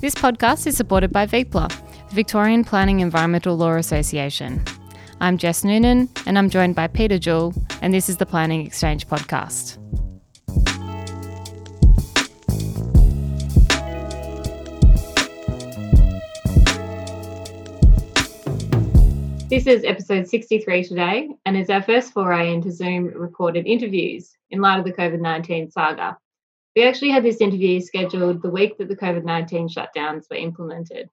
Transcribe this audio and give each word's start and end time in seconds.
This 0.00 0.14
podcast 0.14 0.64
is 0.68 0.76
supported 0.76 1.10
by 1.10 1.26
VIPLA, 1.26 1.68
the 2.08 2.14
Victorian 2.14 2.62
Planning 2.62 3.00
Environmental 3.00 3.56
Law 3.56 3.74
Association. 3.74 4.62
I'm 5.20 5.38
Jess 5.38 5.64
Noonan, 5.64 6.08
and 6.24 6.38
I'm 6.38 6.50
joined 6.50 6.76
by 6.76 6.86
Peter 6.86 7.18
Jewell, 7.18 7.52
and 7.82 7.92
this 7.92 8.08
is 8.08 8.18
the 8.18 8.24
Planning 8.24 8.64
Exchange 8.64 9.08
podcast. 9.08 9.76
This 19.50 19.66
is 19.66 19.82
episode 19.82 20.28
63 20.28 20.84
today, 20.84 21.28
and 21.44 21.56
is 21.56 21.70
our 21.70 21.82
first 21.82 22.12
foray 22.12 22.54
into 22.54 22.70
Zoom 22.70 23.06
recorded 23.06 23.66
interviews 23.66 24.30
in 24.50 24.60
light 24.60 24.78
of 24.78 24.84
the 24.84 24.92
COVID 24.92 25.20
19 25.20 25.72
saga. 25.72 26.16
We 26.78 26.86
actually 26.86 27.10
had 27.10 27.24
this 27.24 27.40
interview 27.40 27.80
scheduled 27.80 28.40
the 28.40 28.50
week 28.50 28.78
that 28.78 28.86
the 28.86 28.94
COVID 28.94 29.24
19 29.24 29.68
shutdowns 29.68 30.30
were 30.30 30.36
implemented. 30.36 31.10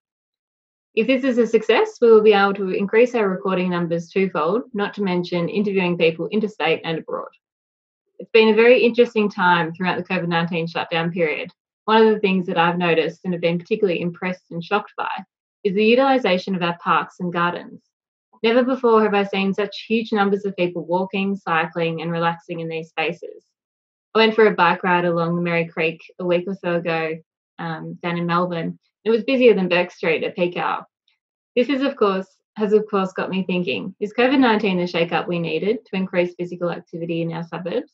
If 0.93 1.07
this 1.07 1.23
is 1.23 1.39
a 1.39 1.47
success, 1.47 1.97
we 1.99 2.11
will 2.11 2.21
be 2.21 2.33
able 2.33 2.53
to 2.53 2.69
increase 2.69 3.15
our 3.15 3.27
recording 3.27 3.71
numbers 3.71 4.07
twofold, 4.07 4.65
not 4.75 4.93
to 4.93 5.01
mention 5.01 5.49
interviewing 5.49 5.97
people 5.97 6.27
interstate 6.27 6.81
and 6.83 6.99
abroad. 6.99 7.29
It's 8.19 8.29
been 8.29 8.49
a 8.49 8.53
very 8.53 8.83
interesting 8.83 9.27
time 9.27 9.73
throughout 9.73 9.97
the 9.97 10.03
COVID 10.03 10.27
19 10.27 10.67
shutdown 10.67 11.11
period. 11.11 11.49
One 11.85 12.05
of 12.05 12.13
the 12.13 12.19
things 12.19 12.45
that 12.45 12.59
I've 12.59 12.77
noticed 12.77 13.21
and 13.23 13.33
have 13.33 13.41
been 13.41 13.57
particularly 13.57 14.01
impressed 14.01 14.51
and 14.51 14.63
shocked 14.63 14.93
by 14.95 15.23
is 15.63 15.73
the 15.73 15.83
utilisation 15.83 16.53
of 16.53 16.61
our 16.61 16.77
parks 16.77 17.15
and 17.19 17.33
gardens. 17.33 17.81
Never 18.43 18.61
before 18.63 19.01
have 19.01 19.15
I 19.15 19.23
seen 19.23 19.51
such 19.51 19.85
huge 19.87 20.11
numbers 20.11 20.45
of 20.45 20.55
people 20.57 20.85
walking, 20.85 21.35
cycling, 21.35 22.03
and 22.03 22.11
relaxing 22.11 22.59
in 22.59 22.69
these 22.69 22.89
spaces. 22.89 23.43
I 24.15 24.19
went 24.19 24.33
for 24.33 24.47
a 24.47 24.55
bike 24.55 24.81
ride 24.81 25.03
along 25.03 25.35
the 25.35 25.41
Merri 25.41 25.65
Creek 25.65 26.01
a 26.19 26.25
week 26.25 26.45
or 26.47 26.55
so 26.55 26.75
ago 26.75 27.17
um, 27.59 27.99
down 28.01 28.17
in 28.17 28.25
Melbourne. 28.25 28.79
It 29.03 29.09
was 29.09 29.25
busier 29.25 29.53
than 29.53 29.67
Bourke 29.67 29.91
Street 29.91 30.23
at 30.23 30.37
peak 30.37 30.55
hour. 30.55 30.85
This 31.53 31.67
is, 31.67 31.81
of 31.81 31.97
course, 31.97 32.27
has 32.55 32.71
of 32.71 32.85
course 32.89 33.11
got 33.11 33.29
me 33.29 33.43
thinking: 33.43 33.93
Is 33.99 34.13
COVID 34.13 34.39
nineteen 34.39 34.77
the 34.77 34.87
shake-up 34.87 35.27
we 35.27 35.37
needed 35.37 35.85
to 35.87 35.97
increase 35.97 36.33
physical 36.35 36.71
activity 36.71 37.23
in 37.23 37.33
our 37.33 37.43
suburbs? 37.43 37.91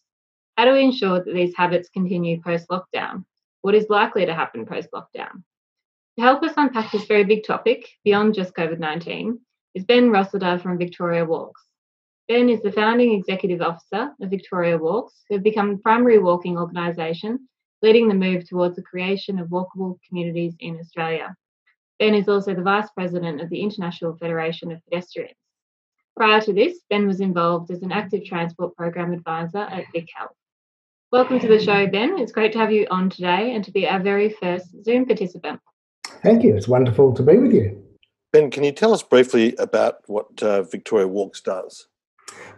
How 0.58 0.66
do 0.66 0.74
we 0.74 0.84
ensure 0.84 1.24
that 1.24 1.34
these 1.34 1.56
habits 1.56 1.90
continue 1.90 2.40
post-lockdown? 2.40 3.26
What 3.64 3.74
is 3.74 3.90
likely 3.90 4.28
to 4.28 4.36
happen 4.36 4.68
post-lockdown? 4.68 5.42
To 6.18 6.22
help 6.22 6.44
us 6.44 6.54
unpack 6.56 6.92
this 6.92 7.06
very 7.06 7.24
big 7.24 7.44
topic 7.44 7.90
beyond 8.04 8.36
just 8.36 8.54
COVID 8.54 8.78
19, 8.78 9.40
is 9.74 9.86
Ben 9.86 10.12
Rossiter 10.12 10.60
from 10.60 10.78
Victoria 10.78 11.26
Walks. 11.26 11.64
Ben 12.32 12.48
is 12.48 12.62
the 12.62 12.72
founding 12.72 13.12
executive 13.12 13.60
officer 13.60 14.10
of 14.22 14.30
Victoria 14.30 14.78
Walks, 14.78 15.26
who 15.28 15.36
have 15.36 15.44
become 15.44 15.74
the 15.74 15.80
primary 15.80 16.18
walking 16.18 16.58
organisation, 16.58 17.46
leading 17.82 18.08
the 18.08 18.16
move 18.16 18.48
towards 18.48 18.78
the 18.78 18.82
creation 18.84 19.38
of 19.38 19.50
walkable 19.50 19.98
communities 20.08 20.56
in 20.62 20.80
Australia. 20.80 21.36
Ben 22.00 22.16
is 22.16 22.30
also 22.30 22.56
the 22.56 22.62
vice 22.62 22.90
president 22.92 23.42
of 23.42 23.50
the 23.50 23.62
International 23.62 24.16
Federation 24.16 24.72
of 24.72 24.80
Pedestrians. 24.86 25.36
Prior 26.16 26.40
to 26.40 26.54
this, 26.54 26.80
Ben 26.90 27.06
was 27.06 27.20
involved 27.20 27.70
as 27.70 27.82
an 27.82 27.92
active 27.92 28.24
transport 28.24 28.78
program 28.78 29.12
advisor 29.12 29.58
at 29.58 29.92
Vic 29.92 30.08
Health. 30.16 30.32
Welcome 31.12 31.42
to 31.42 31.50
the 31.50 31.60
show, 31.60 31.86
Ben. 31.86 32.18
It's 32.18 32.32
great 32.32 32.54
to 32.54 32.60
have 32.60 32.72
you 32.72 32.88
on 32.90 33.10
today 33.10 33.54
and 33.54 33.66
to 33.66 33.74
be 33.74 33.90
our 33.90 34.00
very 34.00 34.30
first 34.30 34.68
Zoom 34.86 35.06
participant. 35.06 35.60
Thank 36.24 36.44
you. 36.44 36.56
It's 36.56 36.70
wonderful 36.70 37.14
to 37.14 37.24
be 37.24 37.36
with 37.36 37.52
you. 37.52 37.84
Ben, 38.32 38.50
can 38.50 38.64
you 38.64 38.72
tell 38.72 38.94
us 38.94 39.04
briefly 39.04 39.54
about 39.58 39.96
what 40.08 40.42
uh, 40.42 40.62
Victoria 40.64 41.10
Walks 41.10 41.42
does? 41.42 41.88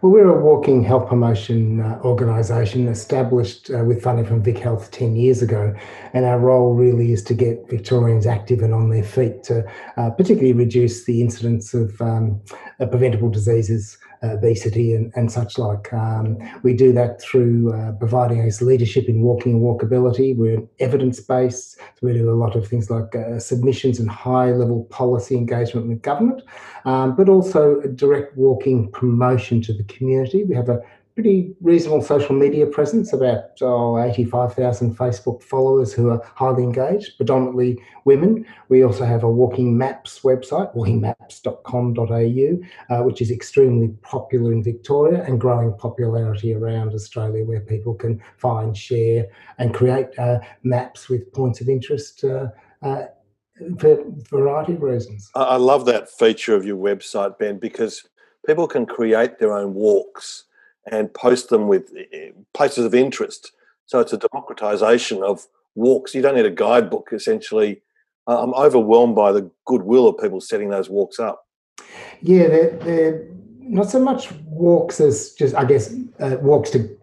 Well, 0.00 0.12
we're 0.12 0.28
a 0.28 0.38
walking 0.38 0.84
health 0.84 1.08
promotion 1.08 1.80
uh, 1.80 1.98
organisation 2.04 2.88
established 2.88 3.70
uh, 3.70 3.84
with 3.84 4.02
funding 4.02 4.26
from 4.26 4.42
Vic 4.42 4.58
Health 4.58 4.90
10 4.90 5.16
years 5.16 5.40
ago. 5.40 5.74
And 6.12 6.26
our 6.26 6.38
role 6.38 6.74
really 6.74 7.12
is 7.12 7.22
to 7.24 7.34
get 7.34 7.70
Victorians 7.70 8.26
active 8.26 8.60
and 8.60 8.74
on 8.74 8.90
their 8.90 9.02
feet 9.02 9.42
to 9.44 9.64
uh, 9.96 10.10
particularly 10.10 10.52
reduce 10.52 11.04
the 11.04 11.22
incidence 11.22 11.72
of 11.72 12.00
um, 12.02 12.40
preventable 12.78 13.30
diseases 13.30 13.96
obesity 14.32 14.94
and, 14.94 15.12
and 15.16 15.30
such 15.30 15.58
like. 15.58 15.92
Um, 15.92 16.38
we 16.62 16.74
do 16.74 16.92
that 16.92 17.20
through 17.20 17.72
uh, 17.72 17.92
providing 17.92 18.40
us 18.40 18.60
leadership 18.60 19.08
in 19.08 19.22
walking 19.22 19.54
and 19.54 19.62
walkability. 19.62 20.36
We're 20.36 20.62
evidence 20.80 21.20
based, 21.20 21.76
so 21.76 22.00
we 22.02 22.12
do 22.12 22.30
a 22.30 22.34
lot 22.34 22.56
of 22.56 22.66
things 22.66 22.90
like 22.90 23.14
uh, 23.14 23.38
submissions 23.38 24.00
and 24.00 24.10
high 24.10 24.52
level 24.52 24.84
policy 24.84 25.36
engagement 25.36 25.88
with 25.88 26.02
government, 26.02 26.42
um, 26.84 27.16
but 27.16 27.28
also 27.28 27.80
direct 27.94 28.36
walking 28.36 28.90
promotion 28.90 29.60
to 29.62 29.72
the 29.72 29.84
community. 29.84 30.44
We 30.44 30.54
have 30.54 30.68
a 30.68 30.80
pretty 31.14 31.54
reasonable 31.60 32.02
social 32.02 32.34
media 32.34 32.66
presence, 32.66 33.12
about 33.12 33.50
oh, 33.60 34.02
85,000 34.02 34.96
Facebook 34.96 35.44
followers 35.44 35.92
who 35.92 36.10
are 36.10 36.20
highly 36.34 36.64
engaged, 36.64 37.16
predominantly 37.16 37.80
women. 38.04 38.44
We 38.68 38.82
also 38.82 39.04
have 39.04 39.22
a 39.22 39.30
Walking 39.30 39.78
Maps 39.78 40.18
website, 40.20 40.74
walkingmaps.com.au, 40.74 42.96
uh, 42.96 43.02
which 43.04 43.22
is 43.22 43.30
extremely 43.30 43.88
popular 44.02 44.52
in 44.52 44.64
Victoria 44.64 45.22
and 45.22 45.40
growing 45.40 45.72
popularity 45.74 46.52
around 46.52 46.94
Australia, 46.94 47.44
where 47.44 47.60
people 47.60 47.94
can 47.94 48.20
find, 48.36 48.76
share, 48.76 49.26
and 49.58 49.72
create 49.72 50.08
uh, 50.18 50.40
maps 50.64 51.08
with 51.08 51.32
points 51.32 51.60
of 51.60 51.68
interest. 51.68 52.24
Uh, 52.24 52.48
uh 52.82 53.04
for 53.78 53.92
a 53.92 54.04
variety 54.30 54.72
of 54.72 54.82
reasons. 54.82 55.30
I 55.36 55.58
love 55.58 55.84
that 55.84 56.10
feature 56.10 56.56
of 56.56 56.66
your 56.66 56.76
website, 56.76 57.38
Ben, 57.38 57.60
because 57.60 58.02
people 58.46 58.66
can 58.66 58.84
create 58.84 59.38
their 59.38 59.56
own 59.56 59.74
walks 59.74 60.46
and 60.90 61.12
post 61.14 61.48
them 61.48 61.68
with 61.68 61.92
eh, 61.96 62.04
eh, 62.12 62.30
places 62.52 62.84
of 62.84 62.94
interest. 62.94 63.52
So 63.86 64.00
it's 64.00 64.12
a 64.12 64.18
democratization 64.18 65.22
of 65.22 65.46
walks. 65.74 66.14
You 66.14 66.22
don't 66.22 66.36
need 66.36 66.46
a 66.46 66.50
guidebook, 66.50 67.10
essentially. 67.12 67.82
I'm 68.26 68.54
overwhelmed 68.54 69.14
by 69.14 69.32
the 69.32 69.50
goodwill 69.66 70.08
of 70.08 70.16
people 70.18 70.40
setting 70.40 70.70
those 70.70 70.88
walks 70.88 71.18
up. 71.18 71.46
Yeah, 72.22 72.48
they're, 72.48 72.70
they're 72.78 73.28
not 73.58 73.90
so 73.90 74.00
much 74.00 74.32
walks 74.46 75.00
as 75.00 75.32
just, 75.34 75.54
I 75.54 75.64
guess, 75.64 75.94
uh, 76.20 76.36
walks 76.40 76.70
to 76.70 76.96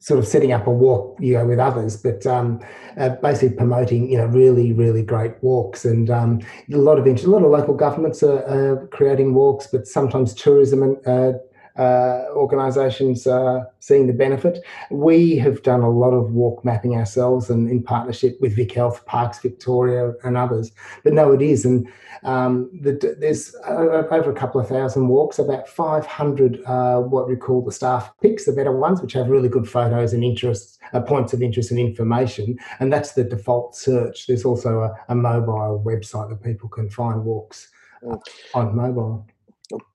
sort 0.00 0.18
of 0.18 0.26
setting 0.26 0.52
up 0.52 0.66
a 0.66 0.70
walk, 0.70 1.16
you 1.20 1.34
know, 1.34 1.46
with 1.46 1.60
others, 1.60 1.96
but 1.96 2.26
um, 2.26 2.60
uh, 2.98 3.10
basically 3.22 3.56
promoting, 3.56 4.10
you 4.10 4.18
know, 4.18 4.26
really, 4.26 4.72
really 4.72 5.02
great 5.02 5.40
walks. 5.42 5.84
And 5.84 6.10
um, 6.10 6.40
a 6.72 6.76
lot 6.76 6.98
of 6.98 7.06
interest, 7.06 7.26
a 7.26 7.30
lot 7.30 7.44
of 7.44 7.50
local 7.50 7.74
governments 7.74 8.22
are, 8.22 8.44
are 8.46 8.88
creating 8.88 9.32
walks, 9.32 9.68
but 9.68 9.86
sometimes 9.86 10.34
tourism 10.34 10.82
and 10.82 11.06
uh, 11.06 11.38
uh, 11.76 12.24
organisations 12.30 13.26
uh, 13.26 13.64
seeing 13.80 14.06
the 14.06 14.12
benefit. 14.12 14.62
We 14.90 15.36
have 15.36 15.62
done 15.62 15.80
a 15.80 15.90
lot 15.90 16.10
of 16.10 16.32
walk 16.32 16.64
mapping 16.64 16.94
ourselves 16.96 17.50
and 17.50 17.70
in 17.70 17.82
partnership 17.82 18.38
with 18.40 18.56
Vic 18.56 18.72
Health, 18.72 19.04
Parks 19.06 19.38
Victoria, 19.38 20.12
and 20.24 20.36
others. 20.36 20.72
But 21.04 21.14
no, 21.14 21.32
it 21.32 21.42
is. 21.42 21.64
And 21.64 21.88
um, 22.24 22.70
the, 22.82 23.16
there's 23.18 23.54
uh, 23.66 24.06
over 24.10 24.30
a 24.30 24.34
couple 24.34 24.60
of 24.60 24.68
thousand 24.68 25.08
walks, 25.08 25.38
about 25.38 25.68
500 25.68 26.62
uh, 26.64 27.00
what 27.00 27.28
we 27.28 27.36
call 27.36 27.64
the 27.64 27.72
staff 27.72 28.12
picks, 28.20 28.44
the 28.44 28.52
better 28.52 28.76
ones, 28.76 29.00
which 29.00 29.14
have 29.14 29.28
really 29.28 29.48
good 29.48 29.68
photos 29.68 30.12
and 30.12 30.22
interests, 30.22 30.78
uh, 30.92 31.00
points 31.00 31.32
of 31.32 31.42
interest 31.42 31.70
and 31.70 31.80
information. 31.80 32.58
And 32.80 32.92
that's 32.92 33.12
the 33.12 33.24
default 33.24 33.74
search. 33.74 34.26
There's 34.26 34.44
also 34.44 34.80
a, 34.80 34.94
a 35.08 35.14
mobile 35.14 35.82
website 35.84 36.28
that 36.28 36.42
people 36.42 36.68
can 36.68 36.90
find 36.90 37.24
walks 37.24 37.68
mm. 38.04 38.20
on 38.54 38.76
mobile. 38.76 39.26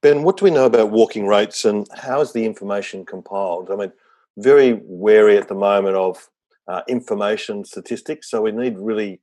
Ben, 0.02 0.24
what 0.24 0.38
do 0.38 0.46
we 0.46 0.52
know 0.52 0.66
about 0.66 0.92
walking 0.92 1.28
rates 1.28 1.66
and 1.66 1.88
how 1.96 2.22
is 2.22 2.34
the 2.34 2.46
information 2.46 3.06
compiled? 3.06 3.70
I 3.72 3.76
mean, 3.76 3.92
very 4.38 4.80
wary 4.84 5.38
at 5.38 5.48
the 5.48 5.56
moment 5.56 5.96
of 5.96 6.30
uh, 6.68 6.82
information 6.88 7.66
statistics, 7.66 8.30
so 8.30 8.42
we 8.42 8.52
need 8.52 8.78
really 8.78 9.20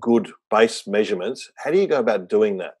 good 0.00 0.30
base 0.50 0.86
measurements. 0.86 1.50
How 1.56 1.70
do 1.70 1.78
you 1.78 1.86
go 1.86 1.98
about 1.98 2.28
doing 2.28 2.58
that? 2.58 2.76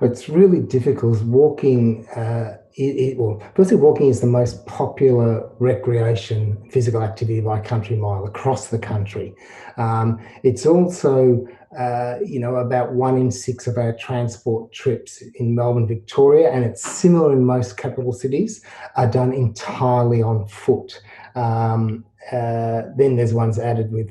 It's 0.00 0.28
really 0.28 0.60
difficult. 0.60 1.22
Walking, 1.22 2.06
uh, 2.08 2.58
it, 2.78 2.96
it, 2.96 3.18
well, 3.18 3.42
firstly, 3.54 3.76
walking 3.76 4.08
is 4.08 4.20
the 4.20 4.26
most 4.26 4.64
popular 4.66 5.50
recreation 5.58 6.56
physical 6.70 7.02
activity 7.02 7.40
by 7.40 7.60
country 7.60 7.96
mile 7.96 8.24
across 8.24 8.68
the 8.68 8.78
country. 8.78 9.34
Um, 9.76 10.20
it's 10.44 10.64
also 10.64 11.46
uh, 11.76 12.16
you 12.24 12.40
know, 12.40 12.56
about 12.56 12.94
one 12.94 13.18
in 13.18 13.30
six 13.30 13.66
of 13.66 13.76
our 13.76 13.92
transport 13.92 14.72
trips 14.72 15.22
in 15.34 15.54
Melbourne, 15.54 15.86
Victoria, 15.86 16.50
and 16.50 16.64
it's 16.64 16.82
similar 16.82 17.32
in 17.32 17.44
most 17.44 17.76
capital 17.76 18.12
cities, 18.12 18.64
are 18.96 19.06
done 19.06 19.34
entirely 19.34 20.22
on 20.22 20.46
foot. 20.48 20.98
Um, 21.34 22.04
uh, 22.32 22.82
then 22.96 23.16
there's 23.16 23.32
ones 23.32 23.58
added 23.58 23.90
with 23.92 24.10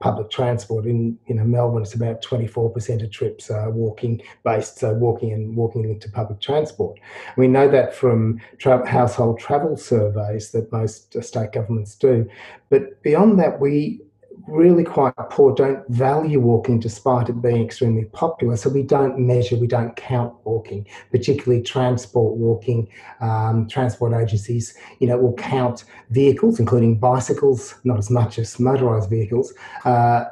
public 0.00 0.30
transport. 0.30 0.86
In 0.86 1.18
you 1.26 1.34
know 1.34 1.44
Melbourne, 1.44 1.82
it's 1.82 1.94
about 1.94 2.22
24% 2.22 3.02
of 3.02 3.10
trips 3.10 3.50
are 3.50 3.70
walking 3.70 4.20
based, 4.44 4.78
so 4.78 4.94
walking 4.94 5.32
and 5.32 5.56
walking 5.56 5.84
into 5.84 6.10
public 6.10 6.40
transport. 6.40 6.98
We 7.36 7.48
know 7.48 7.68
that 7.68 7.94
from 7.94 8.40
tra- 8.58 8.86
household 8.88 9.40
travel 9.40 9.76
surveys 9.76 10.50
that 10.52 10.70
most 10.70 11.20
state 11.22 11.52
governments 11.52 11.94
do. 11.96 12.28
But 12.70 13.02
beyond 13.02 13.38
that, 13.40 13.60
we 13.60 14.02
really 14.46 14.84
quite 14.84 15.14
poor, 15.30 15.54
don't 15.54 15.86
value 15.88 16.40
walking 16.40 16.78
despite 16.80 17.28
it 17.28 17.40
being 17.42 17.64
extremely 17.64 18.04
popular. 18.06 18.56
So 18.56 18.70
we 18.70 18.82
don't 18.82 19.18
measure, 19.18 19.56
we 19.56 19.66
don't 19.66 19.94
count 19.96 20.34
walking, 20.44 20.86
particularly 21.10 21.62
transport 21.62 22.36
walking. 22.36 22.88
Um, 23.20 23.68
transport 23.68 24.12
agencies, 24.14 24.76
you 25.00 25.08
know, 25.08 25.18
will 25.18 25.34
count 25.34 25.84
vehicles, 26.10 26.60
including 26.60 26.98
bicycles, 26.98 27.74
not 27.84 27.98
as 27.98 28.10
much 28.10 28.38
as 28.38 28.56
motorised 28.56 29.10
vehicles. 29.10 29.52
Uh, 29.84 30.24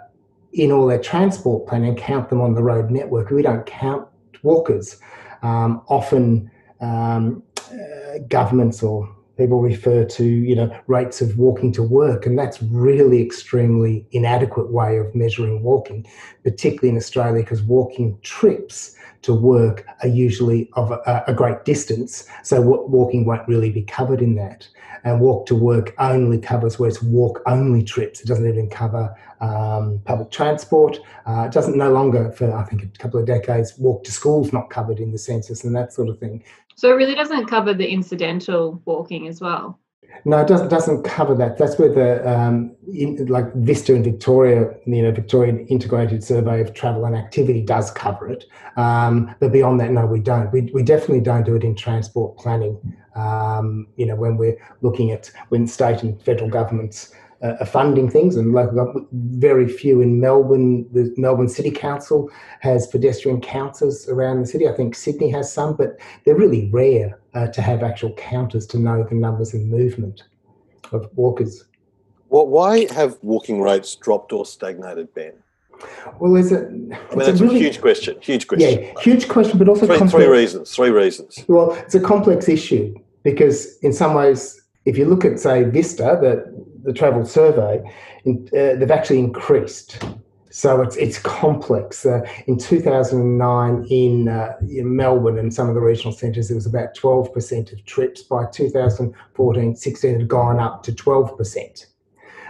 in 0.53 0.73
all 0.73 0.87
their 0.87 1.01
transport 1.01 1.69
planning 1.69 1.95
count 1.95 2.31
them 2.31 2.41
on 2.41 2.55
the 2.55 2.63
road 2.63 2.91
network. 2.91 3.31
We 3.31 3.43
don't 3.43 3.67
count 3.67 4.09
walkers. 4.43 4.97
Um, 5.43 5.83
often 5.89 6.51
um, 6.81 7.43
uh, 7.71 8.19
governments 8.29 8.83
or 8.83 9.16
people 9.37 9.61
refer 9.61 10.05
to 10.05 10.25
you 10.25 10.55
know 10.55 10.75
rates 10.87 11.21
of 11.21 11.37
walking 11.39 11.73
to 11.73 11.83
work 11.83 12.27
and 12.27 12.39
that's 12.39 12.63
really 12.63 13.23
extremely 13.23 14.07
inadequate 14.13 14.71
way 14.71 14.99
of 14.99 15.15
measuring 15.15 15.63
walking 15.63 16.07
particularly 16.43 16.89
in 16.89 16.97
australia 16.97 17.43
because 17.43 17.63
walking 17.63 18.19
trips 18.23 18.97
to 19.27 19.35
work 19.35 19.85
are 20.03 20.09
usually 20.09 20.71
of 20.75 20.93
a, 20.93 21.25
a 21.27 21.35
great 21.35 21.65
distance 21.65 22.29
so 22.45 22.61
walking 22.61 23.25
won't 23.25 23.47
really 23.49 23.71
be 23.71 23.83
covered 23.83 24.23
in 24.23 24.37
that. 24.37 24.69
And 25.03 25.21
walk 25.21 25.47
to 25.47 25.55
work 25.55 25.95
only 25.99 26.39
covers 26.39 26.79
where 26.79 26.89
it's 26.89 27.03
walk 27.03 27.43
only 27.47 27.83
trips. 27.83 28.21
It 28.21 28.27
doesn't 28.27 28.49
even 28.49 28.69
cover 28.69 29.15
um, 29.41 30.01
public 30.05 30.31
transport. 30.31 30.99
Uh, 31.27 31.43
it 31.43 31.53
doesn't 31.53 31.77
no 31.77 31.91
longer 31.91 32.31
for 32.33 32.53
i 32.53 32.65
think 32.65 32.83
a 32.83 32.87
couple 32.99 33.19
of 33.19 33.27
decades 33.27 33.77
walk 33.79 34.05
to 34.05 34.13
school's 34.13 34.53
not 34.53 34.71
covered 34.71 35.01
in 35.01 35.11
the 35.11 35.19
census 35.19 35.65
and 35.65 35.75
that 35.75 35.93
sort 35.93 36.09
of 36.09 36.19
thing 36.19 36.43
so 36.77 36.91
it 36.91 36.95
really 36.95 37.15
doesn't 37.15 37.47
cover 37.47 37.75
the 37.75 37.89
incidental 37.89 38.81
walking 38.85 39.27
as 39.27 39.41
well. 39.41 39.81
No, 40.25 40.39
it 40.39 40.49
doesn't 40.49 40.69
doesn't 40.69 41.03
cover 41.03 41.35
that. 41.35 41.59
That's 41.59 41.79
where 41.79 41.93
the 41.93 42.29
um, 42.29 42.75
in, 42.93 43.27
like 43.27 43.53
Vista 43.55 43.95
in 43.95 44.03
Victoria, 44.03 44.75
you 44.87 45.03
know, 45.03 45.13
Victorian 45.13 45.67
Integrated 45.67 46.25
Survey 46.25 46.61
of 46.61 46.75
Travel 46.75 47.05
and 47.05 47.15
Activity 47.15 47.63
does 47.63 47.91
cover 47.91 48.29
it. 48.29 48.45
Um, 48.77 49.35
but 49.41 49.53
beyond 49.53 49.81
that, 49.81 49.91
no, 49.91 50.07
we 50.07 50.21
don't. 50.21 50.51
We, 50.53 50.63
we 50.73 50.83
definitely 50.83 51.21
don't 51.21 51.45
do 51.45 51.55
it 51.55 51.65
in 51.65 51.75
transport 51.75 52.39
planning. 52.39 52.97
Um, 53.15 53.89
you 53.97 54.07
know, 54.07 54.17
when 54.17 54.37
we're 54.37 54.57
looking 54.83 55.11
at 55.11 55.31
when 55.51 55.67
state 55.67 56.03
and 56.03 56.21
federal 56.23 56.51
governments 56.51 57.13
uh, 57.61 57.65
funding 57.65 58.11
things, 58.11 58.37
and 58.37 58.53
local 58.53 58.75
government, 58.77 59.09
very 59.13 59.69
few 59.69 60.01
in 60.01 60.21
Melbourne. 60.21 60.87
The 60.93 61.13
Melbourne 61.17 61.49
City 61.49 61.71
Council 61.71 62.31
has 62.61 62.87
pedestrian 62.87 63.41
counters 63.41 64.09
around 64.09 64.41
the 64.41 64.47
city. 64.47 64.69
I 64.69 64.73
think 64.73 64.95
Sydney 64.95 65.31
has 65.31 65.53
some, 65.53 65.77
but 65.77 65.99
they're 66.25 66.37
really 66.37 66.71
rare 66.71 67.19
uh, 67.35 67.49
to 67.49 67.63
have 67.63 67.83
actual 67.83 68.13
counters 68.15 68.67
to 68.69 68.79
know 68.79 69.05
the 69.05 69.15
numbers 69.15 69.55
and 69.55 69.71
movement 69.71 70.23
of 70.93 71.09
walkers. 71.15 71.65
Well, 72.29 72.47
why 72.47 72.93
have 72.93 73.19
walking 73.23 73.61
rates 73.61 73.95
dropped 73.95 74.33
or 74.33 74.45
stagnated, 74.45 75.15
Ben? 75.15 75.33
Well, 76.19 76.33
there's 76.33 76.53
a. 76.53 76.67
I 76.67 76.71
mean, 76.71 76.89
that's 77.17 77.41
a, 77.41 77.45
really, 77.45 77.57
a, 77.57 77.65
huge 77.65 77.81
question. 77.81 78.17
Huge 78.21 78.47
question. 78.47 78.83
Yeah, 78.83 79.01
huge 79.01 79.29
question, 79.29 79.59
but 79.59 79.69
also 79.69 79.87
three, 79.87 79.99
complex. 79.99 80.25
three 80.25 80.33
reasons. 80.33 80.75
Three 80.75 80.91
reasons. 80.91 81.45
Well, 81.49 81.73
it's 81.73 81.95
a 81.95 82.01
complex 82.01 82.49
issue 82.49 82.95
because, 83.23 83.77
in 83.79 83.93
some 83.93 84.15
ways, 84.15 84.61
if 84.87 84.97
you 84.97 85.05
look 85.05 85.25
at, 85.25 85.39
say, 85.39 85.65
Vista, 85.65 86.19
the 86.21 86.67
the 86.87 86.93
travel 86.93 87.27
survey, 87.27 87.83
in, 88.25 88.49
uh, 88.53 88.77
they've 88.77 88.91
actually 88.91 89.19
increased. 89.19 90.03
So 90.51 90.81
it's 90.81 90.97
it's 90.97 91.19
complex. 91.19 92.07
Uh, 92.07 92.23
in 92.47 92.57
2009, 92.57 93.87
in, 93.91 94.29
uh, 94.29 94.53
in 94.63 94.97
Melbourne 94.97 95.39
and 95.39 95.53
some 95.53 95.69
of 95.69 95.75
the 95.75 95.83
regional 95.83 96.13
centres, 96.13 96.51
it 96.51 96.55
was 96.55 96.65
about 96.65 96.97
12% 96.97 97.73
of 97.73 97.85
trips. 97.85 98.23
By 98.23 98.47
2014, 98.47 99.77
16 99.77 100.21
had 100.21 100.29
gone 100.29 100.59
up 100.59 100.83
to 100.85 100.93
12%. 100.93 101.87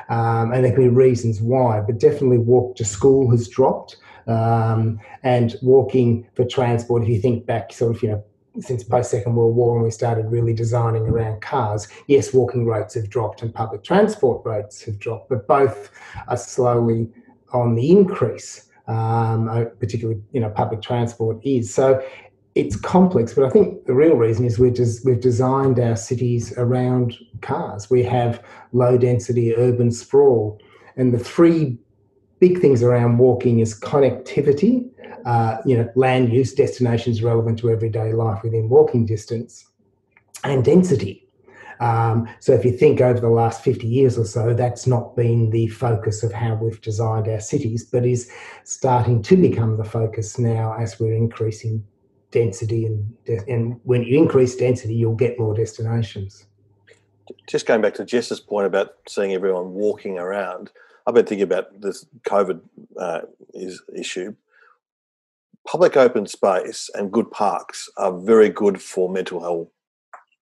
Um, 0.09 0.53
and 0.53 0.65
there 0.65 0.73
can 0.73 0.85
be 0.85 0.89
reasons 0.89 1.41
why, 1.41 1.81
but 1.81 1.99
definitely 1.99 2.39
walk 2.39 2.77
to 2.77 2.85
school 2.85 3.29
has 3.33 3.49
dropped. 3.49 3.97
Um, 4.29 5.01
and 5.23 5.57
walking 5.63 6.29
for 6.35 6.45
transport, 6.45 7.03
if 7.03 7.09
you 7.09 7.21
think 7.21 7.47
back, 7.47 7.73
sort 7.73 7.97
of, 7.97 8.03
you 8.03 8.11
know, 8.11 8.25
since 8.61 8.85
post 8.85 9.11
Second 9.11 9.35
World 9.35 9.55
War 9.55 9.75
when 9.75 9.85
we 9.85 9.91
started 9.91 10.27
really 10.31 10.55
designing 10.55 11.03
around 11.03 11.41
cars, 11.41 11.89
yes, 12.07 12.33
walking 12.33 12.67
rates 12.67 12.95
have 12.95 13.09
dropped 13.09 13.43
and 13.43 13.55
public 13.55 13.83
transport 13.83 14.43
rates 14.45 14.83
have 14.83 14.99
dropped, 14.99 15.29
but 15.29 15.47
both 15.47 15.91
are 16.29 16.37
slowly 16.37 17.09
on 17.53 17.75
the 17.75 17.91
increase. 17.91 18.63
Um, 18.89 19.49
uh, 19.49 19.65
particularly, 19.65 20.23
you 20.33 20.41
know, 20.41 20.49
public 20.51 20.81
transport 20.81 21.39
is 21.45 21.73
so. 21.75 22.03
It's 22.55 22.75
complex, 22.75 23.35
but 23.35 23.45
I 23.45 23.51
think 23.51 23.85
the 23.85 23.93
real 23.93 24.15
reason 24.15 24.47
is 24.47 24.57
just, 24.75 25.05
we've 25.05 25.21
designed 25.21 25.79
our 25.79 25.95
cities 25.95 26.57
around 26.57 27.15
cars. 27.43 27.91
We 27.91 28.03
have 28.05 28.43
low 28.73 28.97
density 28.97 29.55
urban 29.55 29.91
sprawl, 29.91 30.59
and 30.97 31.13
the 31.13 31.19
three 31.19 31.77
big 32.39 32.61
things 32.61 32.83
around 32.83 33.19
walking 33.19 33.59
is 33.59 33.79
connectivity, 33.79 34.89
uh, 35.27 35.59
you 35.67 35.77
know, 35.77 35.91
land 35.97 36.33
use, 36.33 36.55
destinations 36.55 37.21
relevant 37.21 37.59
to 37.59 37.69
everyday 37.69 38.13
life 38.13 38.43
within 38.45 38.69
walking 38.69 39.05
distance, 39.05 39.67
and 40.45 40.65
density. 40.65 41.27
Um, 41.81 42.29
so 42.39 42.53
if 42.53 42.65
you 42.65 42.71
think 42.71 43.01
over 43.01 43.19
the 43.19 43.29
last 43.29 43.63
50 43.63 43.87
years 43.89 44.17
or 44.17 44.25
so, 44.25 44.55
that's 44.55 44.87
not 44.87 45.17
been 45.17 45.51
the 45.51 45.67
focus 45.67 46.23
of 46.23 46.33
how 46.33 46.55
we've 46.55 46.81
designed 46.81 47.27
our 47.29 47.41
cities, 47.41 47.85
but 47.85 48.07
is 48.07 48.31
starting 48.63 49.21
to 49.23 49.37
become 49.37 49.77
the 49.77 49.85
focus 49.85 50.39
now 50.39 50.75
as 50.79 50.99
we're 51.01 51.15
increasing 51.15 51.85
density. 52.31 52.87
And, 52.87 53.17
and 53.49 53.81
when 53.83 54.05
you 54.05 54.17
increase 54.17 54.55
density, 54.55 54.95
you'll 54.95 55.17
get 55.17 55.41
more 55.41 55.55
destinations. 55.55 56.47
Just 57.49 57.67
going 57.67 57.83
back 57.83 57.95
to 57.95 58.05
Jess's 58.05 58.39
point 58.39 58.69
about 58.69 58.95
seeing 59.09 59.33
everyone 59.33 59.75
walking 59.75 60.19
around, 60.19 60.71
I've 61.05 61.15
been 61.15 61.27
thinking 61.27 61.43
about 61.43 61.81
this 61.81 62.07
COVID 62.25 62.61
uh, 62.97 63.23
is, 63.53 63.83
issue 63.93 64.35
public 65.67 65.97
open 65.97 66.27
space 66.27 66.89
and 66.95 67.13
good 67.13 67.31
parks 67.31 67.89
are 67.99 68.19
very 68.19 68.49
good 68.49 68.81
for 68.81 69.11
mental 69.11 69.41
health. 69.41 69.69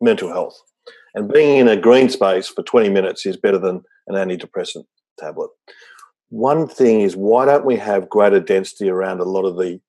Mental 0.00 0.28
health, 0.28 0.60
and 1.14 1.32
being 1.32 1.58
in 1.58 1.68
a 1.68 1.80
green 1.80 2.10
space 2.10 2.48
for 2.48 2.62
20 2.62 2.90
minutes 2.90 3.24
is 3.24 3.36
better 3.36 3.58
than 3.58 3.82
an 4.08 4.16
antidepressant 4.16 4.84
tablet. 5.18 5.48
One 6.28 6.66
thing 6.66 7.00
is, 7.00 7.16
why 7.16 7.46
don't 7.46 7.64
we 7.64 7.76
have 7.76 8.10
greater 8.10 8.40
density 8.40 8.90
around 8.90 9.20
a 9.20 9.24
lot 9.24 9.44
of 9.44 9.56
the 9.56 9.80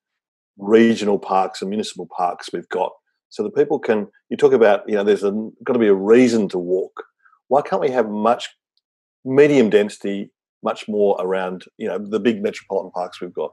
regional 0.56 1.18
parks 1.18 1.60
and 1.60 1.68
municipal 1.68 2.08
parks 2.16 2.48
we've 2.52 2.68
got, 2.68 2.92
so 3.28 3.42
that 3.42 3.54
people 3.54 3.78
can? 3.78 4.06
You 4.30 4.36
talk 4.36 4.52
about, 4.52 4.88
you 4.88 4.94
know, 4.94 5.04
there's 5.04 5.24
a, 5.24 5.32
got 5.64 5.74
to 5.74 5.78
be 5.78 5.88
a 5.88 5.94
reason 5.94 6.48
to 6.50 6.58
walk. 6.58 7.04
Why 7.48 7.60
can't 7.60 7.82
we 7.82 7.90
have 7.90 8.08
much 8.08 8.48
medium 9.24 9.68
density, 9.68 10.30
much 10.62 10.88
more 10.88 11.16
around, 11.18 11.64
you 11.76 11.88
know, 11.88 11.98
the 11.98 12.20
big 12.20 12.42
metropolitan 12.42 12.92
parks 12.92 13.20
we've 13.20 13.34
got? 13.34 13.52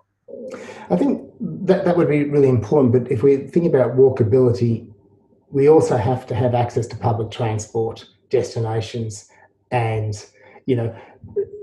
I 0.90 0.96
think 0.96 1.30
that, 1.40 1.86
that 1.86 1.98
would 1.98 2.10
be 2.10 2.26
really 2.26 2.50
important. 2.50 2.94
But 2.94 3.12
if 3.12 3.24
we 3.24 3.38
think 3.38 3.66
about 3.66 3.96
walkability, 3.96 4.88
we 5.52 5.70
also 5.70 5.98
have 5.98 6.26
to 6.28 6.36
have 6.36 6.56
access 6.56 6.88
to 6.88 6.98
public 6.98 7.32
transport 7.32 8.06
destinations 8.30 9.30
and 9.72 10.26
you 10.66 10.76
know 10.76 10.96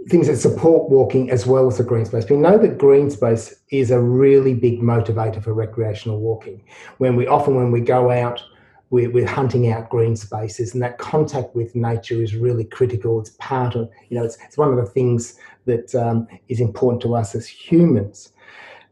things 0.08 0.26
that 0.28 0.36
support 0.36 0.90
walking 0.90 1.30
as 1.30 1.46
well 1.46 1.66
as 1.66 1.78
the 1.78 1.84
green 1.84 2.04
space. 2.04 2.28
We 2.28 2.36
know 2.36 2.58
that 2.58 2.78
green 2.78 3.10
space 3.10 3.54
is 3.70 3.90
a 3.90 4.00
really 4.00 4.54
big 4.54 4.80
motivator 4.80 5.42
for 5.42 5.52
recreational 5.52 6.18
walking. 6.18 6.62
When 6.98 7.16
we 7.16 7.26
often 7.26 7.54
when 7.54 7.70
we 7.70 7.80
go 7.80 8.10
out, 8.10 8.42
we're, 8.90 9.10
we're 9.10 9.26
hunting 9.26 9.70
out 9.70 9.88
green 9.88 10.16
spaces, 10.16 10.74
and 10.74 10.82
that 10.82 10.98
contact 10.98 11.54
with 11.54 11.74
nature 11.74 12.22
is 12.22 12.34
really 12.34 12.64
critical. 12.64 13.20
It's 13.20 13.30
part 13.38 13.74
of 13.74 13.90
you 14.08 14.18
know 14.18 14.24
it's, 14.24 14.38
it's 14.44 14.56
one 14.56 14.70
of 14.70 14.76
the 14.76 14.90
things 14.90 15.36
that 15.66 15.94
um, 15.94 16.26
is 16.48 16.60
important 16.60 17.02
to 17.02 17.14
us 17.14 17.34
as 17.34 17.46
humans. 17.46 18.32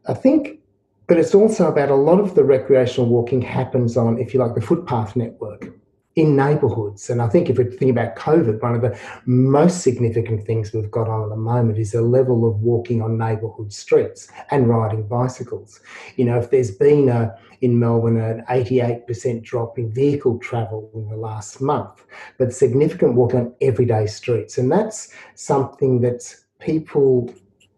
I 0.08 0.14
think, 0.14 0.60
but 1.06 1.18
it's 1.18 1.34
also 1.34 1.68
about 1.68 1.90
a 1.90 1.94
lot 1.94 2.18
of 2.18 2.34
the 2.34 2.44
recreational 2.44 3.08
walking 3.08 3.42
happens 3.42 3.96
on, 3.96 4.18
if 4.18 4.34
you 4.34 4.40
like, 4.40 4.54
the 4.54 4.60
footpath 4.60 5.14
network 5.16 5.70
in 6.16 6.34
neighbourhoods. 6.34 7.10
And 7.10 7.22
I 7.22 7.28
think 7.28 7.48
if 7.48 7.58
we 7.58 7.64
think 7.64 7.92
about 7.92 8.16
COVID, 8.16 8.60
one 8.60 8.74
of 8.74 8.82
the 8.82 8.98
most 9.26 9.82
significant 9.82 10.44
things 10.44 10.72
we've 10.72 10.90
got 10.90 11.08
on 11.08 11.22
at 11.22 11.28
the 11.28 11.36
moment 11.36 11.78
is 11.78 11.92
the 11.92 12.02
level 12.02 12.48
of 12.48 12.60
walking 12.60 13.00
on 13.00 13.16
neighbourhood 13.16 13.72
streets 13.72 14.28
and 14.50 14.68
riding 14.68 15.06
bicycles. 15.06 15.80
You 16.16 16.24
know, 16.24 16.38
if 16.38 16.50
there's 16.50 16.72
been 16.72 17.08
a 17.08 17.38
in 17.60 17.78
Melbourne 17.78 18.20
an 18.20 18.44
88% 18.48 19.42
drop 19.42 19.78
in 19.78 19.92
vehicle 19.92 20.38
travel 20.38 20.90
in 20.94 21.08
the 21.08 21.16
last 21.16 21.60
month, 21.60 22.04
but 22.38 22.54
significant 22.54 23.14
walking 23.14 23.40
on 23.40 23.54
everyday 23.60 24.06
streets. 24.06 24.58
And 24.58 24.70
that's 24.70 25.12
something 25.34 26.00
that 26.02 26.34
people 26.60 27.32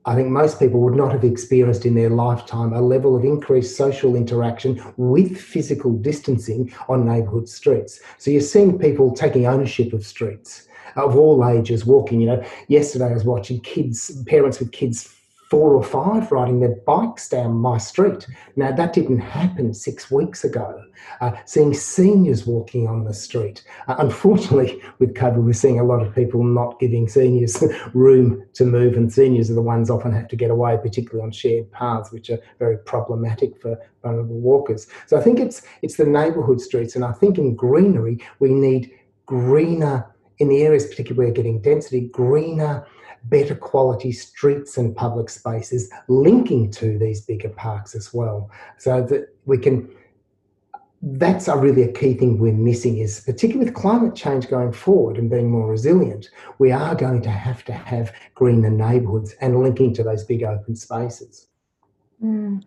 I 0.07 0.14
think 0.14 0.28
most 0.28 0.59
people 0.59 0.80
would 0.80 0.95
not 0.95 1.12
have 1.12 1.25
experienced 1.25 1.85
in 1.85 1.95
their 1.95 2.09
lifetime 2.09 2.73
a 2.73 2.80
level 2.80 3.14
of 3.14 3.25
increased 3.25 3.76
social 3.76 4.16
interaction 4.16 4.83
with 4.97 5.38
physical 5.38 5.92
distancing 5.92 6.73
on 6.88 7.07
neighbourhood 7.07 7.49
streets. 7.49 8.00
So 8.16 8.30
you're 8.30 8.40
seeing 8.40 8.78
people 8.78 9.14
taking 9.14 9.47
ownership 9.47 9.92
of 9.92 10.07
streets 10.07 10.69
of 10.97 11.16
all 11.16 11.47
ages 11.47 11.85
walking. 11.85 12.21
You 12.21 12.28
know, 12.28 12.45
yesterday 12.69 13.11
I 13.11 13.12
was 13.12 13.25
watching 13.25 13.61
kids, 13.61 14.23
parents 14.25 14.59
with 14.59 14.73
kids 14.73 15.14
four 15.50 15.75
or 15.75 15.83
five 15.83 16.30
riding 16.30 16.61
their 16.61 16.76
bikes 16.87 17.28
down 17.28 17.52
my 17.52 17.76
street. 17.76 18.25
Now, 18.54 18.71
that 18.71 18.92
didn't 18.92 19.19
happen 19.19 19.75
six 19.75 20.09
weeks 20.09 20.45
ago. 20.45 20.80
Uh, 21.21 21.33
seeing 21.45 21.75
seniors 21.75 22.47
walking 22.47 22.87
on 22.87 23.02
the 23.02 23.12
street. 23.12 23.64
Uh, 23.88 23.97
unfortunately, 23.99 24.80
with 25.00 25.14
COVID, 25.14 25.42
we're 25.42 25.52
seeing 25.52 25.80
a 25.80 25.85
lot 25.85 26.07
of 26.07 26.14
people 26.14 26.45
not 26.45 26.78
giving 26.78 27.09
seniors 27.09 27.62
room 27.95 28.47
to 28.52 28.64
move, 28.64 28.97
and 28.97 29.12
seniors 29.12 29.50
are 29.50 29.54
the 29.54 29.62
ones 29.62 29.90
often 29.90 30.12
have 30.12 30.28
to 30.28 30.37
get 30.37 30.50
away, 30.52 30.78
particularly 30.80 31.25
on 31.25 31.33
shared 31.33 31.71
paths, 31.73 32.12
which 32.12 32.30
are 32.30 32.38
very 32.61 32.78
problematic 32.78 33.61
for 33.61 33.76
vulnerable 34.02 34.38
walkers. 34.38 34.87
So 35.07 35.19
I 35.19 35.23
think 35.23 35.40
it's 35.40 35.62
it's 35.83 35.97
the 35.97 36.04
neighbourhood 36.04 36.61
streets, 36.61 36.95
and 36.95 37.04
I 37.04 37.12
think 37.12 37.38
in 37.38 37.57
greenery 37.57 38.23
we 38.38 38.50
need 38.50 38.92
greener 39.26 40.07
in 40.38 40.49
the 40.49 40.62
areas 40.62 40.87
particularly 40.87 41.19
where 41.19 41.28
we're 41.28 41.35
getting 41.35 41.61
density, 41.61 42.09
greener 42.09 42.87
better 43.25 43.55
quality 43.55 44.12
streets 44.12 44.77
and 44.77 44.97
public 44.97 45.29
spaces 45.29 45.91
linking 46.09 46.71
to 46.71 46.99
these 46.99 47.21
bigger 47.21 47.50
parks 47.50 47.95
as 47.95 48.12
well, 48.15 48.50
so 48.79 49.03
that 49.03 49.35
we 49.47 49.59
can 49.59 49.89
that's 51.03 51.49
a 51.49 51.57
really 51.57 51.83
a 51.83 51.93
key 51.93 52.12
thing 52.12 52.39
we're 52.39 52.53
missing 52.53 52.99
is 52.99 53.21
particularly 53.21 53.65
with 53.65 53.75
climate 53.75 54.15
change 54.15 54.49
going 54.49 54.73
forward 54.73 55.17
and 55.17 55.31
being 55.31 55.50
more 55.50 55.71
resilient 55.71 56.29
we 56.59 56.71
are 56.71 56.95
going 56.95 57.23
to 57.23 57.31
have 57.31 57.65
to 57.65 57.73
have 57.73 58.12
greener 58.35 58.69
neighbourhoods 58.69 59.33
and 59.41 59.62
linking 59.62 59.95
to 59.95 60.03
those 60.03 60.25
big 60.25 60.43
open 60.43 60.77
spaces 60.77 61.49
mm. 62.23 62.62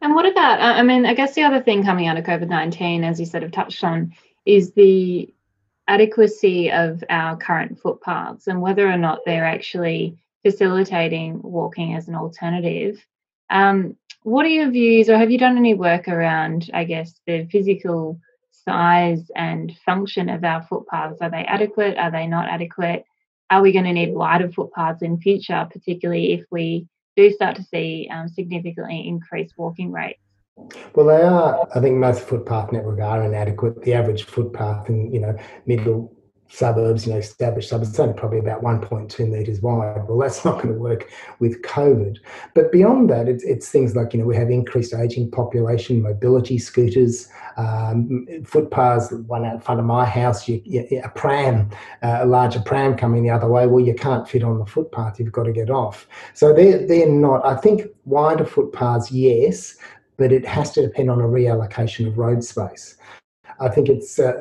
and 0.00 0.14
what 0.14 0.24
about 0.24 0.60
i 0.60 0.82
mean 0.82 1.04
i 1.04 1.12
guess 1.12 1.34
the 1.34 1.42
other 1.42 1.60
thing 1.60 1.84
coming 1.84 2.06
out 2.06 2.16
of 2.16 2.24
covid-19 2.24 3.04
as 3.04 3.20
you 3.20 3.26
sort 3.26 3.42
of 3.42 3.52
touched 3.52 3.84
on 3.84 4.10
is 4.46 4.72
the 4.72 5.32
adequacy 5.88 6.70
of 6.70 7.04
our 7.10 7.36
current 7.36 7.78
footpaths 7.80 8.46
and 8.46 8.60
whether 8.60 8.88
or 8.88 8.96
not 8.96 9.20
they're 9.24 9.44
actually 9.44 10.16
facilitating 10.42 11.40
walking 11.42 11.94
as 11.94 12.08
an 12.08 12.14
alternative 12.14 13.04
um, 13.50 13.96
what 14.24 14.46
are 14.46 14.50
your 14.50 14.70
views, 14.70 15.10
or 15.10 15.18
have 15.18 15.30
you 15.30 15.38
done 15.38 15.58
any 15.58 15.74
work 15.74 16.08
around, 16.08 16.70
I 16.72 16.84
guess, 16.84 17.20
the 17.26 17.46
physical 17.52 18.18
size 18.52 19.30
and 19.36 19.70
function 19.84 20.30
of 20.30 20.42
our 20.44 20.62
footpaths? 20.62 21.18
Are 21.20 21.30
they 21.30 21.44
adequate? 21.44 21.98
Are 21.98 22.10
they 22.10 22.26
not 22.26 22.48
adequate? 22.48 23.04
Are 23.50 23.60
we 23.60 23.72
going 23.72 23.84
to 23.84 23.92
need 23.92 24.14
wider 24.14 24.50
footpaths 24.50 25.02
in 25.02 25.20
future, 25.20 25.68
particularly 25.70 26.32
if 26.32 26.46
we 26.50 26.88
do 27.16 27.30
start 27.32 27.56
to 27.56 27.62
see 27.62 28.08
um, 28.10 28.28
significantly 28.28 29.06
increased 29.06 29.54
walking 29.58 29.92
rates? 29.92 30.23
Well, 30.94 31.06
they 31.06 31.22
are. 31.22 31.66
I 31.74 31.80
think 31.80 31.96
most 31.96 32.22
footpath 32.26 32.70
network 32.72 33.00
are 33.00 33.24
inadequate. 33.24 33.82
The 33.82 33.94
average 33.94 34.24
footpath 34.24 34.88
in 34.88 35.12
you 35.12 35.20
know 35.20 35.36
middle 35.66 36.14
suburbs, 36.48 37.06
you 37.06 37.12
know, 37.12 37.18
established 37.18 37.68
suburbs, 37.68 37.90
it's 37.90 37.98
only 37.98 38.14
probably 38.14 38.38
about 38.38 38.62
1.2 38.62 39.28
metres 39.28 39.60
wide. 39.60 40.06
Well, 40.06 40.18
that's 40.18 40.44
not 40.44 40.62
going 40.62 40.74
to 40.74 40.80
work 40.80 41.10
with 41.40 41.62
COVID. 41.62 42.18
But 42.54 42.70
beyond 42.70 43.10
that, 43.10 43.28
it's, 43.28 43.42
it's 43.42 43.68
things 43.68 43.96
like, 43.96 44.12
you 44.12 44.20
know, 44.20 44.26
we 44.26 44.36
have 44.36 44.50
increased 44.50 44.94
ageing 44.94 45.30
population, 45.30 46.02
mobility 46.02 46.58
scooters, 46.58 47.28
um, 47.56 48.26
footpaths, 48.44 49.12
one 49.26 49.44
out 49.44 49.64
front 49.64 49.80
of 49.80 49.86
my 49.86 50.04
house, 50.04 50.46
you, 50.46 50.60
you, 50.64 51.02
a 51.02 51.08
pram, 51.08 51.70
uh, 52.02 52.18
a 52.20 52.26
larger 52.26 52.60
pram 52.60 52.96
coming 52.96 53.24
the 53.24 53.30
other 53.30 53.48
way. 53.48 53.66
Well, 53.66 53.84
you 53.84 53.94
can't 53.94 54.28
fit 54.28 54.44
on 54.44 54.58
the 54.58 54.66
footpath, 54.66 55.18
you've 55.18 55.32
got 55.32 55.44
to 55.44 55.52
get 55.52 55.70
off. 55.70 56.06
So 56.34 56.54
they're, 56.54 56.86
they're 56.86 57.10
not, 57.10 57.44
I 57.44 57.56
think 57.56 57.82
wider 58.04 58.44
footpaths, 58.44 59.10
yes, 59.10 59.76
but 60.16 60.32
it 60.32 60.44
has 60.46 60.70
to 60.72 60.82
depend 60.82 61.10
on 61.10 61.20
a 61.20 61.24
reallocation 61.24 62.06
of 62.06 62.18
road 62.18 62.44
space. 62.44 62.96
I 63.60 63.68
think 63.68 63.88
it's, 63.88 64.18
uh, 64.18 64.34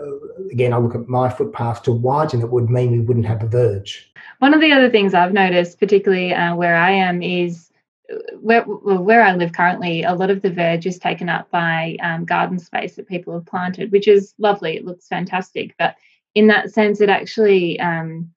again, 0.51 0.73
I 0.73 0.77
look 0.77 0.95
at 0.95 1.07
my 1.07 1.29
footpath 1.29 1.83
to 1.83 1.91
widen 1.91 2.41
it 2.41 2.49
would 2.49 2.69
mean 2.69 2.91
we 2.91 2.99
wouldn't 3.01 3.25
have 3.25 3.43
a 3.43 3.47
verge. 3.47 4.11
One 4.39 4.53
of 4.53 4.61
the 4.61 4.71
other 4.71 4.89
things 4.89 5.13
I've 5.13 5.33
noticed, 5.33 5.79
particularly 5.79 6.33
uh, 6.33 6.55
where 6.55 6.75
I 6.75 6.91
am, 6.91 7.21
is 7.21 7.71
uh, 8.11 8.17
where, 8.39 8.63
where 8.63 9.23
I 9.23 9.35
live 9.35 9.53
currently, 9.53 10.03
a 10.03 10.13
lot 10.13 10.31
of 10.31 10.41
the 10.41 10.51
verge 10.51 10.85
is 10.85 10.97
taken 10.97 11.29
up 11.29 11.49
by 11.51 11.97
um, 12.01 12.25
garden 12.25 12.59
space 12.59 12.95
that 12.95 13.07
people 13.07 13.33
have 13.33 13.45
planted, 13.45 13.91
which 13.91 14.07
is 14.07 14.33
lovely. 14.39 14.77
It 14.77 14.85
looks 14.85 15.07
fantastic. 15.07 15.75
But 15.77 15.95
in 16.33 16.47
that 16.47 16.71
sense, 16.71 16.99
it 16.99 17.09
actually 17.09 17.79
um, 17.79 18.31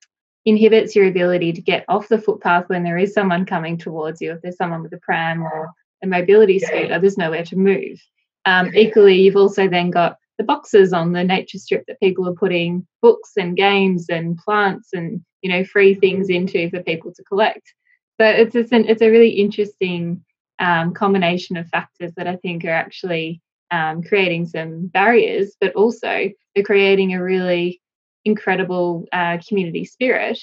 inhibits 0.44 0.94
your 0.94 1.06
ability 1.06 1.52
to 1.52 1.60
get 1.60 1.84
off 1.88 2.08
the 2.08 2.20
footpath 2.20 2.68
when 2.68 2.84
there 2.84 2.98
is 2.98 3.14
someone 3.14 3.46
coming 3.46 3.78
towards 3.78 4.20
you. 4.20 4.32
If 4.32 4.42
there's 4.42 4.56
someone 4.56 4.82
with 4.82 4.92
a 4.92 4.98
pram 4.98 5.42
or 5.42 5.70
a 6.02 6.06
mobility 6.06 6.58
scooter, 6.58 6.98
there's 6.98 7.18
nowhere 7.18 7.44
to 7.44 7.56
move. 7.56 8.00
Um, 8.44 8.74
equally, 8.74 9.20
you've 9.20 9.36
also 9.36 9.68
then 9.68 9.90
got 9.90 10.16
the 10.38 10.44
boxes 10.44 10.92
on 10.92 11.12
the 11.12 11.24
nature 11.24 11.58
strip 11.58 11.84
that 11.86 12.00
people 12.00 12.28
are 12.28 12.34
putting 12.34 12.86
books 13.02 13.32
and 13.36 13.56
games 13.56 14.06
and 14.08 14.36
plants 14.38 14.90
and 14.92 15.24
you 15.42 15.50
know 15.50 15.64
free 15.64 15.94
things 15.94 16.28
into 16.28 16.70
for 16.70 16.82
people 16.82 17.12
to 17.14 17.24
collect. 17.24 17.74
So 18.18 18.26
it's 18.26 18.52
just 18.52 18.72
an, 18.72 18.88
it's 18.88 19.02
a 19.02 19.10
really 19.10 19.30
interesting 19.30 20.24
um, 20.58 20.94
combination 20.94 21.56
of 21.56 21.68
factors 21.68 22.12
that 22.16 22.26
I 22.26 22.36
think 22.36 22.64
are 22.64 22.70
actually 22.70 23.42
um, 23.70 24.02
creating 24.02 24.46
some 24.46 24.86
barriers, 24.86 25.54
but 25.60 25.74
also 25.74 26.30
they're 26.54 26.64
creating 26.64 27.14
a 27.14 27.22
really 27.22 27.80
incredible 28.24 29.06
uh, 29.12 29.38
community 29.46 29.84
spirit. 29.84 30.38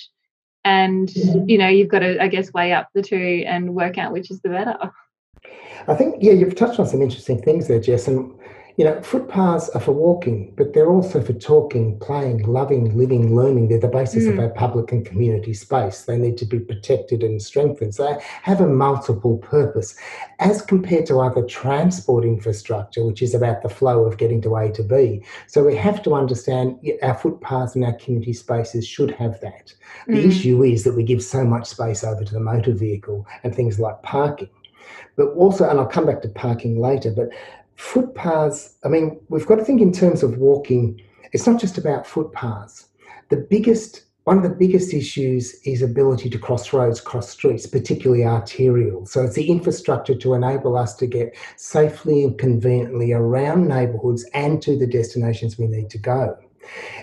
And 0.65 1.13
you 1.15 1.57
know 1.57 1.67
you've 1.67 1.89
got 1.89 1.99
to 1.99 2.21
I 2.21 2.27
guess 2.27 2.53
weigh 2.53 2.73
up 2.73 2.89
the 2.93 3.01
two 3.01 3.43
and 3.45 3.75
work 3.75 3.97
out 3.97 4.13
which 4.13 4.31
is 4.31 4.41
the 4.41 4.49
better. 4.49 4.91
I 5.87 5.95
think 5.95 6.15
yeah 6.21 6.33
you've 6.33 6.55
touched 6.55 6.79
on 6.79 6.87
some 6.87 7.01
interesting 7.01 7.41
things 7.41 7.67
there, 7.67 7.79
Jess, 7.79 8.07
and 8.07 8.33
you 8.77 8.85
know, 8.85 8.99
footpaths 9.03 9.69
are 9.69 9.79
for 9.79 9.91
walking, 9.91 10.51
but 10.57 10.73
they're 10.73 10.89
also 10.89 11.21
for 11.21 11.33
talking, 11.33 11.99
playing, 11.99 12.41
loving, 12.43 12.97
living, 12.97 13.35
learning. 13.35 13.67
They're 13.67 13.79
the 13.79 13.87
basis 13.87 14.23
mm. 14.23 14.33
of 14.33 14.39
our 14.39 14.49
public 14.49 14.91
and 14.91 15.05
community 15.05 15.53
space. 15.53 16.03
They 16.03 16.17
need 16.17 16.37
to 16.37 16.45
be 16.45 16.59
protected 16.59 17.21
and 17.21 17.39
strengthened. 17.39 17.93
So 17.93 18.05
they 18.05 18.23
have 18.41 18.61
a 18.61 18.67
multiple 18.67 19.37
purpose 19.37 19.95
as 20.39 20.63
compared 20.63 21.05
to 21.07 21.19
other 21.19 21.45
transport 21.45 22.25
infrastructure, 22.25 23.05
which 23.05 23.21
is 23.21 23.35
about 23.35 23.61
the 23.61 23.69
flow 23.69 24.05
of 24.05 24.17
getting 24.17 24.41
to 24.41 24.55
A 24.55 24.71
to 24.71 24.83
B. 24.83 25.23
So 25.45 25.63
we 25.63 25.75
have 25.75 26.01
to 26.03 26.15
understand 26.15 26.79
our 27.03 27.15
footpaths 27.15 27.75
and 27.75 27.85
our 27.85 27.93
community 27.93 28.33
spaces 28.33 28.87
should 28.87 29.11
have 29.11 29.39
that. 29.41 29.71
The 30.07 30.13
mm. 30.13 30.27
issue 30.29 30.63
is 30.63 30.83
that 30.85 30.95
we 30.95 31.03
give 31.03 31.21
so 31.21 31.43
much 31.43 31.67
space 31.67 32.03
over 32.03 32.23
to 32.23 32.33
the 32.33 32.39
motor 32.39 32.73
vehicle 32.73 33.27
and 33.43 33.53
things 33.53 33.79
like 33.79 34.01
parking. 34.01 34.49
But 35.15 35.29
also, 35.29 35.69
and 35.69 35.79
I'll 35.79 35.85
come 35.85 36.05
back 36.05 36.21
to 36.21 36.29
parking 36.29 36.79
later, 36.79 37.11
but 37.11 37.29
footpaths, 37.75 38.75
I 38.83 38.87
mean, 38.87 39.19
we've 39.29 39.45
got 39.45 39.55
to 39.55 39.65
think 39.65 39.81
in 39.81 39.91
terms 39.91 40.23
of 40.23 40.37
walking. 40.37 41.01
It's 41.31 41.47
not 41.47 41.59
just 41.59 41.77
about 41.77 42.05
footpaths. 42.05 42.87
The 43.29 43.37
biggest, 43.37 44.03
one 44.25 44.37
of 44.37 44.43
the 44.43 44.49
biggest 44.49 44.93
issues 44.93 45.55
is 45.65 45.81
ability 45.81 46.29
to 46.29 46.37
cross 46.37 46.71
roads, 46.71 47.01
cross 47.01 47.29
streets, 47.29 47.65
particularly 47.65 48.25
arterial. 48.25 49.05
So 49.05 49.23
it's 49.23 49.35
the 49.35 49.49
infrastructure 49.49 50.15
to 50.15 50.33
enable 50.33 50.77
us 50.77 50.95
to 50.97 51.07
get 51.07 51.35
safely 51.57 52.23
and 52.23 52.37
conveniently 52.37 53.11
around 53.13 53.67
neighbourhoods 53.67 54.25
and 54.33 54.61
to 54.61 54.77
the 54.77 54.87
destinations 54.87 55.57
we 55.57 55.67
need 55.67 55.89
to 55.91 55.97
go. 55.97 56.37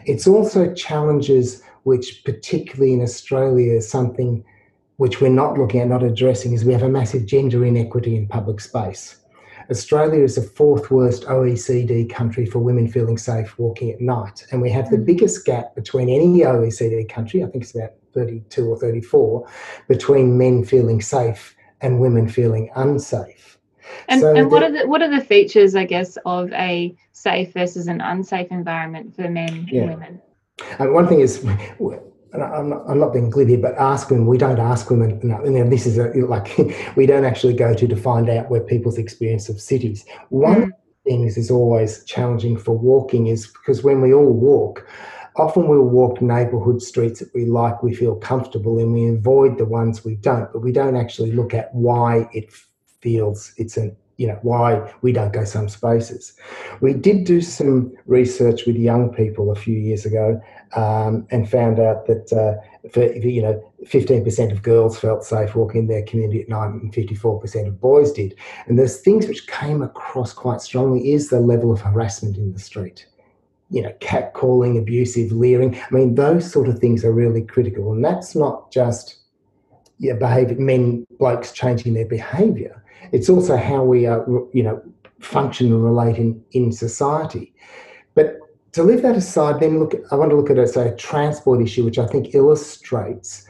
It's 0.06 0.26
also 0.26 0.72
challenges 0.74 1.62
which, 1.82 2.22
particularly 2.24 2.92
in 2.92 3.02
Australia, 3.02 3.74
is 3.74 3.88
something 3.88 4.44
which 5.00 5.18
we're 5.18 5.30
not 5.30 5.56
looking 5.56 5.80
at, 5.80 5.88
not 5.88 6.02
addressing, 6.02 6.52
is 6.52 6.62
we 6.62 6.74
have 6.74 6.82
a 6.82 6.88
massive 6.88 7.24
gender 7.24 7.64
inequity 7.64 8.16
in 8.16 8.28
public 8.28 8.60
space. 8.60 9.16
Australia 9.70 10.22
is 10.22 10.34
the 10.34 10.42
fourth 10.42 10.90
worst 10.90 11.24
OECD 11.24 12.10
country 12.10 12.44
for 12.44 12.58
women 12.58 12.86
feeling 12.86 13.16
safe 13.16 13.58
walking 13.58 13.90
at 13.90 14.02
night. 14.02 14.44
And 14.52 14.60
we 14.60 14.68
have 14.68 14.90
the 14.90 14.98
mm. 14.98 15.06
biggest 15.06 15.46
gap 15.46 15.74
between 15.74 16.10
any 16.10 16.40
OECD 16.40 17.08
country, 17.08 17.42
I 17.42 17.46
think 17.46 17.64
it's 17.64 17.74
about 17.74 17.92
32 18.12 18.66
or 18.66 18.76
34, 18.76 19.48
between 19.88 20.36
men 20.36 20.66
feeling 20.66 21.00
safe 21.00 21.56
and 21.80 21.98
women 21.98 22.28
feeling 22.28 22.68
unsafe. 22.76 23.56
And, 24.06 24.20
so 24.20 24.36
and 24.36 24.50
what 24.50 24.62
are 24.62 24.70
the 24.70 24.86
what 24.86 25.00
are 25.00 25.10
the 25.10 25.24
features, 25.24 25.74
I 25.74 25.86
guess, 25.86 26.18
of 26.26 26.52
a 26.52 26.94
safe 27.12 27.54
versus 27.54 27.86
an 27.86 28.02
unsafe 28.02 28.48
environment 28.50 29.16
for 29.16 29.30
men 29.30 29.66
yeah. 29.72 29.80
and 29.80 29.90
women? 29.92 30.22
And 30.78 30.92
one 30.92 31.08
thing 31.08 31.20
is 31.20 31.42
I'm 32.32 32.68
not, 32.68 32.84
I'm 32.88 32.98
not, 32.98 33.12
being 33.12 33.30
glib 33.30 33.48
here, 33.48 33.58
but 33.58 33.74
ask 33.76 34.10
women. 34.10 34.26
We 34.26 34.38
don't 34.38 34.60
ask 34.60 34.88
women. 34.88 35.18
No, 35.22 35.40
and 35.42 35.72
this 35.72 35.86
is 35.86 35.98
a, 35.98 36.08
like 36.26 36.56
we 36.96 37.06
don't 37.06 37.24
actually 37.24 37.54
go 37.54 37.74
to 37.74 37.88
to 37.88 37.96
find 37.96 38.28
out 38.28 38.50
where 38.50 38.60
people's 38.60 38.98
experience 38.98 39.48
of 39.48 39.60
cities. 39.60 40.04
One 40.28 40.62
mm. 40.62 40.70
things 41.04 41.36
is 41.36 41.50
always 41.50 42.04
challenging 42.04 42.56
for 42.56 42.76
walking 42.76 43.26
is 43.26 43.48
because 43.48 43.82
when 43.82 44.00
we 44.00 44.14
all 44.14 44.32
walk, 44.32 44.86
often 45.36 45.66
we'll 45.66 45.82
walk 45.82 46.22
neighbourhood 46.22 46.82
streets 46.82 47.20
that 47.20 47.34
we 47.34 47.46
like, 47.46 47.82
we 47.82 47.94
feel 47.94 48.14
comfortable, 48.16 48.78
and 48.78 48.92
we 48.92 49.08
avoid 49.08 49.58
the 49.58 49.64
ones 49.64 50.04
we 50.04 50.14
don't. 50.16 50.52
But 50.52 50.60
we 50.60 50.72
don't 50.72 50.96
actually 50.96 51.32
look 51.32 51.52
at 51.52 51.74
why 51.74 52.28
it 52.32 52.52
feels 53.00 53.52
it's 53.56 53.76
an 53.76 53.96
you 54.18 54.26
know 54.26 54.38
why 54.42 54.92
we 55.00 55.12
don't 55.12 55.32
go 55.32 55.44
some 55.44 55.68
spaces. 55.68 56.34
We 56.82 56.92
did 56.92 57.24
do 57.24 57.40
some 57.40 57.92
research 58.04 58.66
with 58.66 58.76
young 58.76 59.08
people 59.14 59.50
a 59.50 59.54
few 59.54 59.78
years 59.78 60.04
ago 60.04 60.40
um, 60.76 61.26
and 61.30 61.50
found 61.50 61.78
out 61.78 62.06
that 62.06 62.32
uh, 62.32 62.88
for, 62.90 63.04
you 63.04 63.42
know 63.42 63.72
15% 63.84 64.52
of 64.52 64.62
girls 64.62 64.98
felt 64.98 65.24
safe 65.24 65.54
walking 65.54 65.82
in 65.82 65.86
their 65.86 66.04
community 66.04 66.42
at 66.42 66.48
night 66.48 66.68
and 66.68 66.92
54% 66.92 67.66
of 67.66 67.80
boys 67.80 68.12
did. 68.12 68.34
And 68.66 68.78
there's 68.78 69.00
things 69.00 69.26
which 69.26 69.46
came 69.46 69.80
across 69.82 70.34
quite 70.34 70.60
strongly 70.60 71.12
is 71.12 71.30
the 71.30 71.40
level 71.40 71.72
of 71.72 71.80
harassment 71.80 72.36
in 72.36 72.52
the 72.52 72.58
street. 72.58 73.06
You 73.70 73.82
know, 73.82 73.92
catcalling, 74.00 74.78
abusive, 74.78 75.32
leering. 75.32 75.80
I 75.80 75.94
mean, 75.94 76.14
those 76.14 76.50
sort 76.50 76.68
of 76.68 76.78
things 76.78 77.04
are 77.04 77.12
really 77.12 77.42
critical. 77.42 77.92
And 77.92 78.04
that's 78.04 78.36
not 78.36 78.70
just 78.70 79.20
yeah, 79.98 80.14
behavior, 80.14 80.56
men, 80.58 81.06
blokes 81.18 81.52
changing 81.52 81.94
their 81.94 82.06
behavior 82.06 82.80
it's 83.12 83.28
also 83.28 83.56
how 83.56 83.82
we 83.82 84.06
are, 84.06 84.24
you 84.52 84.62
know, 84.62 84.82
function 85.20 85.66
and 85.68 85.84
relate 85.84 86.16
in, 86.16 86.42
in 86.52 86.72
society. 86.72 87.52
But 88.14 88.38
to 88.72 88.82
leave 88.82 89.02
that 89.02 89.16
aside, 89.16 89.60
then 89.60 89.78
look, 89.78 89.94
I 90.10 90.14
want 90.14 90.30
to 90.30 90.36
look 90.36 90.50
at 90.50 90.58
a, 90.58 90.66
say, 90.66 90.88
a 90.88 90.96
transport 90.96 91.60
issue, 91.60 91.84
which 91.84 91.98
I 91.98 92.06
think 92.06 92.34
illustrates 92.34 93.46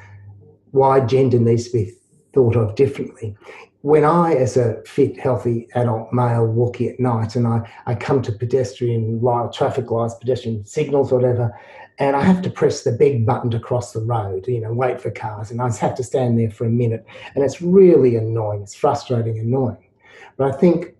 why 0.70 1.00
gender 1.00 1.38
needs 1.38 1.68
to 1.68 1.72
be 1.78 1.92
thought 2.32 2.56
of 2.56 2.74
differently. 2.74 3.36
when 3.82 4.04
I, 4.04 4.34
as 4.34 4.56
a 4.56 4.82
fit, 4.86 5.18
healthy 5.18 5.68
adult 5.74 6.12
male, 6.12 6.46
walking 6.46 6.88
at 6.90 7.00
night 7.00 7.34
and 7.34 7.46
I, 7.46 7.68
I 7.86 7.94
come 7.94 8.20
to 8.22 8.32
pedestrian 8.32 9.20
light, 9.22 9.52
traffic 9.52 9.90
lights, 9.90 10.14
pedestrian 10.14 10.66
signals, 10.66 11.12
whatever, 11.12 11.58
and 11.98 12.14
I 12.14 12.22
have 12.22 12.42
to 12.42 12.50
press 12.50 12.82
the 12.82 12.92
big 12.92 13.24
button 13.24 13.50
to 13.50 13.60
cross 13.60 13.92
the 13.92 14.00
road, 14.00 14.46
you 14.48 14.60
know, 14.60 14.72
wait 14.72 15.00
for 15.00 15.10
cars, 15.10 15.50
and 15.50 15.62
I 15.62 15.68
just 15.68 15.80
have 15.80 15.94
to 15.96 16.04
stand 16.04 16.38
there 16.38 16.50
for 16.50 16.66
a 16.66 16.70
minute. 16.70 17.06
And 17.34 17.42
it's 17.42 17.62
really 17.62 18.16
annoying. 18.16 18.62
It's 18.62 18.74
frustrating, 18.74 19.38
annoying. 19.38 19.88
But 20.36 20.54
I 20.54 20.56
think 20.56 20.94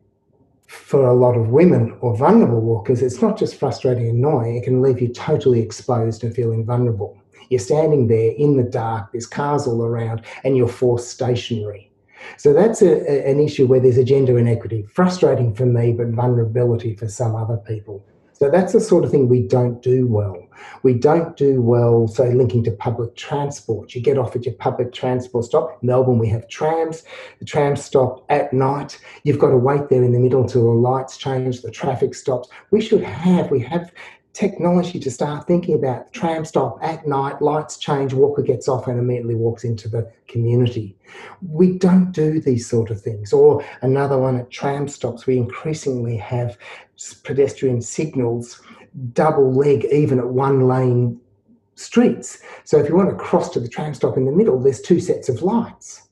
for 0.71 1.09
a 1.09 1.15
lot 1.15 1.37
of 1.37 1.49
women 1.49 1.97
or 2.01 2.17
vulnerable 2.17 2.61
walkers, 2.61 3.03
it's 3.03 3.21
not 3.21 3.37
just 3.37 3.59
frustrating, 3.59 4.09
and 4.09 4.19
annoying, 4.19 4.57
it 4.57 4.63
can 4.63 4.81
leave 4.81 5.01
you 5.01 5.09
totally 5.09 5.61
exposed 5.61 6.23
and 6.23 6.33
feeling 6.33 6.65
vulnerable. 6.65 7.19
You're 7.49 7.59
standing 7.59 8.07
there 8.07 8.31
in 8.39 8.57
the 8.57 8.63
dark, 8.63 9.11
there's 9.11 9.27
cars 9.27 9.67
all 9.67 9.83
around, 9.83 10.23
and 10.45 10.57
you're 10.57 10.69
forced 10.69 11.11
stationary. 11.11 11.91
So 12.37 12.53
that's 12.53 12.83
a, 12.83 13.29
an 13.29 13.41
issue 13.41 13.67
where 13.67 13.81
there's 13.81 13.99
a 13.99 14.05
gender 14.05 14.39
inequity. 14.39 14.87
Frustrating 14.95 15.53
for 15.57 15.67
me, 15.67 15.93
but 15.93 16.07
vulnerability 16.09 16.95
for 16.95 17.09
some 17.09 17.35
other 17.35 17.57
people. 17.57 18.07
So 18.41 18.51
that's 18.51 18.73
the 18.73 18.81
sort 18.81 19.05
of 19.05 19.11
thing 19.11 19.29
we 19.29 19.43
don't 19.43 19.83
do 19.83 20.07
well. 20.07 20.35
We 20.83 20.95
don't 20.95 21.37
do 21.37 21.61
well, 21.61 22.09
say, 22.09 22.33
linking 22.33 22.65
to 22.65 22.71
public 22.71 23.15
transport. 23.15 23.95
You 23.95 24.01
get 24.01 24.17
off 24.17 24.35
at 24.35 24.47
your 24.47 24.55
public 24.55 24.95
transport 24.95 25.45
stop. 25.45 25.79
Melbourne, 25.83 26.19
we 26.19 26.29
have 26.31 26.49
trams. 26.49 27.03
The 27.39 27.45
trams 27.45 27.85
stop 27.85 28.25
at 28.31 28.55
night. 28.55 28.99
You've 29.25 29.39
got 29.39 29.51
to 29.51 29.59
wait 29.59 29.91
there 29.91 30.03
in 30.03 30.13
the 30.13 30.19
middle 30.19 30.49
till 30.49 30.65
the 30.65 30.71
lights 30.71 31.19
change, 31.19 31.61
the 31.61 31.71
traffic 31.71 32.15
stops. 32.15 32.49
We 32.71 32.81
should 32.81 33.03
have, 33.03 33.51
we 33.51 33.61
have 33.61 33.93
technology 34.33 34.99
to 35.01 35.11
start 35.11 35.47
thinking 35.47 35.75
about 35.75 36.11
tram 36.13 36.45
stop 36.45 36.79
at 36.81 37.07
night, 37.07 37.43
lights 37.43 37.77
change, 37.77 38.15
walker 38.15 38.43
gets 38.43 38.69
off 38.69 38.87
and 38.87 38.99
immediately 38.99 39.35
walks 39.35 39.65
into 39.65 39.89
the 39.89 40.11
community. 40.29 40.97
We 41.47 41.77
don't 41.77 42.13
do 42.13 42.41
these 42.41 42.67
sort 42.67 42.91
of 42.91 43.03
things. 43.03 43.33
Or 43.33 43.63
another 43.83 44.17
one 44.17 44.39
at 44.39 44.51
tram 44.51 44.89
stops, 44.89 45.27
we 45.27 45.37
increasingly 45.37 46.17
have 46.17 46.57
pedestrian 47.25 47.81
signals 47.81 48.61
double 49.13 49.53
leg 49.53 49.87
even 49.93 50.19
at 50.19 50.29
one 50.29 50.67
lane 50.67 51.21
streets. 51.75 52.43
So 52.65 52.79
if 52.79 52.89
you 52.89 52.97
want 52.97 53.11
to 53.11 53.17
cross 53.17 53.49
to 53.51 53.61
the 53.61 53.69
tram 53.69 53.95
stop 53.95 54.17
in 54.17 54.27
the 54.27 54.33
middle, 54.33 54.61
there's 54.61 54.81
two 54.81 55.01
sets 55.01 55.29
of 55.29 55.43
lights. 55.43 56.09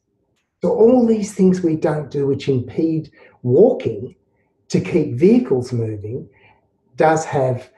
So 0.62 0.71
all 0.71 1.07
these 1.07 1.35
things 1.35 1.61
we 1.61 1.76
don't 1.76 2.11
do 2.11 2.26
which 2.26 2.49
impede 2.49 3.11
walking 3.42 4.14
to 4.68 4.80
keep 4.80 5.14
vehicles 5.14 5.73
moving 5.73 6.28
does 6.97 7.25
have 7.25 7.71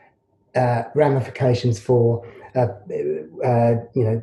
uh, 0.55 0.85
ramifications 0.95 1.79
for 1.79 2.27
uh, 2.55 2.69
uh, 3.45 3.75
you 3.95 4.05
know 4.05 4.23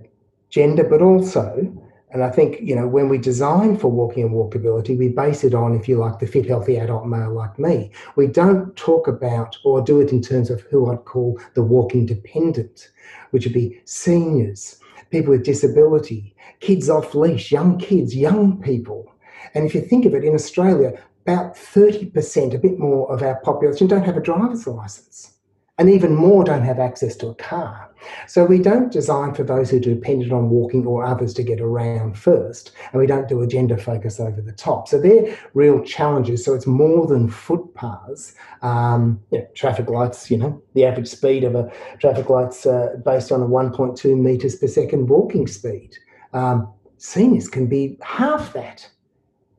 gender, 0.50 0.84
but 0.84 1.02
also, 1.02 1.74
and 2.12 2.24
I 2.24 2.30
think 2.30 2.60
you 2.62 2.76
know 2.76 2.88
when 2.88 3.10
we 3.10 3.18
design 3.18 3.78
for 3.78 3.90
walking 3.90 4.24
and 4.24 4.34
walkability, 4.34 4.98
we 4.98 5.10
base 5.10 5.44
it 5.44 5.54
on, 5.54 5.76
if 5.76 5.90
you 5.90 5.98
like, 5.98 6.20
the 6.20 6.28
fit, 6.28 6.48
healthy 6.48 6.78
adult 6.78 7.06
male 7.06 7.34
like 7.34 7.60
me. 7.60 7.92
We 8.16 8.28
don't 8.28 8.76
talk 8.76 9.08
about 9.08 9.58
or 9.64 9.82
do 9.82 10.00
it 10.00 10.12
in 10.12 10.22
terms 10.22 10.50
of 10.50 10.62
who 10.62 10.92
I'd 10.92 11.06
call 11.06 11.40
the 11.54 11.64
walking 11.64 12.06
dependent, 12.06 12.90
which 13.32 13.46
would 13.46 13.54
be 13.54 13.82
seniors, 13.86 14.80
people 15.12 15.32
with 15.32 15.44
disability, 15.44 16.36
kids 16.60 16.90
off 16.90 17.14
leash, 17.14 17.52
young 17.52 17.78
kids, 17.78 18.16
young 18.16 18.62
people. 18.62 19.12
And 19.54 19.66
if 19.66 19.76
you 19.76 19.82
think 19.82 20.06
of 20.06 20.14
it, 20.14 20.24
in 20.24 20.34
Australia, 20.34 21.02
about 21.26 21.56
30%, 21.56 22.54
a 22.54 22.58
bit 22.58 22.80
more 22.80 23.12
of 23.12 23.22
our 23.22 23.36
population 23.42 23.88
don't 23.88 24.06
have 24.06 24.18
a 24.18 24.22
driver's 24.22 24.66
license 24.66 25.37
and 25.78 25.90
even 25.90 26.16
more 26.16 26.44
don't 26.44 26.64
have 26.64 26.80
access 26.80 27.16
to 27.18 27.28
a 27.28 27.36
car. 27.36 27.90
So 28.28 28.46
we 28.46 28.60
don't 28.60 28.92
design 28.92 29.34
for 29.34 29.44
those 29.44 29.70
who 29.70 29.78
are 29.78 29.82
dependent 29.82 30.32
on 30.32 30.50
walking 30.50 30.86
or 30.86 31.06
others 31.06 31.34
to 31.36 31.44
get 31.44 31.62
around 31.62 32.18
first, 32.18 32.72
and 32.92 33.00
we 33.00 33.08
don't 33.08 33.28
do 33.28 33.42
a 33.42 33.48
gender 33.48 33.78
focus 33.78 34.20
over 34.20 34.42
the 34.42 34.52
top. 34.52 34.88
So 34.88 35.00
they're 35.00 35.38
real 35.54 35.84
challenges. 35.84 36.44
So 36.46 36.54
it's 36.54 36.68
more 36.68 37.06
than 37.06 37.30
footpaths. 37.30 38.34
Um, 38.62 39.22
you 39.32 39.40
know, 39.40 39.48
traffic 39.54 39.90
lights, 39.90 40.32
you 40.32 40.38
know, 40.38 40.62
the 40.74 40.86
average 40.86 41.08
speed 41.08 41.44
of 41.44 41.56
a 41.56 41.72
traffic 42.00 42.30
light's 42.30 42.66
uh, 42.66 42.96
based 43.06 43.32
on 43.32 43.42
a 43.42 43.48
1.2 43.48 44.18
meters 44.18 44.56
per 44.56 44.68
second 44.68 45.08
walking 45.08 45.48
speed. 45.48 45.96
Um, 46.34 46.72
seniors 46.98 47.48
can 47.48 47.68
be 47.68 47.98
half 48.02 48.54
that. 48.54 48.90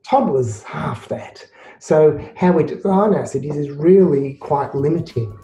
Toddlers 0.08 0.62
half 0.62 1.08
that. 1.08 1.46
So 1.80 2.18
how 2.34 2.52
we 2.52 2.64
design 2.64 3.14
our 3.14 3.26
cities 3.26 3.56
is 3.56 3.70
really 3.70 4.34
quite 4.34 4.74
limiting. 4.74 5.38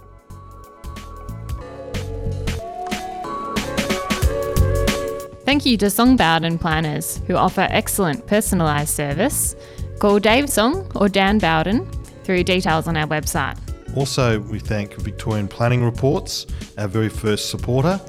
Thank 5.55 5.67
you 5.67 5.77
to 5.77 5.89
Song 5.89 6.17
Bowden 6.17 6.59
Planners, 6.59 7.19
who 7.29 7.37
offer 7.37 7.69
excellent 7.71 8.27
personalised 8.27 8.89
service. 8.89 9.55
Call 10.01 10.19
Dave 10.19 10.51
Song 10.51 10.91
or 10.97 11.09
Dan 11.09 11.39
Bowden 11.39 11.89
through 12.25 12.43
details 12.43 12.89
on 12.89 12.97
our 12.97 13.07
website. 13.07 13.57
Also, 13.97 14.41
we 14.41 14.59
thank 14.59 14.95
Victorian 14.95 15.47
Planning 15.47 15.85
Reports, 15.85 16.49
our 16.77 16.89
very 16.89 17.09
first 17.09 17.51
supporter. 17.51 18.01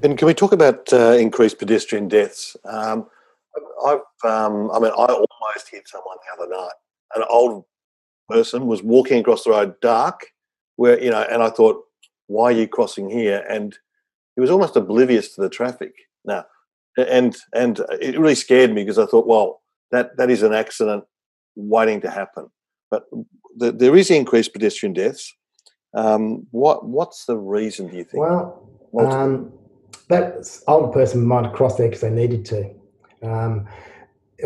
And 0.00 0.16
can 0.16 0.26
we 0.26 0.34
talk 0.34 0.52
about 0.52 0.92
uh, 0.92 1.16
increased 1.18 1.58
pedestrian 1.58 2.06
deaths? 2.06 2.56
Um, 2.64 3.08
I've, 3.84 4.00
um, 4.24 4.70
I 4.70 4.78
mean, 4.78 4.92
I 4.92 5.06
almost 5.06 5.68
hit 5.70 5.88
someone 5.88 6.16
the 6.24 6.40
other 6.40 6.48
night. 6.50 6.72
An 7.16 7.24
old 7.28 7.64
person 8.28 8.66
was 8.66 8.82
walking 8.82 9.20
across 9.20 9.44
the 9.44 9.50
road 9.50 9.74
dark, 9.80 10.26
where 10.78 11.02
you 11.02 11.10
know, 11.10 11.26
and 11.30 11.42
I 11.42 11.50
thought, 11.50 11.82
why 12.28 12.44
are 12.44 12.52
you 12.52 12.68
crossing 12.68 13.10
here? 13.10 13.44
And 13.50 13.76
he 14.36 14.40
was 14.40 14.50
almost 14.50 14.76
oblivious 14.76 15.34
to 15.34 15.40
the 15.40 15.50
traffic. 15.50 15.92
Now, 16.24 16.44
and 16.96 17.36
and 17.52 17.80
it 18.00 18.18
really 18.18 18.36
scared 18.36 18.72
me 18.72 18.82
because 18.82 18.98
I 18.98 19.06
thought, 19.06 19.26
well, 19.26 19.60
that 19.90 20.16
that 20.18 20.30
is 20.30 20.44
an 20.44 20.54
accident 20.54 21.04
waiting 21.56 22.00
to 22.02 22.10
happen. 22.10 22.46
But 22.92 23.06
the, 23.56 23.72
there 23.72 23.96
is 23.96 24.08
increased 24.10 24.52
pedestrian 24.52 24.92
deaths. 24.92 25.34
Um, 25.94 26.46
what 26.52 26.86
what's 26.86 27.24
the 27.24 27.36
reason? 27.36 27.88
Do 27.88 27.96
you 27.96 28.04
think? 28.04 28.22
Well, 28.22 29.12
um, 29.12 29.52
that 30.08 30.46
older 30.68 30.92
person 30.92 31.26
might 31.26 31.44
have 31.44 31.54
crossed 31.54 31.78
there 31.78 31.88
because 31.88 32.02
they 32.02 32.10
needed 32.10 32.44
to. 32.46 32.70
Um, 33.24 33.66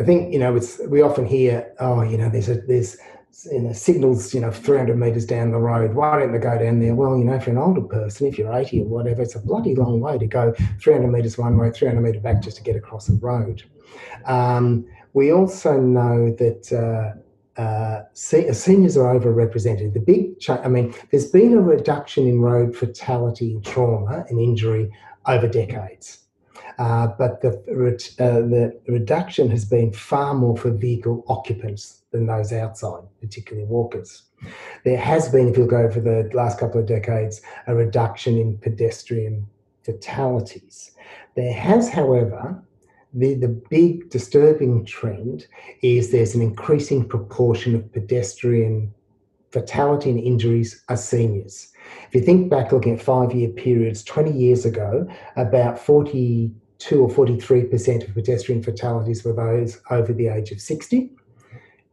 I 0.00 0.02
think 0.02 0.32
you 0.32 0.38
know 0.38 0.56
it's 0.56 0.80
we 0.88 1.02
often 1.02 1.26
hear, 1.26 1.74
oh, 1.78 2.00
you 2.00 2.16
know, 2.16 2.30
there's 2.30 2.48
a 2.48 2.62
there's 2.62 2.96
you 3.50 3.60
know, 3.60 3.72
signals, 3.72 4.34
you 4.34 4.40
know, 4.40 4.50
300 4.50 4.96
metres 4.96 5.24
down 5.24 5.50
the 5.50 5.58
road. 5.58 5.94
Why 5.94 6.18
don't 6.18 6.32
they 6.32 6.38
go 6.38 6.58
down 6.58 6.80
there? 6.80 6.94
Well, 6.94 7.16
you 7.16 7.24
know, 7.24 7.40
for 7.40 7.50
an 7.50 7.58
older 7.58 7.80
person, 7.80 8.26
if 8.26 8.38
you're 8.38 8.52
80 8.52 8.82
or 8.82 8.84
whatever, 8.84 9.22
it's 9.22 9.34
a 9.34 9.40
bloody 9.40 9.74
long 9.74 10.00
way 10.00 10.18
to 10.18 10.26
go 10.26 10.52
300 10.80 11.08
metres 11.08 11.38
one 11.38 11.56
way, 11.58 11.70
300 11.70 12.00
metres 12.00 12.22
back 12.22 12.42
just 12.42 12.58
to 12.58 12.62
get 12.62 12.76
across 12.76 13.08
a 13.08 13.14
road. 13.14 13.62
Um, 14.26 14.86
we 15.14 15.32
also 15.32 15.80
know 15.80 16.34
that 16.38 16.72
uh, 16.72 17.60
uh, 17.60 18.02
seniors 18.12 18.96
are 18.96 19.18
overrepresented. 19.18 19.94
The 19.94 20.00
big, 20.00 20.38
ch- 20.38 20.50
I 20.50 20.68
mean, 20.68 20.94
there's 21.10 21.30
been 21.30 21.54
a 21.54 21.60
reduction 21.60 22.26
in 22.26 22.40
road 22.40 22.76
fatality 22.76 23.58
trauma 23.62 24.24
and 24.28 24.38
injury 24.38 24.90
over 25.26 25.48
decades. 25.48 26.18
Uh, 26.78 27.08
but 27.18 27.40
the, 27.42 27.50
uh, 28.18 28.40
the 28.40 28.80
reduction 28.88 29.50
has 29.50 29.64
been 29.64 29.92
far 29.92 30.34
more 30.34 30.56
for 30.56 30.70
vehicle 30.70 31.24
occupants 31.28 32.01
than 32.12 32.26
those 32.26 32.52
outside, 32.52 33.02
particularly 33.20 33.66
walkers. 33.66 34.22
There 34.84 34.98
has 34.98 35.28
been, 35.28 35.48
if 35.48 35.56
you 35.56 35.64
look 35.64 35.72
over 35.72 36.00
the 36.00 36.30
last 36.34 36.58
couple 36.58 36.80
of 36.80 36.86
decades, 36.86 37.40
a 37.66 37.74
reduction 37.74 38.36
in 38.36 38.58
pedestrian 38.58 39.46
fatalities. 39.84 40.92
There 41.36 41.52
has, 41.52 41.88
however, 41.88 42.62
the, 43.14 43.34
the 43.34 43.48
big 43.48 44.10
disturbing 44.10 44.84
trend 44.84 45.46
is 45.82 46.10
there's 46.10 46.34
an 46.34 46.42
increasing 46.42 47.06
proportion 47.06 47.74
of 47.74 47.92
pedestrian 47.92 48.92
fatality 49.50 50.10
and 50.10 50.18
injuries 50.18 50.82
are 50.88 50.96
seniors. 50.96 51.72
If 52.08 52.14
you 52.14 52.22
think 52.22 52.50
back 52.50 52.72
looking 52.72 52.94
at 52.94 53.02
five 53.02 53.32
year 53.34 53.50
periods, 53.50 54.02
20 54.02 54.32
years 54.32 54.64
ago, 54.64 55.06
about 55.36 55.78
42 55.78 57.02
or 57.02 57.08
43% 57.08 58.08
of 58.08 58.14
pedestrian 58.14 58.62
fatalities 58.62 59.24
were 59.24 59.34
those 59.34 59.78
over 59.90 60.12
the 60.12 60.28
age 60.28 60.52
of 60.52 60.60
60 60.60 61.10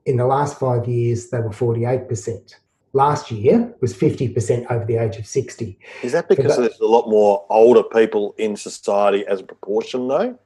in 0.09 0.17
the 0.17 0.25
last 0.25 0.59
five 0.59 0.87
years, 0.87 1.29
they 1.29 1.39
were 1.39 1.51
48%. 1.51 2.55
Last 2.93 3.29
year 3.29 3.71
was 3.79 3.93
50% 3.93 4.65
over 4.71 4.83
the 4.83 4.97
age 4.97 5.17
of 5.17 5.27
60. 5.27 5.77
Is 6.01 6.11
that 6.13 6.27
because 6.27 6.55
that, 6.55 6.61
there's 6.61 6.79
a 6.79 6.85
lot 6.85 7.07
more 7.07 7.45
older 7.51 7.83
people 7.83 8.33
in 8.39 8.57
society 8.57 9.23
as 9.27 9.39
a 9.41 9.43
proportion, 9.43 10.07
though? 10.07 10.39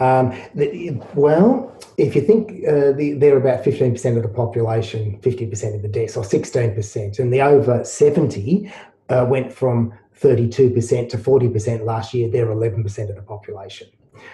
Um, 0.00 0.36
the, 0.56 1.00
well, 1.14 1.72
if 1.96 2.16
you 2.16 2.22
think 2.22 2.66
uh, 2.66 2.90
the, 2.92 3.14
they're 3.16 3.36
about 3.36 3.62
15% 3.62 4.16
of 4.16 4.22
the 4.24 4.28
population, 4.28 5.20
50% 5.20 5.76
of 5.76 5.82
the 5.82 5.88
deaths, 5.88 6.16
or 6.16 6.24
16%, 6.24 7.18
and 7.20 7.32
the 7.32 7.40
over 7.40 7.84
70 7.84 8.72
uh, 9.10 9.26
went 9.28 9.52
from 9.52 9.92
32% 10.20 11.08
to 11.10 11.18
40% 11.18 11.84
last 11.84 12.12
year, 12.14 12.28
they're 12.28 12.46
11% 12.46 13.08
of 13.08 13.14
the 13.14 13.22
population. 13.22 13.88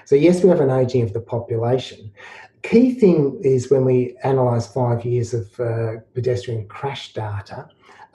So, 0.06 0.14
yes, 0.14 0.42
we 0.42 0.48
have 0.48 0.60
an 0.60 0.70
ageing 0.70 1.02
of 1.02 1.12
the 1.12 1.20
population. 1.20 2.12
Key 2.62 2.94
thing 2.94 3.40
is 3.42 3.70
when 3.70 3.84
we 3.84 4.16
analyse 4.22 4.66
five 4.66 5.04
years 5.04 5.32
of 5.32 5.58
uh, 5.58 6.00
pedestrian 6.14 6.66
crash 6.68 7.12
data 7.12 7.68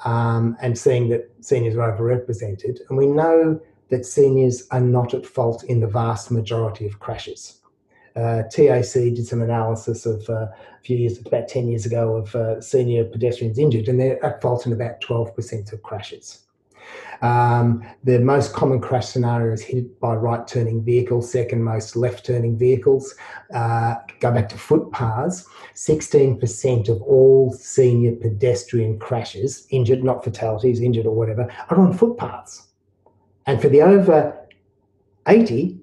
um, 0.04 0.56
and 0.62 0.78
seeing 0.78 1.10
that 1.10 1.32
seniors 1.42 1.76
are 1.76 1.98
overrepresented, 1.98 2.80
and 2.90 2.98
we 2.98 3.08
know 3.08 3.60
that 3.90 4.06
seniors 4.06 4.68
are 4.72 4.82
not 4.82 5.14
at 5.14 5.26
fault 5.26 5.64
in 5.64 5.80
the 5.80 5.88
vast 5.88 6.32
majority 6.32 6.86
of 6.86 7.00
crashes. 7.00 7.62
Uh, 8.16 8.44
TAC 8.50 8.94
did 8.94 9.28
some 9.28 9.42
analysis 9.42 10.06
of 10.06 10.30
uh, 10.30 10.34
a 10.34 10.54
few 10.84 10.98
years, 10.98 11.20
about 11.20 11.48
10 11.48 11.68
years 11.68 11.86
ago, 11.86 12.16
of 12.16 12.34
uh, 12.34 12.62
senior 12.62 13.04
pedestrians 13.04 13.60
injured, 13.60 13.88
and 13.88 14.00
they're 14.00 14.24
at 14.24 14.42
fault 14.42 14.66
in 14.66 14.72
about 14.72 15.02
12% 15.02 15.74
of 15.74 15.84
crashes. 15.84 16.45
Um, 17.22 17.84
the 18.04 18.20
most 18.20 18.54
common 18.54 18.80
crash 18.82 19.08
scenario 19.08 19.54
is 19.54 19.62
hit 19.62 20.00
by 20.00 20.16
right 20.16 20.46
turning 20.48 20.84
vehicles, 20.84 21.32
second 21.32 21.64
most 21.64 21.96
left 21.96 22.26
turning 22.26 22.58
vehicles. 22.58 23.16
Uh, 23.54 23.96
go 24.20 24.32
back 24.32 24.50
to 24.50 24.58
footpaths 24.58 25.46
16% 25.76 26.90
of 26.90 27.02
all 27.02 27.52
senior 27.52 28.16
pedestrian 28.16 28.98
crashes, 28.98 29.68
injured, 29.70 30.04
not 30.04 30.24
fatalities, 30.24 30.82
injured 30.82 31.06
or 31.06 31.16
whatever, 31.16 31.52
are 31.70 31.80
on 31.80 31.94
footpaths. 31.94 32.68
And 33.46 33.62
for 33.62 33.70
the 33.70 33.82
over 33.82 34.38
80, 35.28 35.78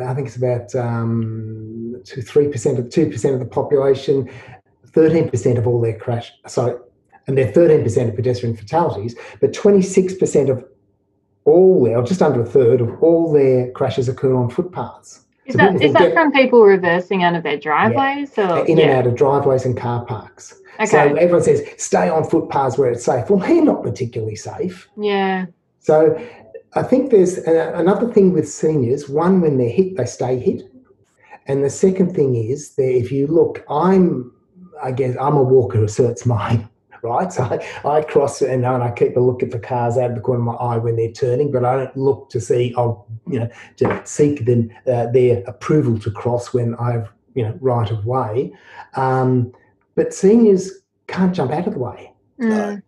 I 0.00 0.14
think 0.14 0.28
it's 0.28 0.36
about 0.36 0.74
um, 0.74 2.00
two, 2.04 2.20
3% 2.20 2.78
of 2.78 2.86
2% 2.86 3.34
of 3.34 3.40
the 3.40 3.46
population, 3.46 4.30
13% 4.88 5.58
of 5.58 5.66
all 5.66 5.80
their 5.80 5.98
crash, 5.98 6.32
sorry, 6.46 6.78
and 7.28 7.36
they're 7.36 7.52
13% 7.52 8.08
of 8.08 8.16
pedestrian 8.16 8.56
fatalities, 8.56 9.14
but 9.40 9.52
26% 9.52 10.50
of 10.50 10.64
all 11.44 11.84
their, 11.84 11.98
or 11.98 12.02
just 12.02 12.22
under 12.22 12.42
a 12.42 12.46
third 12.46 12.80
of 12.80 13.00
all 13.02 13.32
their 13.32 13.70
crashes 13.72 14.08
occur 14.08 14.34
on 14.34 14.50
footpaths. 14.50 15.24
Is 15.44 15.54
so 15.54 15.58
that, 15.58 15.80
is 15.80 15.92
that 15.92 16.00
get, 16.00 16.12
from 16.14 16.32
people 16.32 16.62
reversing 16.62 17.22
out 17.22 17.34
of 17.34 17.42
their 17.42 17.58
driveways? 17.58 18.32
Yeah, 18.36 18.58
or? 18.58 18.66
In 18.66 18.78
yeah. 18.78 18.84
and 18.84 18.92
out 18.92 19.06
of 19.06 19.14
driveways 19.14 19.64
and 19.64 19.76
car 19.76 20.04
parks. 20.04 20.60
Okay. 20.74 20.86
So 20.86 20.98
everyone 20.98 21.42
says, 21.42 21.62
stay 21.76 22.08
on 22.08 22.24
footpaths 22.24 22.78
where 22.78 22.90
it's 22.90 23.04
safe. 23.04 23.28
Well, 23.30 23.40
they're 23.40 23.64
not 23.64 23.82
particularly 23.82 24.36
safe. 24.36 24.88
Yeah. 24.96 25.46
So 25.80 26.22
I 26.74 26.82
think 26.82 27.10
there's 27.10 27.38
a, 27.46 27.72
another 27.74 28.12
thing 28.12 28.32
with 28.32 28.48
seniors. 28.48 29.08
One, 29.08 29.40
when 29.40 29.58
they're 29.58 29.70
hit, 29.70 29.96
they 29.96 30.04
stay 30.04 30.38
hit. 30.38 30.62
And 31.46 31.64
the 31.64 31.70
second 31.70 32.14
thing 32.14 32.36
is 32.36 32.74
that 32.76 32.94
if 32.94 33.10
you 33.10 33.26
look, 33.26 33.64
I'm, 33.70 34.32
I 34.82 34.92
guess, 34.92 35.16
I'm 35.18 35.36
a 35.36 35.42
walker, 35.42 35.88
so 35.88 36.06
it's 36.08 36.26
my 36.26 36.66
right? 37.02 37.32
So 37.38 37.44
I, 37.44 37.88
I 37.88 38.02
cross 38.02 38.42
and, 38.42 38.64
and 38.64 38.82
I 38.82 38.90
keep 38.90 39.16
a 39.16 39.20
look 39.20 39.42
at 39.42 39.50
the 39.50 39.58
cars 39.58 39.96
out 39.96 40.10
of 40.10 40.16
the 40.16 40.22
corner 40.22 40.40
of 40.40 40.46
my 40.46 40.54
eye 40.54 40.78
when 40.78 40.96
they're 40.96 41.12
turning, 41.12 41.52
but 41.52 41.64
I 41.64 41.76
don't 41.76 41.96
look 41.96 42.30
to 42.30 42.40
see, 42.40 42.74
I'll, 42.76 43.06
you 43.28 43.40
know, 43.40 43.50
to 43.76 44.02
seek 44.04 44.44
them, 44.44 44.70
uh, 44.86 45.06
their 45.06 45.42
approval 45.46 45.98
to 46.00 46.10
cross 46.10 46.52
when 46.52 46.74
I've, 46.76 47.08
you 47.34 47.44
know, 47.44 47.56
right 47.60 47.90
of 47.90 48.06
way. 48.06 48.52
Um, 48.94 49.52
but 49.94 50.14
seniors 50.14 50.72
can't 51.06 51.34
jump 51.34 51.52
out 51.52 51.66
of 51.66 51.74
the 51.74 51.78
way. 51.78 52.12
Mm. 52.40 52.82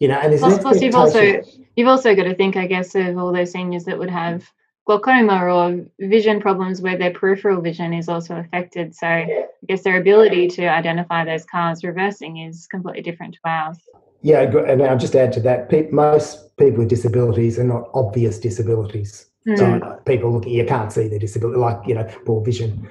You 0.00 0.08
know, 0.08 0.18
and 0.18 0.32
there's 0.32 0.42
plus, 0.42 0.58
plus 0.58 0.82
you've 0.82 0.94
also 0.94 1.42
you've 1.76 1.88
also 1.88 2.14
got 2.14 2.24
to 2.24 2.34
think, 2.34 2.56
I 2.56 2.66
guess, 2.66 2.94
of 2.94 3.16
all 3.16 3.32
those 3.32 3.52
seniors 3.52 3.84
that 3.84 3.98
would 3.98 4.10
have 4.10 4.50
glaucoma 4.86 5.44
or 5.44 5.84
vision 5.98 6.40
problems 6.40 6.80
where 6.80 6.96
their 6.96 7.10
peripheral 7.10 7.60
vision 7.60 7.92
is 7.92 8.08
also 8.08 8.36
affected. 8.36 8.94
So 8.94 9.06
I 9.06 9.46
guess 9.66 9.82
their 9.82 10.00
ability 10.00 10.48
to 10.48 10.66
identify 10.66 11.24
those 11.24 11.44
cars 11.44 11.82
reversing 11.84 12.38
is 12.38 12.66
completely 12.68 13.02
different 13.02 13.34
to 13.34 13.40
ours. 13.44 13.78
Yeah, 14.22 14.42
and 14.42 14.82
I'll 14.82 14.96
just 14.96 15.14
add 15.14 15.32
to 15.34 15.40
that. 15.40 15.92
most 15.92 16.56
people 16.56 16.78
with 16.78 16.88
disabilities 16.88 17.58
are 17.58 17.64
not 17.64 17.90
obvious 17.94 18.38
disabilities. 18.38 19.26
Mm. 19.46 19.58
So 19.58 20.00
people 20.06 20.32
looking, 20.32 20.52
you 20.52 20.64
can't 20.64 20.92
see 20.92 21.08
their 21.08 21.18
disability, 21.18 21.58
like 21.58 21.86
you 21.86 21.94
know, 21.94 22.04
poor 22.24 22.44
vision. 22.44 22.88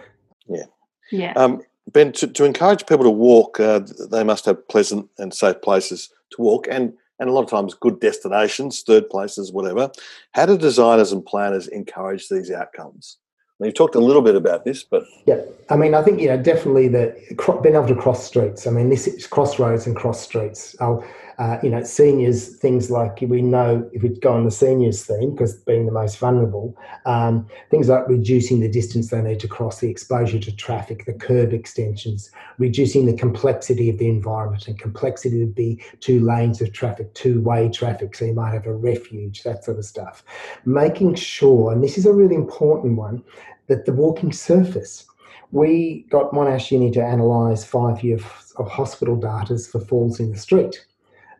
Yeah. 0.47 0.63
Yeah. 1.11 1.33
Um, 1.35 1.61
ben, 1.91 2.11
to, 2.13 2.27
to, 2.27 2.45
encourage 2.45 2.85
people 2.85 3.03
to 3.03 3.11
walk, 3.11 3.59
uh, 3.59 3.81
they 4.11 4.23
must 4.23 4.45
have 4.45 4.67
pleasant 4.69 5.09
and 5.17 5.33
safe 5.33 5.61
places 5.61 6.09
to 6.31 6.41
walk, 6.41 6.67
and 6.69 6.93
and 7.19 7.29
a 7.29 7.31
lot 7.31 7.43
of 7.43 7.49
times 7.49 7.73
good 7.73 7.99
destinations, 7.99 8.81
third 8.81 9.09
places, 9.09 9.51
whatever. 9.51 9.91
How 10.33 10.45
do 10.45 10.57
designers 10.57 11.11
and 11.11 11.25
planners 11.25 11.67
encourage 11.67 12.29
these 12.29 12.51
outcomes? 12.51 13.17
Mean, 13.59 13.67
you've 13.67 13.75
talked 13.75 13.95
a 13.95 13.99
little 13.99 14.21
bit 14.21 14.35
about 14.35 14.65
this, 14.65 14.83
but 14.83 15.03
yeah, 15.25 15.39
I 15.69 15.77
mean, 15.77 15.93
I 15.93 16.03
think 16.03 16.19
you 16.19 16.27
know 16.27 16.35
definitely 16.35 16.89
the 16.89 17.15
being 17.63 17.75
able 17.75 17.87
to 17.87 17.95
cross 17.95 18.25
streets. 18.25 18.67
I 18.67 18.71
mean, 18.71 18.89
this 18.89 19.07
is 19.07 19.27
crossroads 19.27 19.87
and 19.87 19.95
cross 19.95 20.21
streets. 20.21 20.75
I'll 20.81 21.05
uh, 21.37 21.57
you 21.61 21.69
know, 21.69 21.83
seniors, 21.83 22.55
things 22.57 22.89
like 22.89 23.19
we 23.21 23.41
know 23.41 23.89
if 23.93 24.03
we 24.03 24.09
go 24.09 24.33
on 24.33 24.45
the 24.45 24.51
seniors 24.51 25.05
theme, 25.05 25.31
because 25.31 25.55
being 25.63 25.85
the 25.85 25.91
most 25.91 26.17
vulnerable, 26.17 26.77
um, 27.05 27.45
things 27.69 27.89
like 27.89 28.07
reducing 28.07 28.61
the 28.61 28.69
distance 28.69 29.09
they 29.09 29.21
need 29.21 29.39
to 29.39 29.47
cross, 29.47 29.79
the 29.79 29.89
exposure 29.89 30.39
to 30.39 30.55
traffic, 30.55 31.05
the 31.05 31.13
curb 31.13 31.53
extensions, 31.53 32.31
reducing 32.57 33.05
the 33.05 33.13
complexity 33.13 33.89
of 33.89 33.97
the 33.97 34.07
environment, 34.07 34.67
and 34.67 34.79
complexity 34.79 35.39
would 35.39 35.55
be 35.55 35.81
two 35.99 36.19
lanes 36.19 36.61
of 36.61 36.71
traffic, 36.71 37.13
two 37.13 37.41
way 37.41 37.69
traffic, 37.69 38.15
so 38.15 38.25
you 38.25 38.33
might 38.33 38.53
have 38.53 38.65
a 38.65 38.73
refuge, 38.73 39.43
that 39.43 39.63
sort 39.63 39.77
of 39.77 39.85
stuff. 39.85 40.23
Making 40.65 41.15
sure, 41.15 41.71
and 41.71 41.83
this 41.83 41.97
is 41.97 42.05
a 42.05 42.13
really 42.13 42.35
important 42.35 42.97
one, 42.97 43.23
that 43.67 43.85
the 43.85 43.93
walking 43.93 44.31
surface, 44.31 45.05
we 45.51 46.05
got 46.09 46.31
Monash 46.31 46.71
Uni 46.71 46.91
to 46.91 47.05
analyse 47.05 47.63
five 47.63 48.03
years 48.03 48.23
of 48.57 48.69
hospital 48.69 49.15
data 49.15 49.57
for 49.57 49.79
falls 49.79 50.19
in 50.19 50.31
the 50.31 50.37
street. 50.37 50.85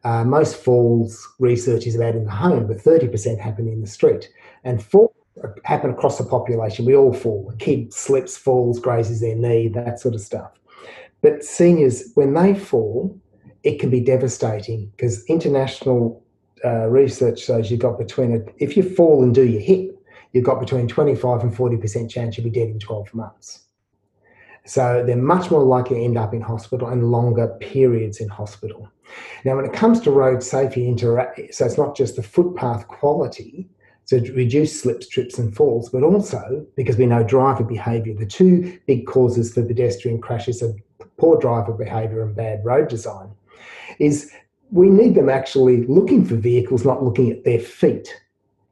Uh, 0.06 0.24
most 0.24 0.56
falls 0.56 1.28
research 1.40 1.88
is 1.88 1.96
about 1.96 2.16
in 2.16 2.26
the 2.26 2.32
home, 2.32 2.68
but 2.68 2.78
30% 2.78 3.40
happen 3.40 3.68
in 3.68 3.82
the 3.82 3.88
street. 3.88 4.30
And 4.64 4.82
falls 4.82 5.12
happen 5.64 5.90
across 5.90 6.20
the 6.20 6.24
population. 6.24 6.86
We 6.86 6.96
all 6.96 7.12
fall. 7.12 7.52
A 7.52 7.58
kid 7.58 7.92
slips, 7.92 8.38
falls, 8.38 8.80
grazes 8.80 9.20
their 9.20 9.36
knee, 9.36 9.68
that 9.70 10.00
sort 10.00 10.16
of 10.16 10.22
stuff. 10.22 10.52
But 11.22 11.44
seniors, 11.44 12.12
when 12.14 12.34
they 12.36 12.54
fall, 12.54 13.20
it 13.64 13.80
can 13.80 13.90
be 13.90 14.00
devastating 14.00 14.92
because 14.96 15.26
international 15.26 16.24
uh, 16.64 16.88
research 16.88 17.44
shows 17.44 17.72
you've 17.72 17.80
got 17.80 17.98
between, 17.98 18.36
a, 18.36 18.40
if 18.64 18.78
you 18.78 18.84
fall 18.84 19.24
and 19.24 19.34
do 19.34 19.44
your 19.44 19.62
hip, 19.62 19.92
you've 20.34 20.46
got 20.46 20.60
between 20.60 20.88
25 20.88 21.42
and 21.42 21.52
40% 21.52 22.10
chance 22.12 22.38
you'll 22.38 22.44
be 22.44 22.52
dead 22.52 22.70
in 22.70 22.80
12 22.80 23.14
months. 23.16 23.65
So 24.66 25.04
they're 25.06 25.16
much 25.16 25.52
more 25.52 25.64
likely 25.64 25.98
to 25.98 26.04
end 26.04 26.18
up 26.18 26.34
in 26.34 26.42
hospital 26.42 26.88
and 26.88 27.12
longer 27.12 27.48
periods 27.60 28.20
in 28.20 28.30
hospital. 28.30 28.90
Now, 29.44 29.56
when 29.56 29.66
it 29.66 29.74
comes 29.74 30.00
to 30.02 30.12
road 30.12 30.42
safety, 30.42 30.96
so 30.98 31.66
it's 31.66 31.78
not 31.78 31.96
just 31.96 32.16
the 32.16 32.24
footpath 32.24 32.88
quality, 32.88 33.70
to 34.08 34.20
reduce 34.34 34.82
slips, 34.82 35.08
trips, 35.08 35.40
and 35.40 35.56
falls, 35.56 35.90
but 35.90 36.04
also 36.04 36.66
because 36.76 36.98
we 36.98 37.06
know 37.06 37.24
driver 37.24 37.64
behaviour. 37.64 38.14
The 38.14 38.26
two 38.26 38.80
big 38.86 39.08
causes 39.08 39.54
for 39.54 39.64
pedestrian 39.64 40.22
crashes 40.22 40.62
are 40.62 40.74
poor 41.18 41.40
driver 41.40 41.74
behaviour 41.74 42.24
and 42.24 42.36
bad 42.36 42.64
road 42.64 42.88
design. 42.88 43.32
Is 44.00 44.32
we 44.72 44.90
need 44.90 45.16
them 45.16 45.30
actually 45.30 45.86
looking 45.88 46.26
for 46.26 46.36
vehicles, 46.36 46.86
not 46.86 47.04
looking 47.04 47.32
at 47.32 47.44
their 47.44 47.60
feet 47.60 48.14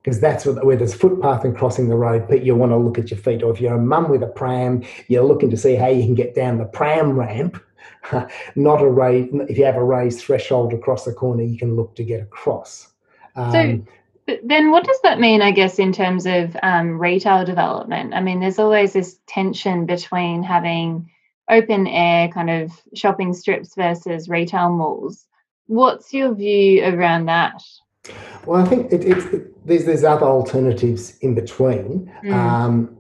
because 0.03 0.19
that's 0.19 0.45
where 0.45 0.75
there's 0.75 0.93
footpath 0.93 1.45
and 1.45 1.55
crossing 1.55 1.87
the 1.87 1.95
road, 1.95 2.27
but 2.27 2.43
you 2.43 2.55
want 2.55 2.73
to 2.73 2.77
look 2.77 2.99
at 2.99 3.09
your 3.09 3.19
feet. 3.19 3.41
Or 3.41 3.53
if 3.53 3.61
you're 3.61 3.75
a 3.75 3.81
mum 3.81 4.09
with 4.09 4.21
a 4.21 4.27
pram, 4.27 4.83
you're 5.07 5.23
looking 5.23 5.49
to 5.49 5.57
see 5.57 5.75
how 5.75 5.87
you 5.87 6.03
can 6.03 6.13
get 6.13 6.35
down 6.35 6.57
the 6.57 6.65
pram 6.65 7.17
ramp, 7.17 7.63
not 8.55 8.81
a. 8.81 9.27
If 9.49 9.57
you 9.57 9.63
have 9.63 9.77
a 9.77 9.83
raised 9.83 10.19
threshold 10.19 10.73
across 10.73 11.05
the 11.05 11.13
corner, 11.13 11.43
you 11.43 11.57
can 11.57 11.75
look 11.77 11.95
to 11.95 12.03
get 12.03 12.21
across. 12.21 12.89
Um, 13.35 13.87
so 14.27 14.37
then 14.43 14.71
what 14.71 14.85
does 14.85 14.99
that 15.03 15.19
mean, 15.19 15.41
I 15.41 15.51
guess, 15.51 15.79
in 15.79 15.93
terms 15.93 16.25
of 16.25 16.55
um, 16.63 16.99
retail 16.99 17.45
development? 17.45 18.13
I 18.13 18.21
mean, 18.21 18.41
there's 18.41 18.59
always 18.59 18.93
this 18.93 19.19
tension 19.27 19.85
between 19.85 20.43
having 20.43 21.09
open 21.49 21.87
air 21.87 22.27
kind 22.29 22.49
of 22.49 22.71
shopping 22.93 23.33
strips 23.33 23.75
versus 23.75 24.29
retail 24.29 24.69
malls. 24.69 25.25
What's 25.67 26.13
your 26.13 26.33
view 26.33 26.83
around 26.85 27.25
that? 27.25 27.61
Well, 28.45 28.61
I 28.61 28.67
think 28.67 28.91
it, 28.91 29.03
it's 29.05 29.25
it, 29.27 29.65
there's 29.65 29.85
there's 29.85 30.03
other 30.03 30.25
alternatives 30.25 31.17
in 31.19 31.35
between. 31.35 32.11
Mm. 32.23 32.33
Um, 32.33 32.97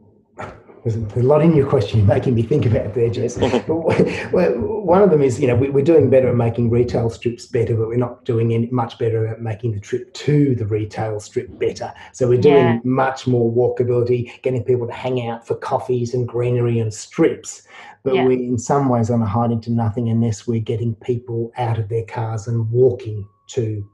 there's 0.83 0.97
a 0.97 1.23
lot 1.23 1.41
in 1.41 1.55
your 1.55 1.65
question 1.65 1.99
you're 1.99 2.07
making 2.07 2.35
me 2.35 2.43
think 2.43 2.65
about 2.65 2.93
there, 2.93 3.09
Jess. 3.09 3.37
one 4.33 5.01
of 5.01 5.11
them 5.11 5.21
is, 5.21 5.39
you 5.39 5.47
know, 5.47 5.55
we, 5.55 5.69
are 5.69 5.85
doing 5.85 6.09
better 6.09 6.27
at 6.27 6.35
making 6.35 6.69
retail 6.69 7.09
strips 7.09 7.45
better, 7.45 7.75
but 7.77 7.87
we're 7.87 7.95
not 7.95 8.25
doing 8.25 8.53
any, 8.53 8.67
much 8.67 8.97
better 8.97 9.25
at 9.25 9.41
making 9.41 9.71
the 9.71 9.79
trip 9.79 10.13
to 10.13 10.55
the 10.55 10.65
retail 10.65 11.21
strip 11.21 11.57
better. 11.57 11.93
So 12.11 12.27
we're 12.27 12.41
doing 12.41 12.65
yeah. 12.65 12.79
much 12.83 13.27
more 13.27 13.49
walkability, 13.49 14.41
getting 14.41 14.61
people 14.63 14.85
to 14.85 14.93
hang 14.93 15.25
out 15.25 15.47
for 15.47 15.55
coffees 15.55 16.13
and 16.13 16.27
greenery 16.27 16.79
and 16.79 16.93
strips. 16.93 17.65
But 18.03 18.15
yeah. 18.15 18.25
we're 18.25 18.33
in 18.33 18.57
some 18.57 18.89
ways 18.89 19.09
on 19.09 19.21
a 19.21 19.25
hiding 19.25 19.61
to 19.61 19.71
nothing 19.71 20.09
unless 20.09 20.47
we're 20.47 20.59
getting 20.59 20.95
people 20.95 21.53
out 21.57 21.79
of 21.79 21.87
their 21.87 22.03
cars 22.05 22.47
and 22.47 22.69
walking 22.69 23.25
to 23.47 23.87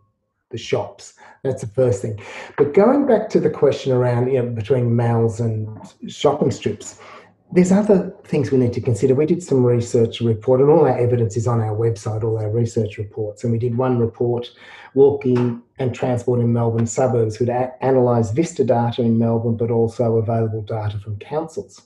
the 0.50 0.58
shops. 0.58 1.14
That's 1.44 1.62
the 1.62 1.68
first 1.68 2.02
thing. 2.02 2.20
But 2.58 2.74
going 2.74 3.06
back 3.06 3.30
to 3.30 3.40
the 3.40 3.50
question 3.50 3.92
around 3.92 4.32
you 4.32 4.42
know, 4.42 4.50
between 4.50 4.96
malls 4.96 5.40
and 5.40 5.68
shopping 6.08 6.52
strips, 6.52 7.00
there's 7.52 7.72
other 7.72 8.14
things 8.26 8.52
we 8.52 8.60
need 8.60 8.74
to 8.74 8.82
consider. 8.82 9.16
We 9.16 9.26
did 9.26 9.42
some 9.42 9.66
research 9.66 10.22
report, 10.22 10.62
and 10.62 10.70
all 10.70 10.86
our 10.86 10.98
evidence 10.98 11.36
is 11.36 11.48
on 11.48 11.62
our 11.62 11.76
website, 11.76 12.24
all 12.24 12.38
our 12.38 12.50
research 12.50 13.00
reports. 13.00 13.44
And 13.44 13.52
we 13.52 13.58
did 13.58 13.76
one 13.76 13.98
report, 13.98 14.52
walking 14.94 15.62
and 15.80 15.96
transport 15.96 16.42
in 16.42 16.54
Melbourne 16.54 16.86
suburbs, 16.86 17.40
which 17.40 17.50
analysed 17.82 18.36
Vista 18.36 18.64
data 18.64 19.02
in 19.02 19.18
Melbourne, 19.18 19.58
but 19.58 19.72
also 19.72 20.18
available 20.18 20.62
data 20.62 21.00
from 21.00 21.18
councils. 21.18 21.82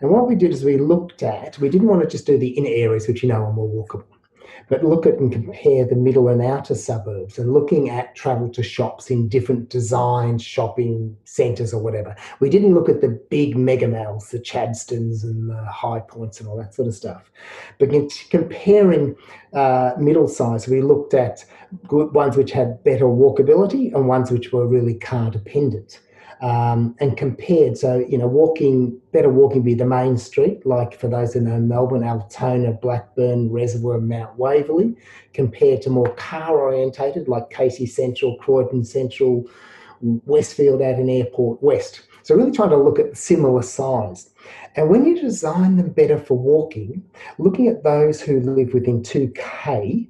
And 0.00 0.10
what 0.10 0.28
we 0.28 0.36
did 0.36 0.52
is 0.52 0.64
we 0.64 0.78
looked 0.78 1.24
at, 1.24 1.58
we 1.58 1.68
didn't 1.68 1.88
want 1.88 2.02
to 2.02 2.08
just 2.08 2.26
do 2.26 2.38
the 2.38 2.50
inner 2.50 2.70
areas, 2.70 3.08
which 3.08 3.22
you 3.22 3.28
know 3.28 3.42
are 3.42 3.52
more 3.52 3.68
walkable 3.68 4.04
but 4.70 4.84
look 4.84 5.04
at 5.04 5.18
and 5.18 5.32
compare 5.32 5.84
the 5.84 5.96
middle 5.96 6.28
and 6.28 6.40
outer 6.40 6.76
suburbs 6.76 7.38
and 7.38 7.52
looking 7.52 7.90
at 7.90 8.14
travel 8.14 8.48
to 8.50 8.62
shops 8.62 9.10
in 9.10 9.28
different 9.28 9.68
design 9.68 10.38
shopping 10.38 11.16
centres 11.24 11.74
or 11.74 11.82
whatever. 11.82 12.14
We 12.38 12.48
didn't 12.48 12.74
look 12.74 12.88
at 12.88 13.00
the 13.00 13.20
big 13.30 13.56
mega 13.56 13.88
malls, 13.88 14.30
the 14.30 14.38
Chadstones 14.38 15.24
and 15.24 15.50
the 15.50 15.64
High 15.64 16.00
Points 16.00 16.38
and 16.40 16.48
all 16.48 16.56
that 16.56 16.72
sort 16.72 16.86
of 16.86 16.94
stuff. 16.94 17.30
But 17.78 17.90
comparing 18.30 19.16
uh, 19.52 19.92
middle 19.98 20.28
size, 20.28 20.68
we 20.68 20.80
looked 20.80 21.14
at 21.14 21.44
good 21.88 22.14
ones 22.14 22.36
which 22.36 22.52
had 22.52 22.82
better 22.84 23.06
walkability 23.06 23.92
and 23.92 24.06
ones 24.06 24.30
which 24.30 24.52
were 24.52 24.68
really 24.68 24.94
car 24.94 25.30
dependent 25.30 25.98
um, 26.40 26.96
and 27.00 27.16
compared. 27.16 27.76
So, 27.76 27.98
you 27.98 28.16
know, 28.16 28.26
walking, 28.26 28.98
better 29.12 29.28
walking 29.28 29.62
be 29.62 29.74
the 29.74 29.84
main 29.84 30.16
street, 30.16 30.64
like 30.64 30.98
for 30.98 31.08
those 31.08 31.34
who 31.34 31.40
know 31.40 31.60
Melbourne, 31.60 32.04
Altona, 32.04 32.72
Blackburn, 32.72 33.50
Reservoir, 33.50 34.00
Mount 34.00 34.36
Waverley, 34.38 34.96
compared 35.34 35.82
to 35.82 35.90
more 35.90 36.12
car 36.14 36.58
orientated, 36.58 37.28
like 37.28 37.50
Casey 37.50 37.86
Central, 37.86 38.36
Croydon 38.36 38.84
Central, 38.84 39.44
Westfield 40.00 40.80
out 40.80 40.98
in 40.98 41.10
Airport 41.10 41.62
West. 41.62 42.02
So, 42.22 42.34
really 42.34 42.52
trying 42.52 42.70
to 42.70 42.76
look 42.76 42.98
at 42.98 43.16
similar 43.16 43.62
size. 43.62 44.30
And 44.76 44.88
when 44.88 45.04
you 45.04 45.20
design 45.20 45.76
them 45.76 45.90
better 45.90 46.18
for 46.18 46.38
walking, 46.38 47.04
looking 47.38 47.68
at 47.68 47.82
those 47.82 48.20
who 48.20 48.40
live 48.40 48.72
within 48.72 49.02
2K 49.02 50.06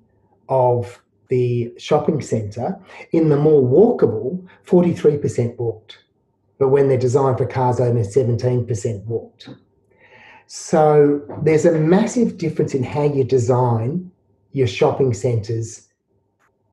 of 0.49 1.03
the 1.29 1.73
shopping 1.79 2.21
centre, 2.21 2.79
in 3.13 3.29
the 3.29 3.37
more 3.37 3.63
walkable, 3.63 4.47
43% 4.67 5.57
walked 5.57 5.99
but 6.61 6.69
when 6.69 6.89
they're 6.89 6.99
designed 6.99 7.39
for 7.39 7.47
cars, 7.47 7.81
only 7.81 8.03
17% 8.03 9.05
walked. 9.07 9.49
So 10.47 11.23
there's 11.43 11.65
a 11.65 11.73
massive 11.73 12.37
difference 12.37 12.75
in 12.75 12.85
how 12.85 13.05
you 13.05 13.25
design 13.25 14.13
your 14.53 14.67
shopping 14.67 15.15
centres 15.15 15.89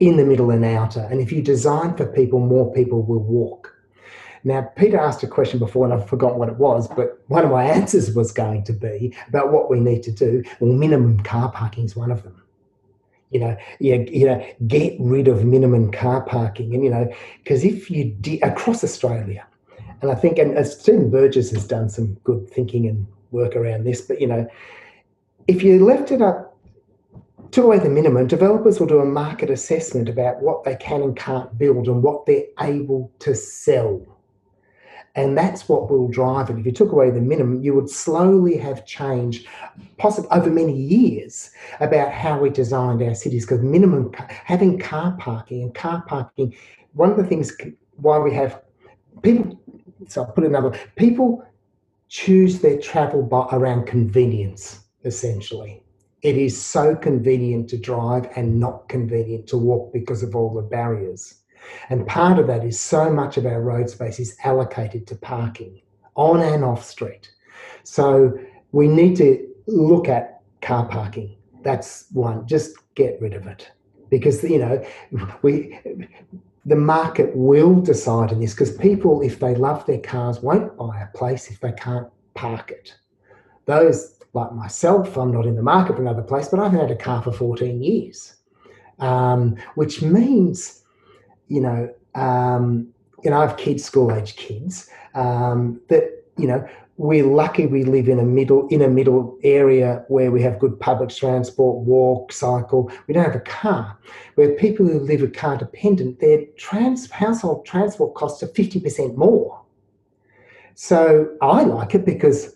in 0.02 0.18
the 0.18 0.26
middle 0.26 0.52
and 0.52 0.66
outer. 0.66 1.08
And 1.10 1.22
if 1.22 1.32
you 1.32 1.42
design 1.42 1.96
for 1.96 2.06
people, 2.06 2.40
more 2.40 2.72
people 2.74 3.02
will 3.02 3.24
walk. 3.24 3.74
Now, 4.44 4.62
Peter 4.76 5.00
asked 5.00 5.24
a 5.24 5.28
question 5.28 5.58
before, 5.58 5.86
and 5.86 5.94
I've 5.94 6.10
forgotten 6.10 6.38
what 6.38 6.50
it 6.50 6.58
was, 6.58 6.90
but 6.90 7.24
one 7.28 7.46
of 7.46 7.52
my 7.52 7.64
answers 7.64 8.14
was 8.14 8.34
going 8.34 8.66
to 8.66 8.74
be 8.74 9.16
about 9.30 9.54
what 9.54 9.70
we 9.70 9.80
need 9.80 10.04
to 10.04 10.12
do. 10.12 10.44
Well, 10.60 10.74
minimum 10.74 11.22
car 11.22 11.50
parking 11.50 11.86
is 11.86 11.96
one 11.96 12.12
of 12.12 12.24
them. 12.24 12.44
You 13.30 13.40
know, 13.40 13.58
you, 13.80 14.06
you 14.12 14.26
know, 14.26 14.46
get 14.68 14.98
rid 15.00 15.30
of 15.30 15.46
minimum 15.46 15.92
car 15.92 16.24
parking, 16.24 16.74
and 16.74 16.84
you 16.84 16.90
know, 16.90 17.10
because 17.44 17.64
if 17.64 17.90
you 17.90 18.06
di- 18.06 18.40
across 18.40 18.84
Australia, 18.86 19.46
and 20.02 20.12
I 20.12 20.16
think, 20.16 20.38
and 20.38 20.66
Stephen 20.66 21.10
Burgess 21.10 21.52
has 21.52 21.66
done 21.66 21.90
some 21.90 22.14
good 22.24 22.50
thinking 22.50 22.88
and 22.88 23.08
work 23.32 23.56
around 23.56 23.84
this, 23.84 24.02
but 24.02 24.22
you 24.22 24.28
know, 24.28 24.48
if 25.48 25.64
you 25.64 25.84
left 25.84 26.12
it 26.12 26.22
up, 26.22 26.56
took 27.52 27.66
away 27.66 27.80
the 27.80 27.90
minimum, 27.90 28.28
developers 28.28 28.80
will 28.80 28.88
do 28.88 29.00
a 29.00 29.06
market 29.06 29.50
assessment 29.50 30.10
about 30.10 30.42
what 30.42 30.64
they 30.64 30.76
can 30.76 31.02
and 31.02 31.16
can't 31.16 31.58
build 31.58 31.88
and 31.88 32.04
what 32.04 32.26
they're 32.26 32.46
able 32.60 33.12
to 33.20 33.34
sell. 33.34 34.06
And 35.16 35.36
that's 35.36 35.68
what 35.68 35.90
will 35.90 36.10
drive 36.10 36.52
it. 36.52 36.60
If 36.60 36.66
you 36.66 36.72
took 36.72 36.92
away 36.92 37.10
the 37.10 37.22
minimum, 37.22 37.64
you 37.64 37.74
would 37.74 37.90
slowly 37.90 38.56
have 38.58 38.86
changed, 38.86 39.48
possibly 39.98 40.30
over 40.30 40.52
many 40.52 40.80
years, 40.80 41.50
about 41.80 42.12
how 42.12 42.38
we 42.38 42.52
designed 42.52 43.02
our 43.02 43.16
cities. 43.16 43.44
Because 43.44 43.64
minimum, 43.64 44.12
having 44.28 44.78
car 44.78 45.18
parking 45.18 45.64
and 45.64 45.74
car 45.74 46.04
parking, 46.06 46.56
one 46.94 47.10
of 47.10 47.18
the 47.18 47.24
things 47.24 47.58
why 47.96 48.20
we 48.20 48.32
have 48.34 48.62
people 49.24 49.60
so 50.08 50.24
I'll 50.24 50.32
put 50.32 50.44
another 50.44 50.78
people 50.96 51.46
choose 52.10 52.60
their 52.60 52.78
travel 52.78 53.22
by, 53.22 53.48
around 53.52 53.86
convenience, 53.86 54.82
essentially. 55.04 55.84
It 56.22 56.38
is 56.38 56.60
so 56.60 56.96
convenient 56.96 57.70
to 57.70 57.78
drive 57.78 58.30
and 58.36 58.60
not 58.60 58.90
convenient 58.90 59.48
to 59.48 59.58
walk 59.58 59.94
because 59.94 60.24
of 60.24 60.36
all 60.36 60.54
the 60.54 60.62
barriers. 60.62 61.42
And 61.90 62.08
part 62.08 62.40
of 62.40 62.48
that 62.48 62.64
is 62.64 62.80
so 62.80 63.12
much 63.12 63.38
of 63.38 63.46
our 63.46 63.62
road 63.62 63.90
space 63.90 64.20
is 64.20 64.38
allocated 64.44 65.06
to 65.08 65.16
parking 65.16 65.82
on 66.16 66.42
and 66.42 66.64
off 66.64 66.84
street. 66.84 67.32
So 67.84 68.34
we 68.72 68.88
need 68.88 69.16
to 69.18 69.48
look 69.68 70.08
at 70.08 70.42
car 70.62 70.88
parking. 70.88 71.36
That's 71.64 72.08
one. 72.12 72.48
Just 72.48 72.76
get 72.96 73.22
rid 73.22 73.34
of 73.34 73.48
it 73.48 73.70
because 74.10 74.44
you 74.44 74.58
know 74.58 74.84
we 75.42 75.80
the 76.68 76.76
market 76.76 77.32
will 77.34 77.80
decide 77.80 78.34
in 78.34 78.42
this 78.42 78.54
because 78.54 78.76
people, 78.76 79.22
if 79.22 79.40
they 79.40 79.56
love 79.56 79.86
their 79.86 80.00
cars, 80.00 80.42
won't 80.42 80.76
buy 80.76 81.00
a 81.00 81.18
place 81.18 81.50
if 81.50 81.62
they 81.62 81.72
can't 81.72 82.08
park 82.34 82.72
it. 82.72 82.94
Those, 83.66 84.20
like 84.34 84.52
myself, 84.52 85.18
I'm 85.18 85.32
not 85.32 85.46
in 85.46 85.56
the 85.56 85.64
market 85.64 85.96
for 85.96 86.02
another 86.02 86.22
place, 86.22 86.50
but 86.50 86.60
I've 86.60 86.74
had 86.74 86.92
a 86.92 86.96
car 86.96 87.24
for 87.24 87.32
14 87.32 87.82
years, 87.82 88.36
um, 89.00 89.56
which 89.76 90.02
means, 90.02 90.84
you 91.48 91.62
know, 91.62 91.90
um, 92.16 92.90
you 93.24 93.32
know, 93.32 93.38
I 93.38 93.48
have 93.48 93.56
kids, 93.56 93.86
school 93.86 94.14
age 94.14 94.36
kids, 94.36 94.90
um, 95.16 95.80
that, 95.88 96.26
you 96.38 96.48
know, 96.48 96.68
we're 96.98 97.26
lucky 97.26 97.68
we 97.68 97.84
live 97.84 98.10
in 98.10 98.18
a 98.20 98.24
middle 98.24 98.68
in 98.70 98.82
a 98.82 98.88
middle 98.88 99.38
area 99.44 100.04
where 100.08 100.32
we 100.32 100.42
have 100.42 100.60
good 100.60 100.80
public 100.80 101.10
transport, 101.10 101.86
walk, 101.86 102.32
cycle. 102.32 102.92
We 103.08 103.14
don't 103.14 103.24
have 103.24 103.36
a 103.36 103.40
car. 103.40 103.98
Where 104.36 104.54
people 104.56 104.88
who 104.88 105.00
live 105.00 105.22
a 105.22 105.28
car 105.28 105.58
dependent, 105.58 106.20
their 106.20 106.46
trans, 106.58 107.10
household 107.12 107.66
transport 107.66 108.16
costs 108.16 108.42
are 108.42 108.48
fifty 108.48 108.80
percent 108.80 109.16
more. 109.16 109.62
So 110.74 111.30
I 111.42 111.64
like 111.64 111.94
it 111.94 112.06
because 112.06 112.56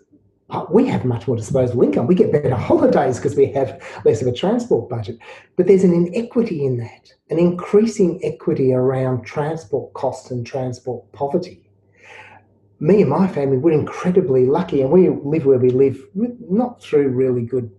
uh, 0.49 0.65
we 0.71 0.88
have 0.88 1.06
much 1.06 1.27
more 1.27 1.38
disposable 1.38 1.84
income. 1.84 2.08
We 2.08 2.15
get 2.15 2.32
better 2.32 2.56
holidays 2.56 3.17
because 3.17 3.36
we 3.36 3.45
have 3.54 3.82
less 4.06 4.23
of 4.23 4.27
a 4.27 4.34
transport 4.34 4.89
budget. 4.89 5.19
But 5.56 5.67
there's 5.67 5.84
an 5.84 5.93
inequity 5.93 6.65
in 6.65 6.77
that, 6.77 7.13
an 7.30 7.38
increasing 7.38 8.19
equity 8.23 8.73
around 8.73 9.23
transport 9.23 9.93
costs 9.93 10.32
and 10.32 10.45
transport 10.45 11.12
poverty 11.12 11.71
me 12.82 13.02
and 13.02 13.10
my 13.10 13.28
family, 13.28 13.58
we're 13.58 13.72
incredibly 13.72 14.48
lucky, 14.48 14.82
and 14.82 14.91
we 14.91 15.08
live 15.08 15.46
where 15.46 15.60
we 15.60 15.70
live, 15.70 16.04
not 16.15 16.82
through 16.82 17.10
really 17.10 17.44
good 17.44 17.72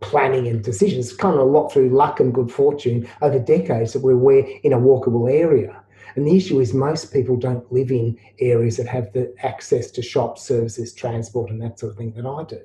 planning 0.00 0.48
and 0.48 0.64
decisions, 0.64 1.08
it's 1.08 1.16
kind 1.16 1.34
of 1.34 1.40
a 1.40 1.44
lot 1.44 1.70
through 1.70 1.90
luck 1.90 2.20
and 2.20 2.32
good 2.32 2.50
fortune 2.50 3.06
over 3.20 3.38
decades 3.38 3.92
that 3.92 4.00
we're, 4.00 4.16
we're 4.16 4.46
in 4.62 4.72
a 4.72 4.78
walkable 4.78 5.30
area. 5.30 5.78
And 6.14 6.26
the 6.26 6.34
issue 6.34 6.60
is 6.60 6.72
most 6.72 7.12
people 7.12 7.36
don't 7.36 7.70
live 7.70 7.90
in 7.90 8.18
areas 8.40 8.78
that 8.78 8.86
have 8.86 9.12
the 9.12 9.34
access 9.42 9.90
to 9.90 10.02
shops, 10.02 10.42
services, 10.42 10.94
transport, 10.94 11.50
and 11.50 11.60
that 11.60 11.78
sort 11.78 11.92
of 11.92 11.98
thing 11.98 12.12
that 12.12 12.24
I 12.24 12.44
do. 12.44 12.60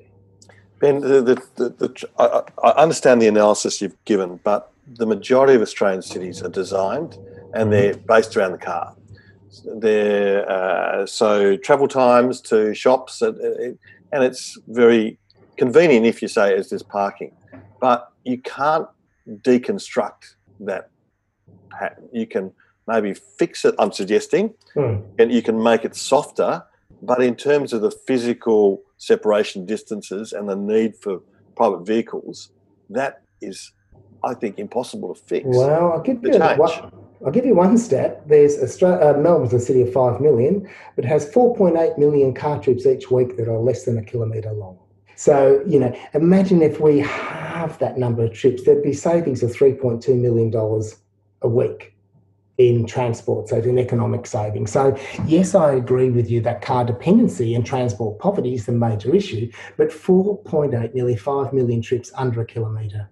Ben, 0.79 1.01
the, 1.01 1.21
the, 1.55 1.69
the, 1.69 2.09
I 2.63 2.69
understand 2.69 3.21
the 3.21 3.27
analysis 3.27 3.81
you've 3.81 4.03
given, 4.05 4.39
but 4.45 4.71
the 4.87 5.05
majority 5.05 5.55
of 5.55 5.61
Australian 5.61 6.01
cities 6.01 6.41
are 6.41 6.49
designed 6.49 7.17
and 7.53 7.71
they're 7.71 7.95
based 7.95 8.37
around 8.37 8.53
the 8.53 8.57
car 8.57 8.95
there. 9.65 10.49
Uh, 10.49 11.05
so 11.05 11.57
travel 11.57 11.87
times 11.87 12.41
to 12.41 12.73
shops, 12.73 13.21
and 13.21 13.77
it's 14.11 14.57
very 14.67 15.17
convenient 15.57 16.05
if 16.05 16.21
you 16.21 16.27
say 16.27 16.55
as 16.55 16.69
there's 16.69 16.83
parking, 16.83 17.31
but 17.79 18.11
you 18.23 18.37
can't 18.37 18.87
deconstruct 19.27 20.35
that 20.61 20.89
pattern. 21.71 22.09
You 22.11 22.27
can 22.27 22.51
maybe 22.87 23.13
fix 23.13 23.65
it. 23.65 23.75
I'm 23.79 23.91
suggesting, 23.91 24.53
mm. 24.75 25.03
and 25.19 25.31
you 25.31 25.41
can 25.41 25.61
make 25.61 25.85
it 25.85 25.95
softer. 25.95 26.63
But 27.03 27.23
in 27.23 27.35
terms 27.35 27.73
of 27.73 27.81
the 27.81 27.91
physical 27.91 28.83
separation 28.97 29.65
distances 29.65 30.33
and 30.33 30.47
the 30.47 30.55
need 30.55 30.95
for 30.95 31.21
private 31.55 31.83
vehicles, 31.85 32.51
that 32.91 33.23
is, 33.41 33.71
I 34.23 34.35
think, 34.35 34.59
impossible 34.59 35.15
to 35.15 35.21
fix. 35.21 35.45
Well, 35.47 35.99
give 36.01 36.23
you 36.23 36.37
one, 36.39 36.91
I'll 37.23 37.31
give 37.31 37.45
you 37.45 37.53
one 37.53 37.77
stat. 37.77 38.27
There's 38.27 38.57
Australia, 38.57 39.15
uh, 39.15 39.19
Melbourne's 39.19 39.53
a 39.53 39.59
city 39.59 39.81
of 39.81 39.93
5 39.93 40.21
million, 40.21 40.67
but 40.95 41.05
has 41.05 41.29
4.8 41.29 41.97
million 41.97 42.33
car 42.33 42.59
trips 42.59 42.85
each 42.85 43.11
week 43.11 43.37
that 43.37 43.47
are 43.47 43.59
less 43.59 43.85
than 43.85 43.97
a 43.97 44.03
kilometre 44.03 44.51
long. 44.53 44.79
So, 45.15 45.63
you 45.67 45.79
know, 45.79 45.95
imagine 46.15 46.63
if 46.63 46.79
we 46.79 46.99
halve 46.99 47.77
that 47.77 47.97
number 47.97 48.23
of 48.23 48.33
trips, 48.33 48.63
there'd 48.63 48.81
be 48.81 48.93
savings 48.93 49.43
of 49.43 49.51
$3.2 49.51 50.19
million 50.19 50.51
a 51.43 51.47
week 51.47 51.93
in 52.57 52.87
transport, 52.87 53.49
so 53.49 53.57
an 53.57 53.77
economic 53.77 54.25
saving. 54.25 54.65
So, 54.65 54.97
yes, 55.25 55.53
I 55.53 55.73
agree 55.73 56.09
with 56.09 56.29
you 56.29 56.41
that 56.41 56.61
car 56.61 56.85
dependency 56.85 57.53
and 57.53 57.63
transport 57.63 58.19
poverty 58.19 58.55
is 58.55 58.65
the 58.65 58.71
major 58.71 59.13
issue, 59.13 59.51
but 59.77 59.89
4.8, 59.89 60.95
nearly 60.95 61.15
5 61.15 61.53
million 61.53 61.83
trips 61.83 62.11
under 62.15 62.41
a 62.41 62.45
kilometre 62.45 63.09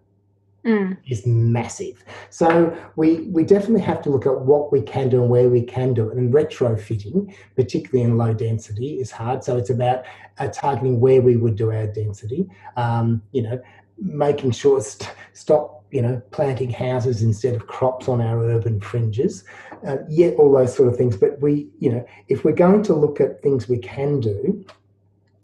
Mm. 0.65 0.97
is 1.07 1.25
massive. 1.25 2.03
So 2.29 2.77
we 2.97 3.21
we 3.29 3.45
definitely 3.45 3.81
have 3.81 4.01
to 4.01 4.09
look 4.09 4.25
at 4.25 4.41
what 4.41 4.73
we 4.73 4.81
can 4.81 5.07
do 5.07 5.21
and 5.21 5.29
where 5.29 5.49
we 5.49 5.61
can 5.61 5.93
do 5.93 6.09
it. 6.09 6.17
And 6.17 6.33
retrofitting, 6.33 7.33
particularly 7.55 8.03
in 8.03 8.17
low 8.17 8.33
density, 8.33 8.99
is 8.99 9.09
hard. 9.09 9.41
So 9.43 9.55
it's 9.55 9.69
about 9.69 10.03
uh, 10.37 10.49
targeting 10.49 10.99
where 10.99 11.21
we 11.21 11.37
would 11.37 11.55
do 11.55 11.71
our 11.71 11.87
density. 11.87 12.49
Um, 12.75 13.21
you 13.31 13.43
know, 13.43 13.61
making 13.97 14.51
sure 14.51 14.81
st- 14.81 15.13
stop 15.33 15.79
you 15.91 16.01
know 16.01 16.21
planting 16.31 16.69
houses 16.69 17.23
instead 17.23 17.55
of 17.55 17.67
crops 17.67 18.07
on 18.07 18.21
our 18.21 18.43
urban 18.43 18.79
fringes. 18.81 19.43
Uh, 19.87 19.97
yet 20.09 20.35
all 20.35 20.51
those 20.51 20.75
sort 20.75 20.89
of 20.89 20.97
things. 20.97 21.15
But 21.15 21.39
we 21.39 21.69
you 21.79 21.91
know 21.91 22.05
if 22.27 22.43
we're 22.43 22.51
going 22.51 22.83
to 22.83 22.93
look 22.93 23.21
at 23.21 23.41
things 23.41 23.69
we 23.69 23.77
can 23.77 24.19
do, 24.19 24.65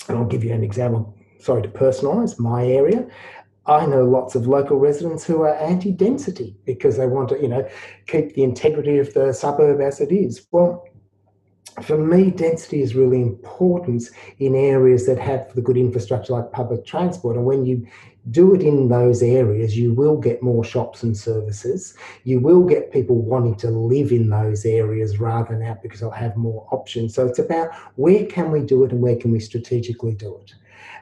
and 0.08 0.18
I'll 0.18 0.26
give 0.26 0.44
you 0.44 0.54
an 0.54 0.64
example. 0.64 1.14
Sorry 1.40 1.62
to 1.62 1.70
personalise 1.70 2.40
my 2.40 2.66
area. 2.66 3.08
I 3.68 3.86
know 3.86 4.04
lots 4.04 4.36
of 4.36 4.48
local 4.48 4.78
residents 4.78 5.26
who 5.26 5.42
are 5.42 5.56
anti-density 5.56 6.56
because 6.66 6.98
they 6.98 7.08
want 7.08 7.30
to, 7.30 7.42
you 7.42 7.48
know, 7.48 7.68
keep 8.06 8.36
the 8.36 8.44
integrity 8.44 9.00
of 9.00 9.14
the 9.14 9.34
suburb 9.34 9.82
as 9.82 10.00
it 10.02 10.12
is. 10.12 10.46
Well, 10.52 10.88
for 11.82 11.98
me, 11.98 12.32
density 12.32 12.82
is 12.82 12.96
really 12.96 13.22
important 13.22 14.10
in 14.40 14.56
areas 14.56 15.06
that 15.08 15.20
have 15.20 15.54
the 15.56 15.62
good 15.62 15.78
infrastructure 15.78 16.34
like 16.34 16.52
public 16.52 16.86
transport. 16.86 17.36
And 17.36 17.46
when 17.46 17.66
you 17.66 17.86
do 18.32 18.56
it 18.56 18.62
in 18.62 18.88
those 18.88 19.22
areas, 19.22 19.78
you 19.78 19.94
will 19.94 20.18
get 20.18 20.42
more 20.42 20.64
shops 20.64 21.04
and 21.04 21.18
services. 21.18 21.96
You 22.24 22.40
will 22.40 22.64
get 22.64 22.94
people 22.94 23.22
wanting 23.22 23.56
to 23.56 23.70
live 23.70 24.12
in 24.12 24.30
those 24.30 24.66
areas 24.66 25.20
rather 25.20 25.54
than 25.54 25.64
out 25.64 25.82
because 25.82 26.00
they'll 26.00 26.12
have 26.12 26.38
more 26.38 26.68
options. 26.72 27.14
So 27.14 27.28
it's 27.28 27.40
about 27.40 27.74
where 27.96 28.26
can 28.26 28.52
we 28.52 28.62
do 28.62 28.84
it 28.86 28.92
and 28.92 29.02
where 29.02 29.18
can 29.18 29.32
we 29.32 29.40
strategically 29.40 30.14
do 30.14 30.38
it. 30.38 30.54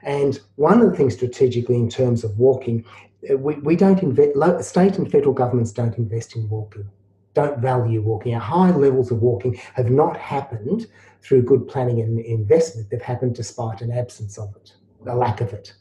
And 0.04 0.40
one 0.56 0.82
of 0.82 0.92
the 0.92 0.98
things 0.98 1.14
strategically 1.16 1.76
in 1.76 1.90
terms 1.90 2.24
of 2.24 2.38
walking, 2.38 2.86
uh, 3.30 3.38
we, 3.38 3.56
we 3.56 3.76
don't 3.76 4.02
invest, 4.02 4.70
state 4.70 4.98
and 4.98 5.10
federal 5.12 5.34
governments 5.34 5.72
don't 5.72 5.98
invest 5.98 6.36
in 6.36 6.50
walking, 6.50 6.90
don't 7.34 7.60
value 7.60 8.02
walking. 8.02 8.34
Our 8.34 8.42
high 8.42 8.72
levels 8.72 9.12
of 9.12 9.22
walking 9.22 9.56
have 9.76 9.90
not 9.90 10.18
happened 10.18 10.88
through 11.22 11.44
good 11.44 11.68
planning 11.68 12.02
and 12.02 12.20
investment, 12.20 12.90
they've 12.90 13.02
happened 13.02 13.36
despite 13.36 13.82
an 13.82 13.92
absence 13.92 14.38
of 14.38 14.54
it, 14.58 14.74
a 15.08 15.16
lack 15.16 15.40
of 15.40 15.54
it. 15.54 15.74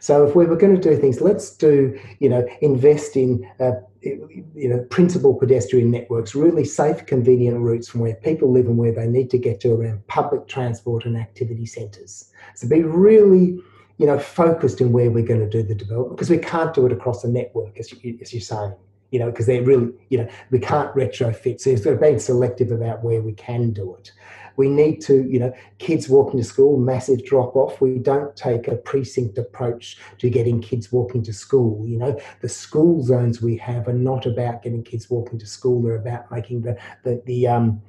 So 0.00 0.26
if 0.26 0.34
we 0.34 0.46
were 0.46 0.56
going 0.56 0.74
to 0.74 0.80
do 0.80 0.96
things, 0.96 1.20
let's 1.20 1.50
do, 1.56 1.98
you 2.18 2.28
know, 2.28 2.46
invest 2.60 3.16
in, 3.16 3.48
uh, 3.60 3.72
you 4.06 4.68
know, 4.68 4.78
principal 4.90 5.34
pedestrian 5.34 5.90
networks, 5.90 6.34
really 6.34 6.64
safe, 6.64 7.04
convenient 7.06 7.58
routes 7.58 7.88
from 7.88 8.00
where 8.00 8.14
people 8.14 8.52
live 8.52 8.66
and 8.66 8.78
where 8.78 8.92
they 8.92 9.06
need 9.06 9.30
to 9.30 9.38
get 9.38 9.60
to 9.60 9.72
around 9.72 10.06
public 10.06 10.46
transport 10.46 11.04
and 11.04 11.16
activity 11.16 11.66
centres. 11.66 12.30
So 12.54 12.68
be 12.68 12.82
really, 12.82 13.60
you 13.98 14.06
know, 14.06 14.18
focused 14.18 14.80
in 14.80 14.92
where 14.92 15.10
we're 15.10 15.26
going 15.26 15.40
to 15.40 15.48
do 15.48 15.62
the 15.62 15.74
development 15.74 16.16
because 16.16 16.30
we 16.30 16.38
can't 16.38 16.74
do 16.74 16.86
it 16.86 16.92
across 16.92 17.24
a 17.24 17.28
network, 17.28 17.78
as, 17.78 17.92
you, 17.92 18.18
as 18.20 18.32
you're 18.32 18.40
saying. 18.40 18.74
You 19.12 19.20
know, 19.20 19.30
because 19.30 19.46
they're 19.46 19.62
really, 19.62 19.92
you 20.08 20.18
know, 20.18 20.28
we 20.50 20.58
can't 20.58 20.92
retrofit. 20.94 21.60
So 21.60 21.70
it's 21.70 21.86
being 22.00 22.18
selective 22.18 22.72
about 22.72 23.04
where 23.04 23.22
we 23.22 23.32
can 23.34 23.72
do 23.72 23.94
it. 23.94 24.10
We 24.56 24.68
need 24.68 25.00
to, 25.02 25.26
you 25.28 25.38
know, 25.38 25.52
kids 25.78 26.08
walking 26.08 26.38
to 26.38 26.44
school, 26.44 26.78
massive 26.78 27.24
drop 27.24 27.56
off. 27.56 27.80
We 27.80 27.98
don't 27.98 28.34
take 28.36 28.68
a 28.68 28.76
precinct 28.76 29.38
approach 29.38 29.98
to 30.18 30.30
getting 30.30 30.60
kids 30.60 30.90
walking 30.90 31.22
to 31.24 31.32
school. 31.32 31.86
You 31.86 31.98
know, 31.98 32.20
the 32.40 32.48
school 32.48 33.02
zones 33.02 33.42
we 33.42 33.56
have 33.58 33.88
are 33.88 33.92
not 33.92 34.26
about 34.26 34.62
getting 34.62 34.82
kids 34.82 35.10
walking 35.10 35.38
to 35.38 35.46
school. 35.46 35.82
They're 35.82 35.96
about 35.96 36.30
making 36.30 36.62
the 36.62 36.78
the, 37.04 37.22
the 37.26 37.46
um, 37.48 37.82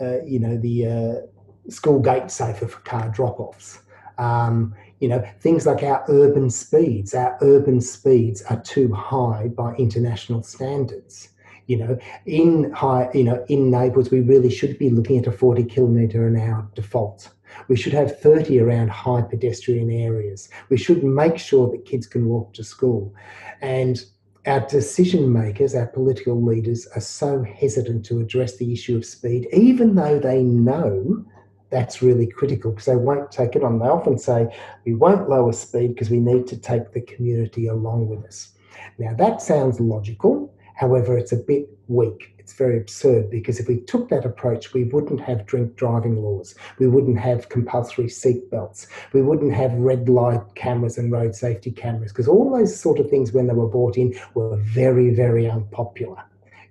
uh, 0.00 0.22
you 0.24 0.38
know, 0.38 0.56
the 0.56 0.86
uh, 0.86 1.70
school 1.70 2.00
gate 2.00 2.30
safer 2.30 2.66
for 2.66 2.80
car 2.80 3.08
drop 3.08 3.38
offs. 3.38 3.80
Um, 4.18 4.74
you 5.00 5.08
know, 5.08 5.24
things 5.40 5.66
like 5.66 5.82
our 5.82 6.04
urban 6.08 6.48
speeds. 6.50 7.14
Our 7.14 7.36
urban 7.40 7.80
speeds 7.80 8.42
are 8.42 8.60
too 8.60 8.92
high 8.92 9.48
by 9.48 9.74
international 9.74 10.42
standards. 10.42 11.30
You 11.72 11.78
know, 11.78 11.98
in 12.26 12.70
high, 12.72 13.08
you 13.14 13.24
know, 13.24 13.42
in 13.48 13.70
neighbourhoods, 13.70 14.10
we 14.10 14.20
really 14.20 14.50
should 14.50 14.78
be 14.78 14.90
looking 14.90 15.18
at 15.18 15.26
a 15.26 15.32
40 15.32 15.64
kilometre 15.64 16.26
an 16.26 16.36
hour 16.36 16.68
default. 16.74 17.30
We 17.68 17.76
should 17.76 17.94
have 17.94 18.20
30 18.20 18.60
around 18.60 18.90
high 18.90 19.22
pedestrian 19.22 19.90
areas. 19.90 20.50
We 20.68 20.76
should 20.76 21.02
make 21.02 21.38
sure 21.38 21.70
that 21.70 21.86
kids 21.86 22.06
can 22.06 22.26
walk 22.26 22.52
to 22.54 22.62
school. 22.62 23.14
And 23.62 24.04
our 24.44 24.60
decision 24.66 25.32
makers, 25.32 25.74
our 25.74 25.86
political 25.86 26.44
leaders, 26.44 26.86
are 26.94 27.00
so 27.00 27.42
hesitant 27.42 28.04
to 28.06 28.20
address 28.20 28.58
the 28.58 28.70
issue 28.70 28.98
of 28.98 29.06
speed, 29.06 29.48
even 29.54 29.94
though 29.94 30.18
they 30.18 30.42
know 30.42 31.24
that's 31.70 32.02
really 32.02 32.26
critical 32.26 32.72
because 32.72 32.84
they 32.84 32.96
won't 32.96 33.30
take 33.30 33.56
it 33.56 33.64
on. 33.64 33.78
They 33.78 33.86
often 33.86 34.18
say, 34.18 34.54
we 34.84 34.94
won't 34.94 35.30
lower 35.30 35.54
speed 35.54 35.94
because 35.94 36.10
we 36.10 36.20
need 36.20 36.46
to 36.48 36.58
take 36.58 36.92
the 36.92 37.00
community 37.00 37.68
along 37.68 38.08
with 38.08 38.26
us. 38.26 38.52
Now, 38.98 39.14
that 39.14 39.40
sounds 39.40 39.80
logical. 39.80 40.51
However, 40.74 41.16
it's 41.16 41.32
a 41.32 41.36
bit 41.36 41.68
weak. 41.88 42.34
It's 42.38 42.54
very 42.54 42.76
absurd 42.76 43.30
because 43.30 43.60
if 43.60 43.68
we 43.68 43.80
took 43.80 44.08
that 44.08 44.24
approach, 44.24 44.74
we 44.74 44.84
wouldn't 44.84 45.20
have 45.20 45.46
drink 45.46 45.76
driving 45.76 46.22
laws. 46.22 46.54
We 46.78 46.88
wouldn't 46.88 47.18
have 47.18 47.48
compulsory 47.48 48.08
seat 48.08 48.50
belts. 48.50 48.88
We 49.12 49.22
wouldn't 49.22 49.52
have 49.54 49.72
red 49.74 50.08
light 50.08 50.42
cameras 50.56 50.98
and 50.98 51.12
road 51.12 51.36
safety 51.36 51.70
cameras 51.70 52.12
because 52.12 52.28
all 52.28 52.50
those 52.50 52.78
sort 52.78 52.98
of 52.98 53.08
things, 53.08 53.32
when 53.32 53.46
they 53.46 53.54
were 53.54 53.68
brought 53.68 53.96
in, 53.96 54.14
were 54.34 54.56
very, 54.56 55.14
very 55.14 55.48
unpopular. 55.48 56.24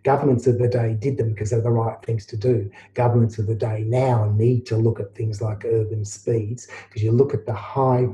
Governments 0.03 0.47
of 0.47 0.57
the 0.57 0.67
day 0.67 0.95
did 0.99 1.17
them 1.17 1.29
because 1.29 1.51
they're 1.51 1.61
the 1.61 1.69
right 1.69 2.01
things 2.03 2.25
to 2.27 2.37
do. 2.37 2.69
Governments 2.95 3.37
of 3.37 3.45
the 3.45 3.55
day 3.55 3.83
now 3.87 4.33
need 4.35 4.65
to 4.65 4.75
look 4.75 4.99
at 4.99 5.13
things 5.13 5.41
like 5.41 5.63
urban 5.63 6.03
speeds 6.05 6.67
because 6.89 7.03
you 7.03 7.11
look 7.11 7.35
at 7.35 7.45
the 7.45 7.53
high 7.53 8.07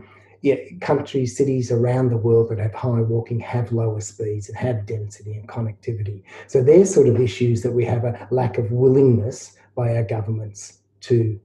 yeah, 0.48 0.56
countries, 0.82 1.36
cities 1.36 1.72
around 1.72 2.10
the 2.10 2.18
world 2.18 2.50
that 2.50 2.60
have 2.60 2.74
high 2.74 3.02
walking 3.02 3.40
have 3.40 3.72
lower 3.72 4.00
speeds 4.00 4.48
and 4.48 4.58
have 4.58 4.86
density 4.86 5.34
and 5.34 5.48
connectivity. 5.48 6.24
So 6.48 6.64
they're 6.64 6.86
sort 6.86 7.08
of 7.08 7.20
issues 7.20 7.62
that 7.64 7.72
we 7.72 7.84
have 7.86 8.04
a 8.06 8.28
lack 8.32 8.58
of 8.58 8.72
willingness 8.72 9.58
by 9.76 9.96
our 9.96 10.04
governments 10.04 10.80
to 11.02 11.40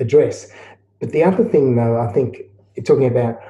address. 0.00 0.50
But 1.00 1.12
the 1.12 1.22
other 1.22 1.44
thing, 1.44 1.76
though, 1.76 1.98
I 1.98 2.12
think 2.12 2.42
you're 2.74 2.84
talking 2.84 3.06
about 3.06 3.40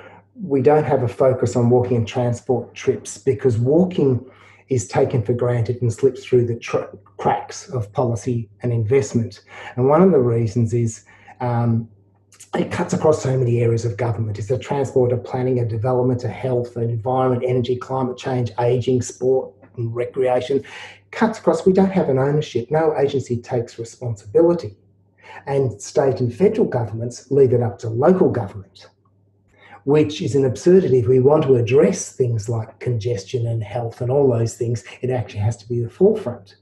we 0.42 0.62
don't 0.62 0.84
have 0.84 1.02
a 1.02 1.08
focus 1.08 1.56
on 1.56 1.70
walking 1.70 1.96
and 1.96 2.06
transport 2.06 2.74
trips 2.74 3.18
because 3.18 3.58
walking 3.58 4.24
is 4.68 4.86
taken 4.86 5.22
for 5.22 5.32
granted 5.32 5.80
and 5.80 5.92
slips 5.92 6.24
through 6.24 6.46
the 6.46 6.88
cracks 7.16 7.68
of 7.70 7.90
policy 7.92 8.48
and 8.62 8.72
investment. 8.72 9.40
And 9.76 9.88
one 9.88 10.02
of 10.02 10.10
the 10.10 10.20
reasons 10.20 10.74
is 10.74 11.04
um, 11.40 11.88
it 12.54 12.70
cuts 12.70 12.92
across 12.94 13.22
so 13.22 13.37
many 13.37 13.61
areas 13.61 13.84
of 13.84 13.96
government. 13.96 14.38
It's 14.38 14.48
the 14.48 14.58
transport, 14.58 15.12
of 15.12 15.22
planning, 15.24 15.58
and 15.58 15.68
development, 15.68 16.24
of 16.24 16.30
health, 16.30 16.76
and 16.76 16.90
environment, 16.90 17.44
energy, 17.46 17.76
climate 17.76 18.16
change, 18.16 18.50
ageing, 18.58 19.02
sport, 19.02 19.52
and 19.76 19.94
recreation. 19.94 20.64
Cuts 21.11 21.38
across. 21.38 21.66
We 21.66 21.72
don't 21.72 21.92
have 21.92 22.08
an 22.08 22.18
ownership. 22.18 22.70
No 22.70 22.96
agency 22.98 23.40
takes 23.40 23.78
responsibility, 23.78 24.76
and 25.46 25.80
state 25.80 26.20
and 26.20 26.34
federal 26.34 26.66
governments 26.66 27.30
leave 27.30 27.52
it 27.52 27.62
up 27.62 27.78
to 27.80 27.88
local 27.88 28.30
government 28.30 28.88
which 29.88 30.20
is 30.20 30.34
an 30.34 30.44
absurdity. 30.44 30.98
If 30.98 31.08
we 31.08 31.18
want 31.18 31.44
to 31.44 31.56
address 31.56 32.12
things 32.12 32.46
like 32.46 32.78
congestion 32.78 33.46
and 33.46 33.62
health 33.62 34.02
and 34.02 34.11
all 34.11 34.30
those 34.30 34.54
things, 34.54 34.84
it 35.00 35.08
actually 35.08 35.40
has 35.40 35.56
to 35.56 35.66
be 35.66 35.80
the 35.80 35.88
forefront. 35.88 36.56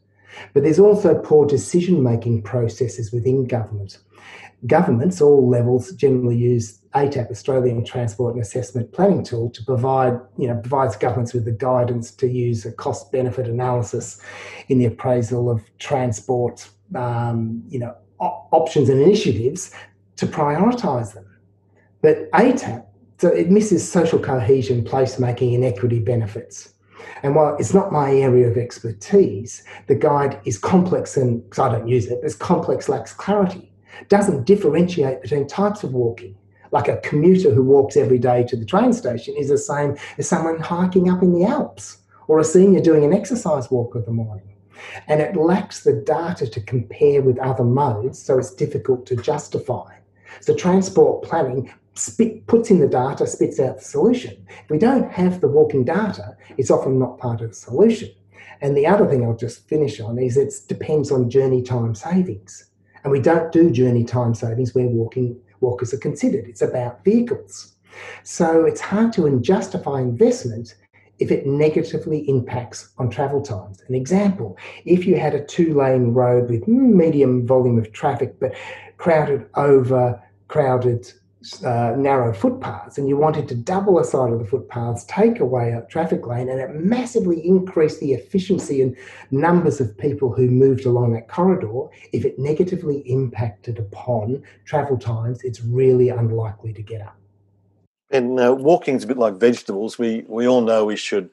But 0.55 0.63
there's 0.63 0.79
also 0.79 1.19
poor 1.19 1.45
decision 1.45 2.05
making 2.05 2.43
processes 2.43 3.11
within 3.11 3.49
government. 3.49 3.99
Governments, 4.67 5.21
all 5.21 5.49
levels, 5.49 5.93
generally 5.93 6.37
use 6.37 6.79
ATAP, 6.95 7.31
Australian 7.31 7.85
Transport 7.85 8.35
and 8.35 8.43
Assessment 8.43 8.93
Planning 8.93 9.23
Tool, 9.23 9.51
to 9.51 9.63
provide, 9.65 10.19
you 10.39 10.49
know, 10.49 10.57
provides 10.57 10.97
governments 10.97 11.35
with 11.35 11.45
the 11.45 11.53
guidance 11.53 12.11
to 12.13 12.27
use 12.27 12.65
a 12.65 12.73
cost 12.73 13.13
benefit 13.13 13.47
analysis 13.47 14.21
in 14.69 14.79
the 14.79 14.87
appraisal 14.87 15.51
of 15.51 15.63
transport, 15.79 16.69
um, 16.95 17.63
you 17.69 17.79
know, 17.79 17.95
op- 18.19 18.49
options 18.53 18.89
and 18.89 19.01
initiatives 19.01 19.73
to 20.17 20.27
prioritise 20.27 21.13
them. 21.13 21.27
But 22.01 22.31
ATAP 22.31 22.87
so 23.19 23.29
it 23.29 23.51
misses 23.51 23.91
social 23.91 24.19
cohesion, 24.19 24.85
placemaking, 24.85 25.55
and 25.55 25.65
equity 25.65 26.01
benefits. 26.01 26.75
And 27.23 27.35
while 27.35 27.57
it's 27.57 27.73
not 27.73 27.93
my 27.93 28.13
area 28.13 28.49
of 28.49 28.59
expertise, 28.59 29.65
the 29.87 29.95
guide 29.95 30.41
is 30.45 30.59
complex 30.59 31.17
and 31.17 31.43
because 31.45 31.59
I 31.59 31.73
don't 31.73 31.89
use 31.89 32.07
it, 32.07 32.21
it's 32.23 32.35
complex, 32.35 32.89
lacks 32.89 33.15
clarity, 33.15 33.73
doesn't 34.09 34.45
differentiate 34.45 35.23
between 35.23 35.47
types 35.47 35.83
of 35.83 35.93
walking. 35.93 36.37
Like 36.73 36.89
a 36.89 36.99
commuter 36.99 37.53
who 37.53 37.63
walks 37.63 37.97
every 37.97 38.19
day 38.19 38.45
to 38.45 38.57
the 38.57 38.65
train 38.65 38.93
station 38.93 39.35
is 39.37 39.49
the 39.49 39.59
same 39.59 39.97
as 40.19 40.29
someone 40.29 40.59
hiking 40.59 41.09
up 41.09 41.23
in 41.23 41.33
the 41.33 41.45
Alps 41.45 41.99
or 42.29 42.39
a 42.39 42.45
senior 42.45 42.81
doing 42.81 43.05
an 43.05 43.13
exercise 43.13 43.71
walk 43.71 43.95
of 43.95 44.05
the 44.05 44.13
morning. 44.13 44.55
And 45.09 45.21
it 45.21 45.37
lacks 45.37 45.85
the 45.85 45.93
data 45.93 46.47
to 46.47 46.61
compare 46.61 47.23
with 47.23 47.39
other 47.39 47.65
modes, 47.65 48.21
so 48.21 48.39
it's 48.39 48.55
difficult 48.55 49.07
to 49.07 49.17
justify. 49.17 49.95
So 50.41 50.55
transport 50.55 51.25
planning 51.25 51.73
spit, 51.95 52.47
puts 52.47 52.71
in 52.71 52.81
the 52.81 52.89
data, 52.89 53.27
spits 53.27 53.59
out 53.59 53.79
the 53.79 53.85
solution. 53.85 54.47
If 54.65 54.71
we 54.71 54.79
don't 54.79 55.11
have 55.13 55.41
the 55.41 55.49
walking 55.49 55.85
data, 55.85 56.37
it's 56.59 56.71
often 56.71 56.99
not 56.99 57.19
part 57.19 57.41
of 57.41 57.51
the 57.51 57.55
solution. 57.55 58.11
And 58.61 58.77
the 58.77 58.87
other 58.87 59.07
thing 59.07 59.25
I'll 59.25 59.37
just 59.37 59.69
finish 59.69 60.01
on 60.01 60.19
is 60.19 60.37
it 60.37 60.55
depends 60.69 61.11
on 61.11 61.31
journey 61.31 61.63
time 61.63 61.95
savings. 61.95 62.71
And 63.07 63.13
we 63.13 63.21
don't 63.21 63.53
do 63.53 63.71
journey 63.71 64.03
time 64.03 64.35
savings 64.35 64.75
where 64.75 64.89
walking 64.89 65.41
walkers 65.61 65.95
are 65.95 65.99
considered. 65.99 66.49
It's 66.49 66.61
about 66.61 67.05
vehicles. 67.05 67.77
So 68.25 68.65
it's 68.65 68.81
hard 68.81 69.13
to 69.13 69.39
justify 69.43 70.01
investment 70.01 70.75
if 71.21 71.31
it 71.31 71.47
negatively 71.47 72.29
impacts 72.29 72.89
on 72.99 73.09
travel 73.09 73.43
times. 73.43 73.81
An 73.87 73.95
example, 73.95 74.59
if 74.87 75.07
you 75.07 75.21
had 75.21 75.37
a 75.37 75.45
two 75.45 75.73
lane 75.73 76.15
road 76.15 76.51
with 76.51 76.67
medium 76.67 77.47
volume 77.47 77.79
of 77.79 77.93
traffic 77.93 78.41
but 78.41 78.57
crowded 78.97 79.47
over 79.55 80.21
crowded 80.49 81.13
uh, 81.65 81.95
narrow 81.97 82.33
footpaths 82.33 82.99
and 82.99 83.09
you 83.09 83.17
wanted 83.17 83.49
to 83.49 83.55
double 83.55 83.99
the 83.99 84.05
side 84.05 84.33
of 84.33 84.39
the 84.39 84.45
footpaths, 84.45 85.05
take 85.05 85.41
away 85.41 85.71
a 85.73 85.87
traffic 85.91 86.27
lane, 86.27 86.49
and 86.49 86.61
it 86.61 86.75
massively 86.75 87.45
increased 87.47 88.01
the 88.01 88.13
efficiency 88.13 88.83
and 88.83 88.97
numbers 89.31 89.81
of 89.81 89.97
people 89.99 90.33
who 90.33 90.49
moved 90.49 90.87
along 90.87 91.13
that 91.13 91.29
corridor, 91.29 91.89
if 92.13 92.25
it 92.25 92.39
negatively 92.39 92.99
impacted 93.07 93.79
upon 93.79 94.43
travel 94.65 94.99
times, 94.99 95.43
it's 95.45 95.63
really 95.63 96.09
unlikely 96.09 96.73
to 96.73 96.83
get 96.83 97.01
up. 97.01 97.17
And 98.11 98.39
uh, 98.39 98.55
walking's 98.55 99.05
a 99.05 99.07
bit 99.07 99.19
like 99.19 99.35
vegetables. 99.35 99.99
We 99.99 100.25
we 100.29 100.47
all 100.47 100.61
know 100.61 100.85
we 100.85 100.97
should 100.97 101.29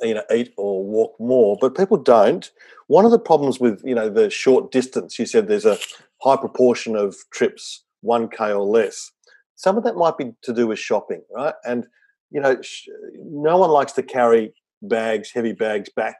you 0.00 0.14
know 0.14 0.22
eat 0.32 0.54
or 0.56 0.84
walk 0.84 1.18
more, 1.18 1.56
but 1.60 1.76
people 1.76 1.96
don't. 1.96 2.50
One 2.86 3.04
of 3.04 3.10
the 3.10 3.18
problems 3.18 3.58
with 3.58 3.82
you 3.84 3.94
know 3.94 4.08
the 4.08 4.30
short 4.30 4.70
distance, 4.70 5.18
you 5.18 5.26
said 5.26 5.48
there's 5.48 5.66
a 5.66 5.78
high 6.22 6.36
proportion 6.36 6.96
of 6.96 7.16
trips 7.30 7.82
1k 8.04 8.50
or 8.50 8.64
less 8.64 9.10
some 9.56 9.76
of 9.76 9.84
that 9.84 9.96
might 9.96 10.16
be 10.16 10.32
to 10.42 10.52
do 10.52 10.68
with 10.68 10.78
shopping, 10.78 11.22
right? 11.34 11.54
And 11.64 11.86
you 12.30 12.40
know, 12.40 12.60
sh- 12.62 12.88
no 13.18 13.56
one 13.56 13.70
likes 13.70 13.92
to 13.92 14.02
carry 14.02 14.54
bags, 14.82 15.30
heavy 15.32 15.52
bags 15.52 15.88
back 15.88 16.16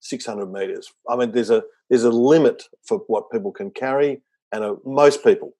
600 0.00 0.46
meters. 0.46 0.92
I 1.08 1.16
mean, 1.16 1.32
there's 1.32 1.50
a 1.50 1.62
there's 1.90 2.04
a 2.04 2.10
limit 2.10 2.64
for 2.84 2.98
what 3.06 3.30
people 3.30 3.52
can 3.52 3.70
carry, 3.70 4.22
and 4.52 4.64
uh, 4.64 4.76
most 4.84 5.22
people 5.22 5.54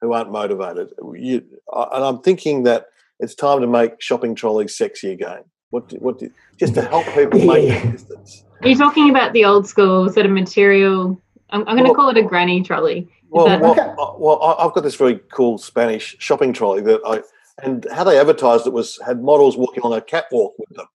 who 0.00 0.12
aren't 0.12 0.32
motivated. 0.32 0.88
You, 1.14 1.42
and 1.72 2.04
I'm 2.04 2.20
thinking 2.20 2.62
that 2.64 2.86
it's 3.18 3.34
time 3.34 3.60
to 3.60 3.66
make 3.66 4.00
shopping 4.00 4.34
trolleys 4.34 4.76
sexy 4.76 5.12
again. 5.12 5.44
What 5.70 5.88
do, 5.88 5.96
what 5.96 6.18
do, 6.18 6.30
just 6.56 6.74
to 6.74 6.82
help 6.82 7.06
people 7.14 7.38
make 7.44 7.68
yeah. 7.68 7.90
distance. 7.90 8.44
Are 8.62 8.68
you 8.68 8.76
talking 8.76 9.08
about 9.08 9.32
the 9.32 9.44
old 9.44 9.66
school 9.66 10.08
sort 10.10 10.26
of 10.26 10.32
material? 10.32 11.20
I'm, 11.52 11.60
I'm 11.60 11.76
going 11.76 11.78
to 11.78 11.84
well, 11.84 11.94
call 11.94 12.08
it 12.10 12.16
a 12.16 12.22
granny 12.22 12.62
trolley. 12.62 13.08
Well, 13.28 13.46
well, 13.60 13.72
okay? 13.72 13.82
Uh, 13.82 14.12
well, 14.18 14.42
I've 14.42 14.72
got 14.72 14.82
this 14.82 14.96
very 14.96 15.20
cool 15.32 15.58
Spanish 15.58 16.16
shopping 16.18 16.52
trolley 16.52 16.82
that 16.82 17.00
I, 17.06 17.22
and 17.64 17.86
how 17.92 18.04
they 18.04 18.18
advertised 18.18 18.66
it 18.66 18.72
was 18.72 18.98
had 19.04 19.22
models 19.22 19.56
walking 19.56 19.82
on 19.82 19.92
a 19.92 20.00
catwalk 20.00 20.54
with 20.58 20.76
them, 20.76 20.86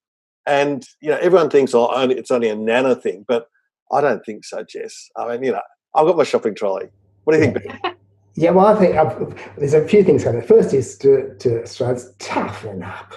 and 0.46 0.86
you 1.02 1.10
know 1.10 1.18
everyone 1.18 1.50
thinks 1.50 1.74
oh 1.74 1.94
only, 1.94 2.18
it's 2.18 2.32
only 2.32 2.50
a 2.50 2.56
nano 2.56 2.96
thing, 2.96 3.26
but 3.28 3.48
I 3.92 4.02
don't 4.02 4.26
think 4.26 4.44
so, 4.46 4.64
Jess. 4.64 5.10
I 5.16 5.32
mean, 5.32 5.44
you 5.44 5.52
know, 5.52 5.62
I've 5.94 6.06
got 6.08 6.18
my 6.18 6.24
shopping 6.24 6.56
trolley. 6.56 6.90
What 7.24 7.34
do 7.34 7.40
you 7.40 7.52
think? 7.52 7.96
Yeah, 8.38 8.52
well, 8.52 8.66
I 8.66 8.76
think 8.78 8.98
I've, 8.98 9.56
there's 9.58 9.74
a 9.74 9.88
few 9.88 10.04
things 10.04 10.26
going. 10.26 10.42
First 10.42 10.74
is 10.74 10.98
to 10.98 11.34
to 11.40 11.64
Australians 11.64 12.12
toughen 12.20 12.84
up 12.84 13.14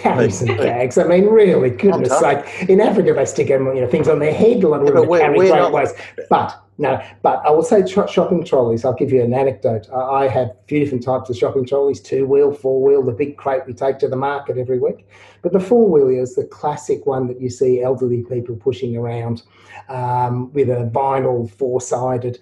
carry 0.00 0.30
some 0.30 0.56
bags. 0.56 0.98
I 0.98 1.04
mean, 1.04 1.26
really, 1.26 1.70
goodness 1.70 2.18
sake. 2.18 2.68
In 2.68 2.80
Africa, 2.80 3.14
they 3.14 3.24
stick 3.24 3.48
you 3.48 3.58
know, 3.58 3.88
things 3.88 4.08
on 4.08 4.18
their 4.18 4.32
head, 4.32 4.62
a 4.64 4.68
lot 4.68 4.82
of 4.82 4.88
yeah, 4.88 5.18
carry 5.18 5.38
great 5.48 5.72
ways. 5.72 5.92
But 6.28 6.62
no, 6.78 7.02
but 7.22 7.42
I 7.44 7.50
will 7.50 7.62
say 7.62 7.86
shopping 7.86 8.44
trolleys. 8.44 8.84
I'll 8.84 8.94
give 8.94 9.12
you 9.12 9.22
an 9.22 9.34
anecdote. 9.34 9.88
I 9.90 10.26
have 10.28 10.48
a 10.48 10.56
few 10.66 10.80
different 10.80 11.04
types 11.04 11.28
of 11.30 11.36
shopping 11.36 11.66
trolleys: 11.66 12.00
two 12.00 12.26
wheel, 12.26 12.52
four 12.52 12.82
wheel, 12.82 13.02
the 13.02 13.12
big 13.12 13.36
crate 13.36 13.62
we 13.66 13.74
take 13.74 13.98
to 13.98 14.08
the 14.08 14.16
market 14.16 14.58
every 14.58 14.78
week. 14.78 15.06
But 15.42 15.52
the 15.52 15.60
four 15.60 15.88
wheel 15.88 16.08
is 16.08 16.34
the 16.34 16.44
classic 16.44 17.06
one 17.06 17.28
that 17.28 17.40
you 17.40 17.50
see 17.50 17.82
elderly 17.82 18.22
people 18.22 18.56
pushing 18.56 18.96
around 18.96 19.42
um, 19.88 20.52
with 20.52 20.70
a 20.70 20.90
vinyl 20.92 21.50
four 21.50 21.80
sided. 21.80 22.38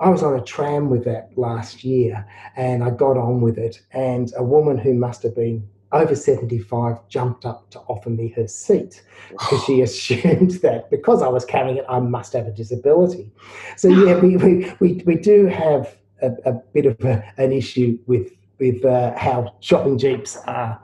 I 0.00 0.08
was 0.08 0.22
on 0.22 0.38
a 0.38 0.42
tram 0.42 0.90
with 0.90 1.04
that 1.04 1.30
last 1.36 1.84
year, 1.84 2.26
and 2.56 2.82
I 2.82 2.90
got 2.90 3.16
on 3.16 3.40
with 3.40 3.58
it. 3.58 3.80
And 3.92 4.32
a 4.36 4.42
woman 4.42 4.76
who 4.76 4.94
must 4.94 5.22
have 5.22 5.36
been 5.36 5.68
over 5.94 6.14
75 6.14 7.08
jumped 7.08 7.46
up 7.46 7.70
to 7.70 7.78
offer 7.80 8.10
me 8.10 8.28
her 8.30 8.48
seat 8.48 9.02
because 9.30 9.64
she 9.64 9.80
assumed 9.86 10.52
that 10.62 10.90
because 10.90 11.22
I 11.22 11.28
was 11.28 11.44
carrying 11.44 11.78
it, 11.78 11.84
I 11.88 12.00
must 12.00 12.32
have 12.32 12.46
a 12.46 12.50
disability. 12.50 13.30
So, 13.76 13.88
yeah, 13.88 14.18
we, 14.18 14.36
we, 14.36 14.72
we, 14.80 15.02
we 15.06 15.14
do 15.14 15.46
have 15.46 15.96
a, 16.20 16.32
a 16.44 16.52
bit 16.72 16.86
of 16.86 17.00
a, 17.04 17.24
an 17.38 17.52
issue 17.52 17.98
with, 18.06 18.32
with 18.58 18.84
uh, 18.84 19.16
how 19.16 19.54
shopping 19.60 19.96
jeeps 19.96 20.36
are 20.46 20.80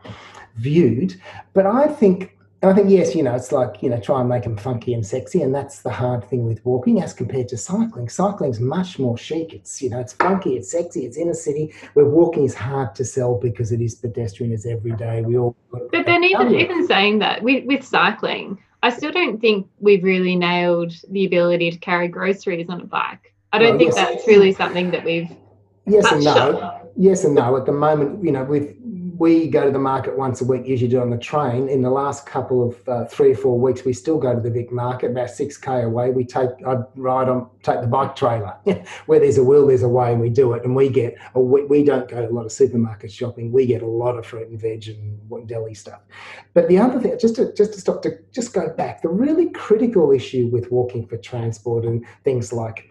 viewed. 0.57 1.21
But 1.55 1.67
I 1.67 1.89
think 1.89 2.37
and 2.63 2.71
I 2.71 2.75
think, 2.75 2.91
yes, 2.91 3.15
you 3.15 3.23
know, 3.23 3.35
it's 3.35 3.53
like, 3.53 3.83
you 3.83 3.89
know, 3.89 3.99
try 3.99 4.21
and 4.21 4.29
make 4.29 4.43
them 4.43 4.57
funky 4.57 4.93
and 4.93 5.05
sexy. 5.05 5.41
And 5.41 5.55
that's 5.55 5.81
the 5.81 5.91
hard 5.91 6.29
thing 6.29 6.47
with 6.47 6.65
walking 6.67 7.03
as 7.03 7.15
compared 7.15 7.49
to 7.49 7.57
cycling. 7.57 8.11
Cycling's 8.11 8.61
much 8.61 8.99
more 8.99 9.17
chic. 9.17 9.55
It's, 9.55 9.81
you 9.81 9.89
know, 9.89 9.99
it's 9.99 10.13
funky, 10.13 10.57
it's 10.57 10.71
sexy, 10.71 11.07
it's 11.07 11.17
inner 11.17 11.33
city, 11.33 11.73
where 11.95 12.05
walking 12.05 12.45
is 12.45 12.55
hard 12.55 12.95
to 12.97 13.05
sell 13.05 13.37
because 13.37 13.73
it 13.73 13.81
is 13.81 13.95
pedestrian, 13.95 14.53
it's 14.53 14.67
every 14.67 14.93
day. 14.93 15.23
We 15.23 15.39
all. 15.39 15.57
But 15.71 16.05
then, 16.05 16.23
even, 16.23 16.55
even 16.55 16.87
saying 16.87 17.21
that, 17.21 17.43
with, 17.43 17.65
with 17.65 17.83
cycling, 17.83 18.59
I 18.83 18.91
still 18.91 19.13
don't 19.13 19.41
think 19.41 19.67
we've 19.79 20.05
really 20.05 20.37
nailed 20.37 20.93
the 21.11 21.25
ability 21.25 21.71
to 21.71 21.79
carry 21.79 22.09
groceries 22.09 22.69
on 22.69 22.83
a 22.83 22.85
bike. 22.85 23.35
I 23.53 23.59
don't 23.59 23.71
well, 23.71 23.79
think 23.79 23.95
yes. 23.95 24.09
that's 24.09 24.27
really 24.27 24.53
something 24.53 24.91
that 24.91 25.05
we've. 25.05 25.31
Yes 25.87 26.11
and 26.13 26.23
no. 26.23 26.89
Yes 26.97 27.25
and 27.25 27.35
no. 27.35 27.57
At 27.57 27.67
the 27.67 27.73
moment, 27.73 28.23
you 28.23 28.33
know, 28.33 28.45
with 28.45 28.75
we 29.21 29.49
go 29.49 29.67
to 29.67 29.71
the 29.71 29.79
market 29.79 30.17
once 30.17 30.41
a 30.41 30.45
week, 30.47 30.67
usually 30.67 30.89
do 30.89 30.99
on 30.99 31.11
the 31.11 31.19
train. 31.19 31.69
In 31.69 31.83
the 31.83 31.91
last 31.91 32.25
couple 32.25 32.67
of 32.67 32.89
uh, 32.89 33.05
three 33.05 33.33
or 33.33 33.35
four 33.35 33.61
weeks, 33.61 33.85
we 33.85 33.93
still 33.93 34.19
go 34.19 34.35
to 34.35 34.41
the 34.41 34.51
Vic 34.51 34.73
Market, 34.73 35.11
about 35.11 35.29
six 35.29 35.59
k 35.59 35.83
away. 35.83 36.09
We 36.09 36.25
take 36.25 36.49
I 36.67 36.77
ride 36.97 37.29
on 37.29 37.47
take 37.63 37.83
the 37.83 37.87
bike 37.87 38.17
trailer. 38.17 38.57
Where 39.07 39.21
there's 39.21 39.37
a 39.37 39.45
will, 39.45 39.67
there's 39.67 39.83
a 39.83 39.89
way, 39.91 40.13
and 40.13 40.23
we 40.23 40.31
do 40.31 40.55
it. 40.55 40.65
And 40.65 40.75
we 40.75 40.89
get 40.89 41.19
we, 41.35 41.67
we 41.67 41.85
don't 41.85 42.09
go 42.09 42.23
to 42.23 42.31
a 42.31 42.33
lot 42.33 42.47
of 42.47 42.53
supermarket 42.53 43.13
shopping. 43.13 43.53
We 43.53 43.67
get 43.67 43.83
a 43.83 43.87
lot 43.87 44.17
of 44.17 44.25
fruit 44.25 44.49
and 44.49 44.59
veg 44.59 44.89
and 44.89 45.47
deli 45.47 45.75
stuff. 45.75 46.01
But 46.55 46.69
the 46.69 46.79
other 46.79 46.99
thing, 46.99 47.19
just 47.21 47.37
to 47.37 47.53
just 47.53 47.75
to 47.75 47.81
stop 47.81 48.01
to 48.05 48.13
just 48.33 48.55
go 48.55 48.71
back, 48.71 49.03
the 49.03 49.11
really 49.11 49.51
critical 49.51 50.13
issue 50.13 50.47
with 50.47 50.73
walking 50.73 51.07
for 51.07 51.19
transport 51.19 51.85
and 51.85 52.07
things 52.25 52.55
like, 52.55 52.89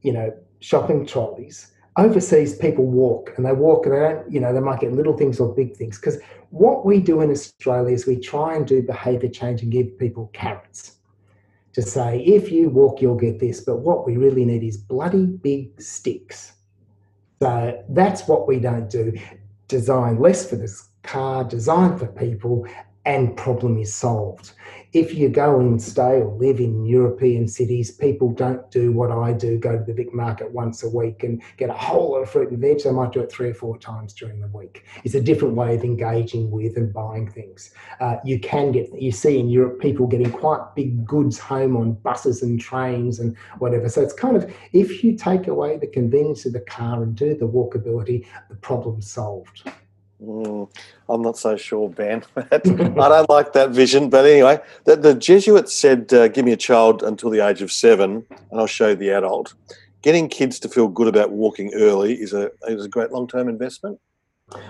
you 0.00 0.14
know, 0.14 0.32
shopping 0.60 1.04
trolleys 1.04 1.72
overseas 1.96 2.56
people 2.56 2.84
walk 2.86 3.32
and 3.36 3.46
they 3.46 3.52
walk 3.52 3.86
and 3.86 3.94
they 3.94 3.98
don't 3.98 4.30
you 4.30 4.40
know 4.40 4.52
they 4.52 4.60
might 4.60 4.80
get 4.80 4.92
little 4.92 5.16
things 5.16 5.40
or 5.40 5.54
big 5.54 5.76
things. 5.76 5.98
Because 5.98 6.18
what 6.50 6.84
we 6.84 7.00
do 7.00 7.20
in 7.20 7.30
australia 7.30 7.94
is 7.94 8.06
we 8.06 8.18
try 8.18 8.54
and 8.54 8.66
do 8.66 8.82
behavior 8.82 9.28
change 9.28 9.62
and 9.62 9.72
give 9.72 9.98
people 9.98 10.30
carrots 10.32 10.96
to 11.72 11.82
say 11.82 12.20
if 12.24 12.50
you 12.50 12.70
walk 12.70 13.00
you'll 13.00 13.16
get 13.16 13.38
this. 13.38 13.60
But 13.60 13.78
what 13.78 14.06
we 14.06 14.16
really 14.16 14.44
need 14.44 14.62
is 14.62 14.76
bloody 14.76 15.26
big 15.26 15.80
sticks. 15.80 16.52
So 17.42 17.84
that's 17.90 18.26
what 18.28 18.46
we 18.46 18.58
don't 18.60 18.88
do. 18.88 19.12
Design 19.68 20.18
less 20.18 20.48
for 20.48 20.56
this 20.56 20.88
car 21.06 21.44
design 21.44 21.96
for 21.96 22.06
people 22.06 22.66
and 23.06 23.36
problem 23.36 23.78
is 23.78 23.94
solved 23.94 24.52
if 24.96 25.14
you 25.14 25.28
go 25.28 25.60
and 25.60 25.80
stay 25.80 26.22
or 26.22 26.34
live 26.38 26.58
in 26.58 26.86
European 26.86 27.46
cities, 27.46 27.90
people 27.90 28.32
don't 28.32 28.70
do 28.70 28.92
what 28.92 29.10
I 29.10 29.32
do, 29.34 29.58
go 29.58 29.76
to 29.76 29.84
the 29.84 29.92
Vic 29.92 30.14
market 30.14 30.50
once 30.50 30.82
a 30.82 30.88
week 30.88 31.22
and 31.22 31.42
get 31.58 31.68
a 31.68 31.74
whole 31.74 32.12
lot 32.12 32.22
of 32.22 32.30
fruit 32.30 32.50
and 32.50 32.58
veg. 32.58 32.82
They 32.82 32.90
might 32.90 33.12
do 33.12 33.20
it 33.20 33.30
three 33.30 33.50
or 33.50 33.54
four 33.54 33.76
times 33.78 34.14
during 34.14 34.40
the 34.40 34.48
week. 34.48 34.86
It's 35.04 35.14
a 35.14 35.20
different 35.20 35.54
way 35.54 35.74
of 35.74 35.84
engaging 35.84 36.50
with 36.50 36.78
and 36.78 36.92
buying 36.94 37.30
things. 37.30 37.72
Uh, 38.00 38.16
you 38.24 38.40
can 38.40 38.72
get, 38.72 38.90
you 38.98 39.12
see 39.12 39.38
in 39.38 39.50
Europe, 39.50 39.80
people 39.80 40.06
getting 40.06 40.30
quite 40.30 40.74
big 40.74 41.04
goods 41.04 41.38
home 41.38 41.76
on 41.76 41.92
buses 41.94 42.42
and 42.42 42.58
trains 42.58 43.18
and 43.18 43.36
whatever. 43.58 43.90
So 43.90 44.00
it's 44.00 44.14
kind 44.14 44.36
of, 44.36 44.50
if 44.72 45.04
you 45.04 45.14
take 45.14 45.46
away 45.46 45.76
the 45.76 45.88
convenience 45.88 46.46
of 46.46 46.54
the 46.54 46.60
car 46.60 47.02
and 47.02 47.14
do 47.14 47.36
the 47.36 47.46
walkability, 47.46 48.24
the 48.48 48.56
problem's 48.56 49.10
solved. 49.10 49.70
Mm, 50.22 50.70
I'm 51.08 51.22
not 51.22 51.36
so 51.36 51.56
sure, 51.56 51.88
Ben. 51.88 52.24
I 52.36 52.58
don't 52.64 53.28
like 53.28 53.52
that 53.52 53.70
vision. 53.70 54.08
But 54.08 54.26
anyway, 54.26 54.60
the, 54.84 54.96
the 54.96 55.14
Jesuits 55.14 55.74
said, 55.74 56.12
uh, 56.12 56.28
give 56.28 56.44
me 56.44 56.52
a 56.52 56.56
child 56.56 57.02
until 57.02 57.30
the 57.30 57.46
age 57.46 57.62
of 57.62 57.70
seven, 57.70 58.24
and 58.50 58.60
I'll 58.60 58.66
show 58.66 58.88
you 58.88 58.96
the 58.96 59.10
adult. 59.10 59.54
Getting 60.02 60.28
kids 60.28 60.58
to 60.60 60.68
feel 60.68 60.88
good 60.88 61.08
about 61.08 61.32
walking 61.32 61.72
early 61.74 62.14
is 62.14 62.32
a, 62.32 62.50
is 62.68 62.84
a 62.84 62.88
great 62.88 63.10
long 63.12 63.26
term 63.28 63.48
investment. 63.48 63.98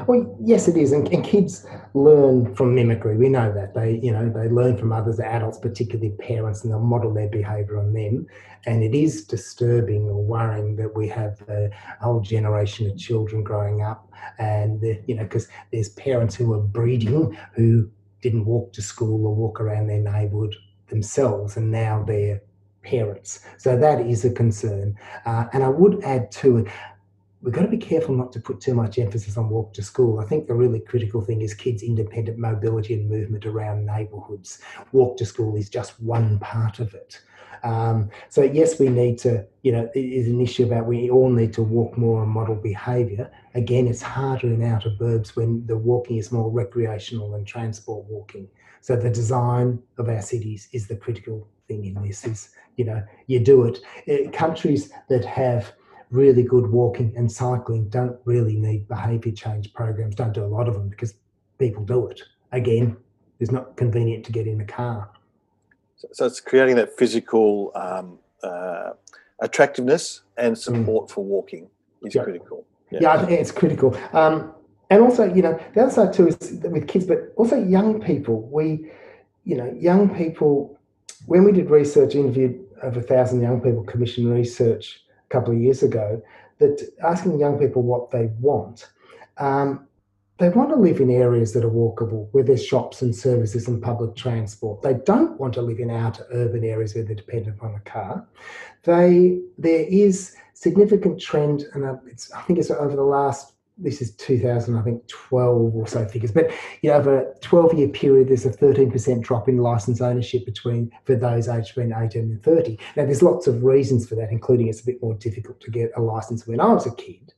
Well, 0.07 0.35
yes, 0.41 0.69
it 0.69 0.77
is, 0.79 0.93
and, 0.93 1.07
and, 1.13 1.23
kids 1.23 1.67
learn 1.93 2.55
from 2.55 2.75
mimicry. 2.75 3.19
We 3.19 3.29
know 3.29 3.53
that 3.53 3.75
they, 3.75 4.01
you 4.03 4.11
know, 4.11 4.31
they 4.31 4.49
learn 4.49 4.79
from 4.79 4.91
others, 4.91 5.21
adults, 5.21 5.59
particularly 5.59 6.13
parents, 6.13 6.65
and 6.65 6.73
they'll 6.73 6.81
model 6.81 7.13
their 7.13 7.29
behaviour 7.29 7.79
on 7.79 7.93
them. 7.93 8.27
And 8.65 8.83
it 8.83 8.95
is 8.95 9.27
disturbing 9.27 10.05
or 10.05 10.23
worrying 10.23 10.77
that 10.77 10.97
we 10.97 11.09
have 11.09 11.43
a 11.51 11.69
whole 12.01 12.21
generation 12.21 12.91
of 12.91 12.97
children 12.97 13.43
growing 13.43 13.83
up, 13.83 14.11
and 14.39 14.83
you 15.07 15.15
know, 15.15 15.25
because 15.25 15.47
there's 15.71 15.91
parents 15.91 16.35
who 16.35 16.55
are 16.55 16.63
breeding 16.63 17.37
who 17.55 17.91
didn't 18.23 18.47
walk 18.47 18.73
to 18.73 18.83
school 18.83 19.27
or 19.27 19.35
walk 19.35 19.61
around 19.61 19.89
their 19.89 20.01
neighbourhood 20.01 20.57
themselves, 20.89 21.59
and 21.59 21.71
now 21.71 22.03
they're 22.03 22.41
parents. 22.83 23.41
So 23.59 23.77
that 23.77 24.01
is 24.01 24.25
a 24.25 24.31
concern. 24.31 24.97
Uh, 25.27 25.47
and 25.53 25.63
I 25.63 25.69
would 25.69 26.03
add 26.03 26.31
to 26.33 26.59
it 26.59 26.69
we've 27.43 27.55
got 27.55 27.63
to 27.63 27.69
be 27.69 27.77
careful 27.77 28.15
not 28.15 28.33
to 28.33 28.41
put 28.41 28.61
too 28.61 28.75
much 28.75 28.99
emphasis 28.99 29.37
on 29.37 29.49
walk 29.49 29.73
to 29.75 29.83
school. 29.83 30.21
I 30.21 30.25
think 30.25 30.47
the 30.47 30.55
really 30.55 30.81
critical 30.81 31.21
thing 31.21 31.43
is 31.43 31.55
kids' 31.55 31.83
independent 31.83 32.39
mobility 32.39 32.95
and 32.95 33.09
movement 33.09 33.47
around 33.47 33.87
neighbourhoods. 33.87 34.61
Walk 34.93 35.17
to 35.19 35.27
school 35.27 35.57
is 35.57 35.69
just 35.69 36.01
one 36.01 36.39
part 36.39 36.79
of 36.79 36.95
it. 36.95 37.21
Um, 37.63 38.11
so 38.29 38.43
yes, 38.43 38.79
we 38.79 38.89
need 38.89 39.19
to, 39.19 39.45
you 39.63 39.73
know, 39.73 39.91
it 39.95 40.01
is 40.01 40.29
an 40.29 40.41
issue 40.41 40.65
about 40.65 40.87
we 40.87 41.11
all 41.11 41.31
need 41.31 41.53
to 41.55 41.63
walk 41.63 41.97
more 41.99 42.23
and 42.23 42.31
model 42.31 42.55
behaviour. 42.55 43.31
Again, 43.55 43.87
it's 43.87 44.03
harder 44.03 44.49
in 44.49 44.63
outer 44.63 44.91
burbs 44.91 45.37
when 45.37 45.67
the 45.67 45.77
walking 45.77 46.19
is 46.19 46.31
more 46.31 46.51
recreational 46.51 47.31
than 47.31 47.45
transport 47.45 48.05
walking. 48.07 48.49
So 48.81 48.95
the 48.95 49.11
design 49.11 49.83
of 49.99 50.09
our 50.09 50.23
cities 50.23 50.69
is 50.73 50.87
the 50.87 50.97
critical 50.97 51.49
thing 51.67 51.85
in 51.87 52.01
this. 52.07 52.25
Is 52.25 52.51
you 52.77 52.85
know 52.85 53.03
you 53.27 53.41
do 53.41 53.65
it. 53.65 53.79
Uh, 54.09 54.31
countries 54.31 54.93
that 55.09 55.25
have 55.25 55.73
really 56.11 56.43
good 56.43 56.71
walking 56.71 57.13
and 57.17 57.31
cycling 57.31 57.89
don't 57.89 58.17
really 58.25 58.57
need 58.57 58.87
behaviour 58.89 59.33
change 59.33 59.73
programs. 59.73 60.15
Don't 60.15 60.33
do 60.33 60.45
a 60.45 60.47
lot 60.47 60.69
of 60.69 60.75
them 60.75 60.89
because 60.89 61.15
people 61.59 61.85
do 61.85 62.09
it. 62.09 62.23
Again, 62.53 62.97
it's 63.41 63.51
not 63.51 63.77
convenient 63.77 64.25
to 64.27 64.33
get 64.33 64.47
in 64.47 64.61
a 64.61 64.65
car. 64.65 65.11
So, 65.97 66.09
so 66.13 66.27
it's 66.27 66.41
creating 66.41 66.77
that 66.77 66.97
physical 66.97 67.73
um, 67.75 68.19
uh, 68.43 68.93
attractiveness 69.41 70.23
and 70.37 70.57
support 70.57 71.09
mm. 71.09 71.11
for 71.11 71.25
walking 71.25 71.69
is 72.03 72.15
yeah. 72.15 72.23
critical. 72.23 72.65
Yeah. 72.91 72.99
yeah, 73.03 73.13
I 73.15 73.25
think 73.25 73.41
it's 73.41 73.51
critical. 73.51 73.97
Um, 74.13 74.53
and 74.91 75.03
also, 75.03 75.33
you 75.33 75.43
know, 75.43 75.61
the 75.75 75.83
other 75.83 75.91
side 75.91 76.13
too 76.13 76.29
is 76.29 76.61
with 76.63 76.87
kids, 76.87 77.07
but 77.07 77.33
also 77.37 77.61
young 77.61 78.01
people. 78.01 78.43
We, 78.43 78.91
you 79.45 79.57
know, 79.57 79.75
young 79.79 80.15
people. 80.15 80.79
When 81.27 81.43
we 81.43 81.51
did 81.51 81.71
research, 81.71 82.15
interviewed 82.15 82.65
over 82.85 83.01
a 83.01 83.03
thousand 83.03 83.41
young 83.41 83.61
people, 83.61 83.83
commissioned 83.83 84.33
research 84.33 85.01
a 85.29 85.33
couple 85.33 85.55
of 85.55 85.61
years 85.61 85.83
ago, 85.83 86.23
that 86.59 86.81
asking 87.03 87.39
young 87.39 87.59
people 87.59 87.83
what 87.83 88.11
they 88.11 88.27
want. 88.41 88.89
Um, 89.39 89.87
they 90.39 90.51
want 90.51 90.69
to 90.69 90.77
live 90.77 91.01
in 91.01 91.11
areas 91.11 91.55
that 91.55 91.65
are 91.65 91.71
walkable, 91.71 92.29
where 92.33 92.45
there's 92.45 92.65
shops 92.65 93.01
and 93.01 93.15
services 93.15 93.69
and 93.69 93.83
public 93.83 94.15
transport. 94.17 94.83
They 94.83 94.95
don't 94.95 95.41
want 95.41 95.55
to 95.55 95.63
live 95.63 95.79
in 95.81 95.91
outer 95.91 96.27
urban 96.31 96.63
areas 96.63 96.95
where 96.95 97.05
they're 97.05 97.15
dependent 97.15 97.63
on 97.63 97.75
a 97.75 97.81
car. 97.81 98.27
They 98.83 99.41
there 99.57 99.87
is 99.89 100.37
significant 100.53 101.21
trend, 101.21 101.65
and 101.73 101.85
uh, 101.85 101.97
it's, 102.07 102.31
I 102.33 102.43
think 102.43 102.59
it's 102.59 102.71
over 102.71 102.95
the 102.95 103.03
last 103.03 103.55
this 103.79 104.01
is 104.01 104.15
2000, 104.17 104.77
I 104.77 104.83
think 104.83 105.07
12 105.09 105.75
or 105.75 105.87
so 105.87 106.07
figures, 106.09 106.33
but 106.33 106.51
you 106.83 106.91
know, 106.91 106.97
over 106.97 107.19
a 107.21 107.39
12 107.41 107.75
year 107.75 107.89
period, 107.89 108.29
there's 108.29 108.47
a 108.47 108.51
13% 108.51 109.23
drop 109.23 109.49
in 109.49 109.59
license 109.59 110.01
ownership 110.01 110.47
between 110.47 110.91
for 111.05 111.15
those 111.15 111.49
aged 111.49 111.75
between 111.75 111.93
18 111.93 112.23
and 112.23 112.43
30. 112.43 112.79
Now, 112.97 113.05
there's 113.05 113.23
lots 113.23 113.47
of 113.47 113.63
reasons 113.63 114.09
for 114.09 114.15
that, 114.15 114.31
including 114.31 114.69
it's 114.69 114.81
a 114.81 114.87
bit 114.87 115.03
more 115.03 115.15
difficult 115.15 115.61
to 115.61 115.71
get 115.71 115.91
a 115.97 116.01
license 116.01 116.47
when 116.47 116.61
I 116.61 116.73
was 116.73 116.87
a 116.87 116.95
kid. 116.95 117.35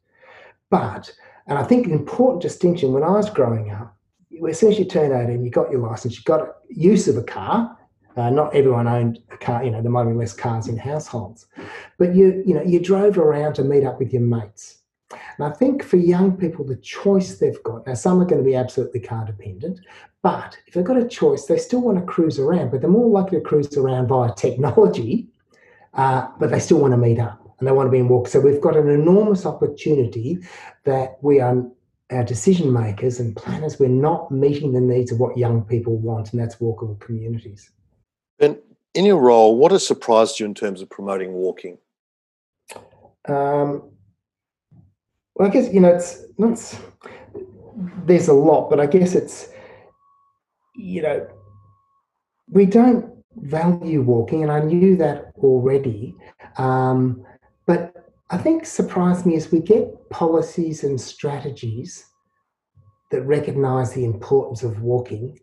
But 0.71 1.13
and 1.49 1.59
I 1.59 1.65
think 1.65 1.87
an 1.87 1.93
important 1.93 2.43
distinction 2.43 2.93
when 2.93 3.03
I 3.03 3.11
was 3.11 3.31
growing 3.31 3.71
up, 3.71 3.97
as 4.49 4.59
soon 4.61 4.71
as 4.71 4.79
you 4.79 4.85
turn 4.85 5.13
18, 5.13 5.43
you 5.43 5.51
got 5.51 5.71
your 5.71 5.81
license, 5.81 6.17
you 6.17 6.23
got 6.25 6.57
use 6.69 7.09
of 7.09 7.17
a 7.17 7.23
car. 7.23 7.75
Uh, 8.17 8.31
not 8.31 8.55
everyone 8.55 8.87
owned 8.89 9.19
a 9.31 9.37
car, 9.37 9.65
you 9.65 9.71
know, 9.71 9.81
there 9.81 9.91
might 9.91 10.05
be 10.05 10.13
less 10.13 10.33
cars 10.33 10.67
in 10.67 10.77
households. 10.77 11.47
But 11.99 12.15
you, 12.15 12.43
you 12.45 12.53
know, 12.53 12.63
you 12.63 12.81
drove 12.81 13.17
around 13.17 13.55
to 13.55 13.65
meet 13.65 13.85
up 13.85 13.99
with 13.99 14.13
your 14.13 14.23
mates. 14.23 14.78
And 15.11 15.47
I 15.47 15.51
think 15.51 15.83
for 15.83 15.97
young 15.97 16.37
people, 16.37 16.65
the 16.65 16.77
choice 16.77 17.39
they've 17.39 17.63
got, 17.63 17.87
now 17.87 17.95
some 17.95 18.21
are 18.21 18.27
going 18.27 18.43
to 18.43 18.49
be 18.49 18.55
absolutely 18.55 19.01
car 19.01 19.25
dependent, 19.25 19.81
but 20.23 20.59
if 20.67 20.75
they've 20.75 20.85
got 20.85 20.99
a 20.99 21.09
choice, 21.09 21.47
they 21.47 21.59
still 21.59 21.81
want 21.81 21.99
to 21.99 22.05
cruise 22.05 22.39
around, 22.39 22.71
but 22.71 22.81
they're 22.81 22.91
more 22.91 23.09
likely 23.09 23.39
to 23.39 23.45
cruise 23.45 23.75
around 23.77 24.09
via 24.09 24.35
technology, 24.35 25.29
uh, 25.95 26.29
but 26.39 26.51
they 26.51 26.61
still 26.61 26.79
want 26.79 26.93
to 26.93 26.99
meet 26.99 27.19
up 27.19 27.41
and 27.59 27.67
they 27.67 27.73
want 27.73 27.87
to 27.87 27.91
be 27.91 27.99
in 27.99 28.09
walk. 28.09 28.29
So 28.29 28.41
we've 28.41 28.61
got 28.61 28.77
an 28.77 28.89
enormous 28.89 29.47
opportunity 29.47 30.39
that 30.85 31.19
we 31.23 31.41
are 31.41 31.65
our 32.11 32.25
decision 32.25 32.73
makers 32.73 33.21
and 33.21 33.37
planners, 33.37 33.79
we're 33.79 33.89
not 33.89 34.31
meeting 34.31 34.73
the 34.73 34.81
needs 34.81 35.13
of 35.13 35.21
what 35.21 35.37
young 35.37 35.63
people 35.63 35.97
want, 35.97 36.33
and 36.33 36.41
that's 36.41 36.57
walkable 36.57 36.99
communities. 37.01 37.71
And 38.39 38.57
in 38.95 39.05
your 39.05 39.21
role, 39.21 39.57
what 39.59 39.73
has 39.73 39.87
surprised 39.87 40.41
you 40.41 40.47
in 40.47 40.55
terms 40.55 40.81
of 40.81 40.89
promoting 40.89 41.33
walking? 41.33 41.79
Um, 43.27 43.91
well, 45.39 45.49
I 45.49 45.51
guess 45.51 45.73
you 45.73 45.81
know 45.81 45.95
it's 45.95 46.25
not. 46.37 46.59
There's 48.05 48.29
a 48.29 48.33
lot, 48.33 48.69
but 48.69 48.81
I 48.81 48.87
guess 48.87 49.15
it's 49.15 49.49
you 50.75 51.03
know 51.03 51.29
we 52.51 52.67
don't 52.67 53.15
value 53.37 54.03
walking, 54.03 54.43
and 54.43 54.51
I 54.51 54.61
knew 54.61 54.97
that 54.97 55.33
already. 55.39 56.15
Um, 56.57 57.25
but 57.67 57.95
I 58.31 58.39
think 58.39 58.67
surprised 58.67 59.27
me 59.27 59.37
is 59.37 59.53
we 59.53 59.61
get 59.61 60.11
policies 60.11 60.83
and 60.83 61.01
strategies 61.01 62.05
that 63.11 63.23
recognise 63.23 63.93
the 63.93 64.05
importance 64.05 64.63
of 64.63 64.83
walking. 64.83 65.39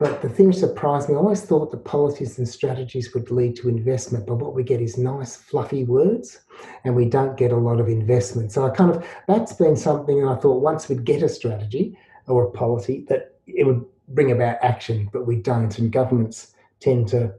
But 0.00 0.22
the 0.22 0.28
thing 0.28 0.50
that 0.50 0.56
surprised 0.56 1.08
me, 1.08 1.14
I 1.14 1.18
always 1.18 1.42
thought 1.42 1.70
the 1.70 1.76
policies 1.76 2.38
and 2.38 2.48
strategies 2.48 3.14
would 3.14 3.30
lead 3.30 3.54
to 3.56 3.68
investment, 3.68 4.26
but 4.26 4.36
what 4.36 4.54
we 4.54 4.64
get 4.64 4.80
is 4.80 4.98
nice, 4.98 5.36
fluffy 5.36 5.84
words, 5.84 6.40
and 6.84 6.96
we 6.96 7.08
don't 7.08 7.36
get 7.36 7.52
a 7.52 7.56
lot 7.56 7.78
of 7.78 7.88
investment. 7.88 8.50
So 8.50 8.66
I 8.66 8.70
kind 8.70 8.90
of, 8.90 9.06
that's 9.28 9.52
been 9.52 9.76
something, 9.76 10.20
and 10.20 10.28
I 10.28 10.34
thought 10.34 10.60
once 10.60 10.88
we'd 10.88 11.04
get 11.04 11.22
a 11.22 11.28
strategy 11.28 11.96
or 12.26 12.44
a 12.44 12.50
policy, 12.50 13.06
that 13.08 13.36
it 13.46 13.64
would 13.64 13.84
bring 14.08 14.32
about 14.32 14.58
action, 14.62 15.08
but 15.12 15.26
we 15.26 15.36
don't. 15.36 15.78
And 15.78 15.92
governments 15.92 16.54
tend 16.80 17.08
to 17.08 17.32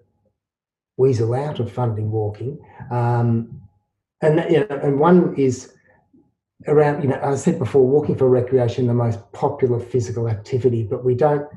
weasel 0.97 1.33
out 1.33 1.59
of 1.59 1.71
funding 1.71 2.09
walking. 2.09 2.59
Um, 2.89 3.61
and 4.21 4.45
you 4.49 4.65
know, 4.69 4.79
and 4.81 4.99
one 4.99 5.35
is 5.35 5.73
around. 6.67 7.03
You 7.03 7.09
know, 7.09 7.19
I 7.21 7.35
said 7.35 7.59
before, 7.59 7.85
walking 7.85 8.15
for 8.15 8.29
recreation, 8.29 8.87
the 8.87 8.93
most 8.93 9.19
popular 9.33 9.79
physical 9.79 10.29
activity, 10.29 10.83
but 10.83 11.03
we 11.03 11.15
don't 11.15 11.47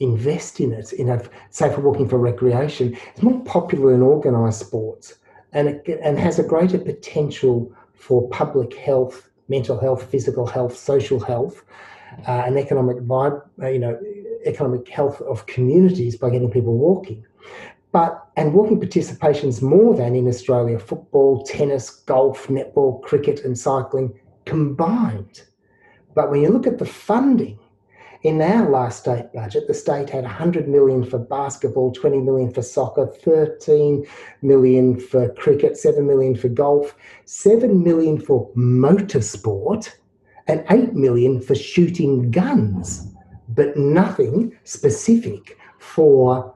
invest 0.00 0.60
in 0.60 0.72
it. 0.72 0.92
In 0.92 1.08
a 1.08 1.22
say 1.50 1.72
for 1.72 1.80
walking 1.80 2.08
for 2.08 2.18
recreation, 2.18 2.96
it's 3.14 3.22
more 3.22 3.40
popular 3.44 3.94
in 3.94 4.02
organised 4.02 4.60
sports, 4.60 5.18
and 5.52 5.68
it 5.68 6.00
and 6.02 6.18
has 6.18 6.38
a 6.38 6.42
greater 6.42 6.78
potential 6.78 7.72
for 7.94 8.28
public 8.28 8.74
health, 8.74 9.30
mental 9.48 9.78
health, 9.78 10.10
physical 10.10 10.46
health, 10.46 10.76
social 10.76 11.20
health, 11.20 11.64
uh, 12.28 12.42
and 12.46 12.58
economic 12.58 12.98
vibe. 12.98 13.42
Uh, 13.60 13.68
you 13.68 13.78
know, 13.78 13.98
economic 14.44 14.88
health 14.88 15.20
of 15.22 15.46
communities 15.46 16.16
by 16.16 16.30
getting 16.30 16.50
people 16.50 16.76
walking. 16.76 17.24
But 17.92 18.28
and 18.36 18.52
walking 18.52 18.78
participation 18.78 19.48
is 19.48 19.62
more 19.62 19.94
than 19.96 20.14
in 20.14 20.28
Australia 20.28 20.78
football, 20.78 21.42
tennis, 21.44 21.90
golf, 21.90 22.46
netball, 22.48 23.02
cricket, 23.02 23.44
and 23.44 23.58
cycling 23.58 24.12
combined. 24.44 25.42
But 26.14 26.30
when 26.30 26.42
you 26.42 26.50
look 26.50 26.66
at 26.66 26.78
the 26.78 26.86
funding, 26.86 27.58
in 28.22 28.40
our 28.40 28.70
last 28.70 29.00
state 29.00 29.32
budget, 29.32 29.66
the 29.66 29.74
state 29.74 30.10
had 30.10 30.24
100 30.24 30.68
million 30.68 31.04
for 31.04 31.18
basketball, 31.18 31.92
20 31.92 32.18
million 32.18 32.52
for 32.52 32.62
soccer, 32.62 33.06
13 33.06 34.06
million 34.42 34.98
for 34.98 35.28
cricket, 35.34 35.76
7 35.76 36.06
million 36.06 36.34
for 36.34 36.48
golf, 36.48 36.96
7 37.24 37.82
million 37.82 38.20
for 38.20 38.50
motorsport, 38.54 39.90
and 40.48 40.64
8 40.70 40.94
million 40.94 41.40
for 41.40 41.54
shooting 41.54 42.30
guns, 42.30 43.12
but 43.48 43.76
nothing 43.76 44.56
specific 44.64 45.58
for 45.78 46.54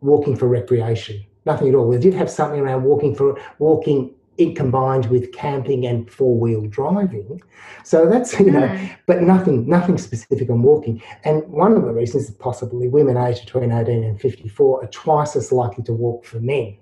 walking 0.00 0.36
for 0.36 0.48
recreation. 0.48 1.24
Nothing 1.46 1.68
at 1.68 1.74
all. 1.74 1.88
We 1.88 1.98
did 1.98 2.14
have 2.14 2.30
something 2.30 2.60
around 2.60 2.84
walking 2.84 3.14
for 3.14 3.40
walking 3.58 4.14
it 4.38 4.56
combined 4.56 5.06
with 5.06 5.32
camping 5.32 5.84
and 5.86 6.10
four 6.10 6.38
wheel 6.38 6.62
driving. 6.66 7.40
So 7.84 8.08
that's 8.08 8.38
you 8.40 8.50
know, 8.50 8.68
mm. 8.68 8.96
but 9.06 9.22
nothing 9.22 9.68
nothing 9.68 9.98
specific 9.98 10.48
on 10.50 10.62
walking. 10.62 11.02
And 11.24 11.46
one 11.48 11.72
of 11.72 11.82
the 11.82 11.92
reasons 11.92 12.28
is 12.28 12.34
possibly 12.36 12.88
women 12.88 13.16
aged 13.16 13.46
between 13.46 13.72
18 13.72 14.04
and 14.04 14.20
54 14.20 14.84
are 14.84 14.86
twice 14.88 15.36
as 15.36 15.52
likely 15.52 15.84
to 15.84 15.92
walk 15.92 16.24
for 16.24 16.40
men. 16.40 16.76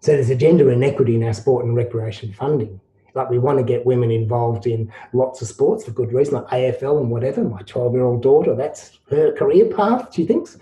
So 0.00 0.12
there's 0.12 0.30
a 0.30 0.36
gender 0.36 0.70
inequity 0.70 1.14
in 1.14 1.24
our 1.24 1.34
sport 1.34 1.64
and 1.64 1.76
recreation 1.76 2.32
funding. 2.32 2.80
Like 3.14 3.28
we 3.28 3.38
want 3.38 3.58
to 3.58 3.64
get 3.64 3.84
women 3.84 4.10
involved 4.10 4.66
in 4.66 4.92
lots 5.12 5.42
of 5.42 5.48
sports 5.48 5.84
for 5.84 5.90
good 5.90 6.12
reason, 6.12 6.34
like 6.34 6.46
AFL 6.46 7.00
and 7.00 7.10
whatever. 7.10 7.42
My 7.42 7.62
12 7.62 7.92
year 7.94 8.04
old 8.04 8.22
daughter, 8.22 8.54
that's 8.54 8.98
her 9.10 9.32
career 9.32 9.66
path, 9.66 10.14
she 10.14 10.24
thinks 10.24 10.56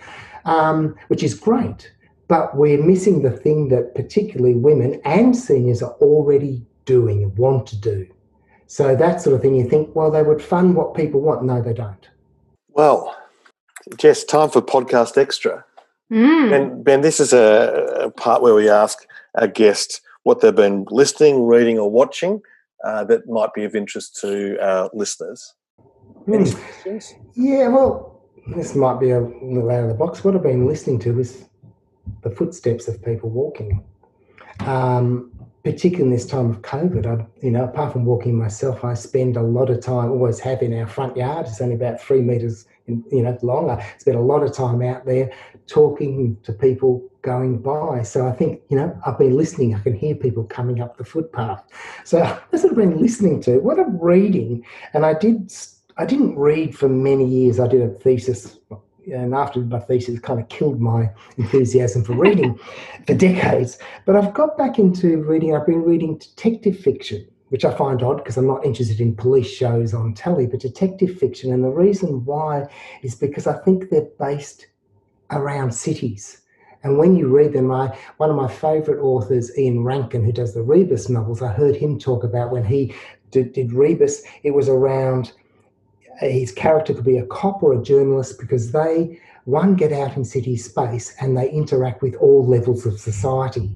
um, 0.49 0.97
which 1.09 1.23
is 1.23 1.35
great. 1.35 1.93
But 2.29 2.57
we're 2.57 2.83
missing 2.83 3.23
the 3.23 3.31
thing 3.31 3.69
that 3.69 3.95
particularly 3.95 4.55
women 4.55 5.01
and 5.05 5.35
seniors 5.35 5.83
are 5.83 5.93
already 5.95 6.65
doing 6.85 7.23
and 7.23 7.37
want 7.37 7.67
to 7.69 7.77
do. 7.77 8.07
So 8.67 8.95
that 8.95 9.23
sort 9.23 9.35
of 9.35 9.41
thing, 9.41 9.57
you 9.57 9.67
think, 9.67 9.95
well, 9.97 10.11
they 10.11 10.23
would 10.23 10.43
fund 10.43 10.77
what 10.77 10.95
people 10.95 11.21
want. 11.23 11.43
No, 11.43 11.63
they 11.63 11.73
don't. 11.73 12.09
Well, 12.69 13.17
Jess, 13.97 14.25
time 14.25 14.51
for 14.51 14.61
podcast 14.61 15.17
extra. 15.17 15.65
Mm. 16.13 16.51
Ben, 16.51 16.83
ben, 16.83 17.01
this 17.01 17.19
is 17.19 17.33
a, 17.33 18.05
a, 18.05 18.11
part 18.11 18.43
where 18.43 18.55
we 18.55 18.69
ask 18.69 18.99
our 19.35 19.47
guests 19.47 20.01
what 20.23 20.41
they've 20.41 20.55
been 20.55 20.87
listening, 20.91 21.47
reading, 21.47 21.79
or 21.79 21.91
watching 21.91 22.41
uh, 22.85 23.05
that 23.05 23.29
might 23.29 23.53
be 23.55 23.65
of 23.65 23.75
interest 23.75 24.19
to 24.21 24.59
our 24.61 24.91
listeners. 24.93 25.55
Mm. 26.27 27.15
Yeah, 27.35 27.69
well, 27.69 28.23
this 28.55 28.75
might 28.75 29.01
be 29.01 29.11
a 29.11 29.21
little 29.21 29.71
out 29.71 29.85
of 29.85 29.89
the 29.89 29.95
box. 29.95 30.25
What 30.25 30.35
I've 30.35 30.43
been 30.43 30.67
listening 30.67 30.99
to 31.01 31.19
is 31.19 31.48
the 32.23 32.31
footsteps 32.31 32.89
of 32.89 33.03
people 33.05 33.31
walking. 33.31 33.85
Um, 34.61 35.31
particularly 35.65 36.05
in 36.05 36.11
this 36.11 36.27
time 36.27 36.51
of 36.51 36.63
COVID, 36.63 37.07
I, 37.07 37.27
you 37.43 37.51
know, 37.51 37.65
apart 37.65 37.93
from 37.93 38.05
walking 38.05 38.39
myself, 38.39 38.85
I 38.85 38.95
spend 38.95 39.37
a 39.37 39.43
lot 39.43 39.71
of 39.71 39.81
time, 39.81 40.11
always 40.11 40.41
have 40.41 40.63
in 40.63 40.73
our 40.79 40.87
front 40.87 41.17
yard. 41.17 41.47
It's 41.47 41.61
only 41.61 41.75
about 41.75 42.01
three 42.01 42.23
metres, 42.23 42.67
you 42.87 43.05
know, 43.11 43.37
long. 43.43 43.71
I 43.71 43.95
spend 43.99 44.17
a 44.17 44.23
lot 44.23 44.43
of 44.43 44.55
time 44.55 44.83
out 44.83 45.05
there 45.05 45.31
talking 45.67 46.39
to 46.45 46.53
people 46.53 47.07
going 47.23 47.59
by. 47.59 48.03
So 48.03 48.27
I 48.27 48.33
think, 48.33 48.63
you 48.71 48.77
know, 48.77 48.99
I've 49.05 49.19
been 49.19 49.37
listening. 49.37 49.75
I 49.75 49.81
can 49.81 49.95
hear 49.95 50.15
people 50.15 50.45
coming 50.45 50.81
up 50.81 50.97
the 50.97 51.05
footpath. 51.05 51.63
So 52.05 52.19
that's 52.51 52.63
what 52.63 52.73
I've 52.73 52.79
been 52.79 53.01
listening 53.01 53.43
to. 53.43 53.59
What 53.59 53.79
I'm 53.79 53.99
reading, 54.01 54.65
and 54.95 55.05
I 55.05 55.15
did, 55.15 55.53
I 55.99 56.07
didn't 56.07 56.39
read 56.39 56.77
for 56.77 56.89
many 56.89 57.27
years. 57.27 57.61
I 57.61 57.69
did 57.69 57.83
a 57.83 57.91
thesis 57.91 58.59
and 59.13 59.35
after 59.35 59.61
my 59.61 59.79
thesis 59.79 60.19
kind 60.21 60.41
of 60.41 60.49
killed 60.49 60.81
my 60.81 61.11
enthusiasm 61.37 62.05
for 62.05 62.15
reading 62.15 62.59
for 63.07 63.15
decades. 63.15 63.79
But 64.07 64.17
I've 64.17 64.35
got 64.35 64.59
back 64.59 64.79
into 64.79 65.23
reading, 65.23 65.55
I've 65.55 65.67
been 65.67 65.83
reading 65.83 66.19
detective 66.19 66.79
fiction, 66.79 67.27
which 67.49 67.65
I 67.65 67.75
find 67.75 68.03
odd 68.03 68.19
because 68.19 68.37
I'm 68.37 68.47
not 68.47 68.65
interested 68.65 69.01
in 69.01 69.17
police 69.17 69.51
shows 69.51 69.95
on 69.95 70.15
telly, 70.15 70.47
but 70.47 70.61
detective 70.61 71.19
fiction. 71.19 71.53
And 71.53 71.65
the 71.65 71.69
reason 71.69 72.25
why 72.25 72.67
is 73.03 73.15
because 73.15 73.47
I 73.47 73.59
think 73.59 73.91
they're 73.91 74.09
based 74.19 74.67
around 75.31 75.73
cities. 75.73 76.43
And 76.85 76.97
when 76.97 77.17
you 77.17 77.29
read 77.29 77.53
them, 77.53 77.73
I, 77.73 77.97
one 78.19 78.31
of 78.31 78.37
my 78.37 78.49
favourite 78.49 79.01
authors, 79.01 79.57
Ian 79.59 79.83
Rankin, 79.83 80.25
who 80.25 80.33
does 80.33 80.55
the 80.55 80.63
Rebus 80.63 81.09
novels, 81.09 81.43
I 81.43 81.53
heard 81.53 81.75
him 81.75 81.99
talk 81.99 82.23
about 82.23 82.53
when 82.53 82.65
he 82.65 82.95
did, 83.31 83.53
did 83.53 83.73
Rebus, 83.73 84.23
it 84.45 84.53
was 84.53 84.69
around 84.69 85.33
his 86.21 86.53
character 86.53 86.95
could 86.95 87.05
be 87.05 87.19
a 87.19 87.27
cop 87.27 87.63
or 87.63 87.73
a 87.73 87.83
journalist 87.83 88.39
because 88.39 88.73
they, 88.73 89.21
one, 89.45 89.77
get 89.77 89.93
out 89.93 90.17
in 90.17 90.25
city 90.25 90.57
space 90.57 91.15
and 91.21 91.37
they 91.37 91.51
interact 91.51 92.03
with 92.03 92.15
all 92.17 92.47
levels 92.47 92.87
of 92.87 93.01
society. 93.01 93.71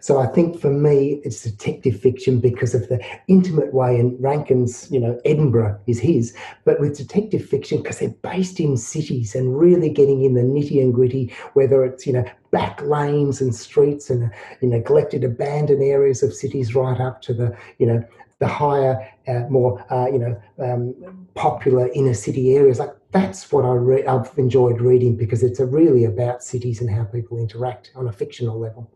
So 0.00 0.18
I 0.18 0.26
think 0.26 0.60
for 0.60 0.70
me, 0.70 1.20
it's 1.24 1.42
detective 1.42 1.98
fiction 1.98 2.38
because 2.38 2.74
of 2.74 2.88
the 2.88 3.02
intimate 3.26 3.72
way, 3.72 3.98
and 3.98 4.22
Rankin's, 4.22 4.90
you 4.90 5.00
know, 5.00 5.18
Edinburgh 5.24 5.80
is 5.86 5.98
his, 5.98 6.36
but 6.64 6.78
with 6.78 6.98
detective 6.98 7.42
fiction 7.42 7.78
because 7.78 8.00
they're 8.00 8.10
based 8.10 8.60
in 8.60 8.76
cities 8.76 9.34
and 9.34 9.58
really 9.58 9.88
getting 9.88 10.22
in 10.22 10.34
the 10.34 10.42
nitty 10.42 10.78
and 10.82 10.92
gritty, 10.92 11.32
whether 11.54 11.84
it's, 11.84 12.06
you 12.06 12.12
know, 12.12 12.24
back 12.50 12.82
lanes 12.82 13.40
and 13.40 13.54
streets 13.54 14.10
and 14.10 14.30
you 14.60 14.68
know, 14.68 14.76
neglected, 14.76 15.24
abandoned 15.24 15.82
areas 15.82 16.22
of 16.22 16.34
cities 16.34 16.74
right 16.74 17.00
up 17.00 17.22
to 17.22 17.32
the, 17.32 17.56
you 17.78 17.86
know, 17.86 18.04
the 18.40 18.48
higher, 18.48 19.08
uh, 19.28 19.40
more 19.50 19.84
uh, 19.92 20.06
you 20.06 20.18
know 20.18 20.42
um, 20.58 21.26
popular 21.34 21.88
inner 21.94 22.14
city 22.14 22.56
areas. 22.56 22.78
Like 22.78 22.94
that's 23.10 23.50
what 23.52 23.64
I 23.64 23.72
re- 23.72 24.06
I've 24.06 24.30
enjoyed 24.36 24.80
reading 24.80 25.16
because 25.16 25.42
it's 25.42 25.60
really 25.60 26.04
about 26.04 26.42
cities 26.42 26.80
and 26.80 26.90
how 26.90 27.04
people 27.04 27.38
interact 27.38 27.92
on 27.94 28.08
a 28.08 28.12
fictional 28.12 28.58
level. 28.58 28.90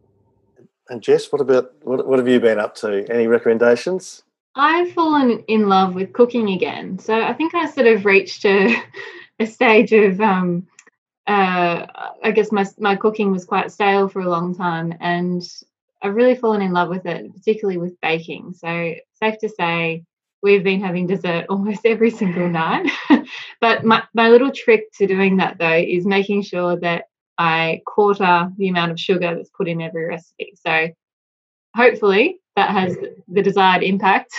And 0.88 1.02
Jess, 1.02 1.30
what 1.30 1.40
about 1.40 1.72
what, 1.82 2.06
what 2.06 2.18
have 2.18 2.28
you 2.28 2.40
been 2.40 2.58
up 2.58 2.74
to? 2.76 3.06
Any 3.10 3.26
recommendations? 3.26 4.22
I've 4.54 4.92
fallen 4.92 5.44
in 5.46 5.68
love 5.68 5.94
with 5.94 6.12
cooking 6.12 6.50
again. 6.50 6.98
So 6.98 7.20
I 7.20 7.32
think 7.32 7.54
I 7.54 7.70
sort 7.70 7.86
of 7.86 8.04
reached 8.04 8.44
a, 8.44 8.74
a 9.38 9.46
stage 9.46 9.92
of 9.92 10.20
um, 10.20 10.66
uh, 11.26 11.86
I 12.24 12.30
guess 12.32 12.50
my 12.50 12.66
my 12.78 12.96
cooking 12.96 13.30
was 13.30 13.44
quite 13.44 13.70
stale 13.70 14.08
for 14.08 14.20
a 14.20 14.28
long 14.28 14.54
time, 14.56 14.94
and 15.00 15.42
I've 16.02 16.14
really 16.14 16.34
fallen 16.34 16.62
in 16.62 16.72
love 16.72 16.88
with 16.88 17.06
it, 17.06 17.32
particularly 17.34 17.78
with 17.78 18.00
baking. 18.00 18.54
So 18.54 18.94
safe 19.20 19.38
to 19.40 19.48
say 19.48 20.04
we've 20.42 20.64
been 20.64 20.80
having 20.80 21.06
dessert 21.06 21.46
almost 21.50 21.84
every 21.84 22.10
single 22.10 22.48
night. 22.48 22.90
but 23.60 23.84
my, 23.84 24.02
my 24.14 24.28
little 24.28 24.50
trick 24.50 24.92
to 24.94 25.06
doing 25.06 25.38
that 25.38 25.58
though 25.58 25.72
is 25.72 26.06
making 26.06 26.42
sure 26.42 26.78
that 26.80 27.04
I 27.36 27.82
quarter 27.86 28.50
the 28.56 28.68
amount 28.68 28.90
of 28.90 28.98
sugar 28.98 29.34
that's 29.34 29.50
put 29.50 29.68
in 29.68 29.80
every 29.80 30.06
recipe. 30.06 30.54
So 30.56 30.88
hopefully 31.76 32.40
that 32.56 32.70
has 32.70 32.96
the 33.28 33.42
desired 33.42 33.82
impact. 33.82 34.32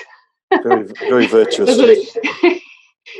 Very, 0.63 0.83
very 0.83 1.27
virtuous. 1.27 1.77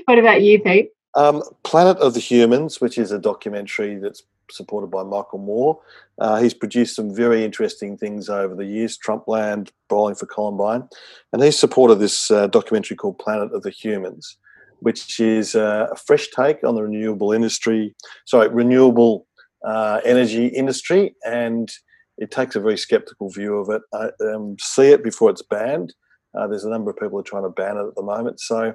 what 0.06 0.20
about 0.20 0.42
you, 0.42 0.60
Pete? 0.60 0.90
Um, 1.16 1.42
Planet 1.64 1.98
of 1.98 2.14
the 2.14 2.20
Humans, 2.20 2.82
which 2.82 2.98
is 2.98 3.12
a 3.12 3.20
documentary 3.20 3.96
that's 3.96 4.24
supported 4.52 4.88
by 4.88 5.04
Michael 5.04 5.40
Moore. 5.40 5.80
Uh, 6.20 6.40
he's 6.42 6.54
produced 6.54 6.96
some 6.96 7.14
very 7.14 7.44
interesting 7.44 7.98
things 7.98 8.30
over 8.30 8.56
the 8.56 8.66
years, 8.66 8.98
Trumpland, 8.98 9.70
Bowling 9.88 10.16
for 10.16 10.26
Columbine. 10.26 10.88
And 11.32 11.44
he's 11.44 11.58
supported 11.58 11.96
this 11.96 12.32
uh, 12.32 12.48
documentary 12.48 12.98
called 12.98 13.20
Planet 13.20 13.54
of 13.54 13.64
the 13.64 13.70
Humans, 13.70 14.38
which 14.80 15.20
is 15.20 15.56
uh, 15.56 15.88
a 15.92 15.96
fresh 15.96 16.28
take 16.30 16.64
on 16.64 16.76
the 16.76 16.84
renewable 16.84 17.32
industry, 17.32 17.96
sorry, 18.26 18.50
renewable 18.50 19.28
uh, 19.66 20.02
energy 20.04 20.48
industry. 20.48 21.16
And 21.26 21.72
it 22.18 22.32
takes 22.32 22.56
a 22.56 22.60
very 22.60 22.78
skeptical 22.78 23.30
view 23.30 23.56
of 23.58 23.70
it. 23.70 23.82
Um, 24.22 24.58
see 24.60 24.88
it 24.92 25.04
before 25.04 25.30
it's 25.30 25.42
banned. 25.42 25.94
Uh, 26.38 26.48
there's 26.48 26.66
a 26.66 26.70
number 26.70 26.92
of 26.92 26.98
people 26.98 27.12
who 27.12 27.20
are 27.20 27.24
trying 27.24 27.44
to 27.44 27.50
ban 27.50 27.78
it 27.78 27.88
at 27.88 27.96
the 27.96 28.04
moment. 28.04 28.40
So 28.40 28.74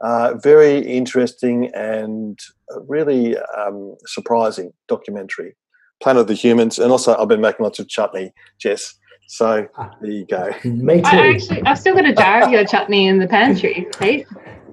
uh, 0.00 0.34
very 0.34 0.78
interesting 0.78 1.70
and 1.74 2.38
really 2.86 3.36
um, 3.38 3.96
surprising 4.06 4.72
documentary. 4.88 5.56
Planet 6.02 6.22
of 6.22 6.26
the 6.26 6.34
Humans, 6.34 6.78
and 6.78 6.92
also 6.92 7.16
I've 7.16 7.28
been 7.28 7.40
making 7.40 7.64
lots 7.64 7.78
of 7.78 7.88
chutney, 7.88 8.34
Jess. 8.58 8.94
So 9.28 9.66
ah, 9.78 9.90
there 10.00 10.10
you 10.10 10.26
go. 10.26 10.52
Me 10.64 11.00
too. 11.00 11.06
I 11.06 11.28
actually, 11.28 11.62
I've 11.62 11.78
still 11.78 11.94
got 11.94 12.04
a 12.04 12.12
jar 12.12 12.42
of 12.42 12.50
your 12.50 12.64
chutney 12.64 13.06
in 13.06 13.18
the 13.18 13.26
pantry, 13.26 13.86
Pete. 13.98 14.26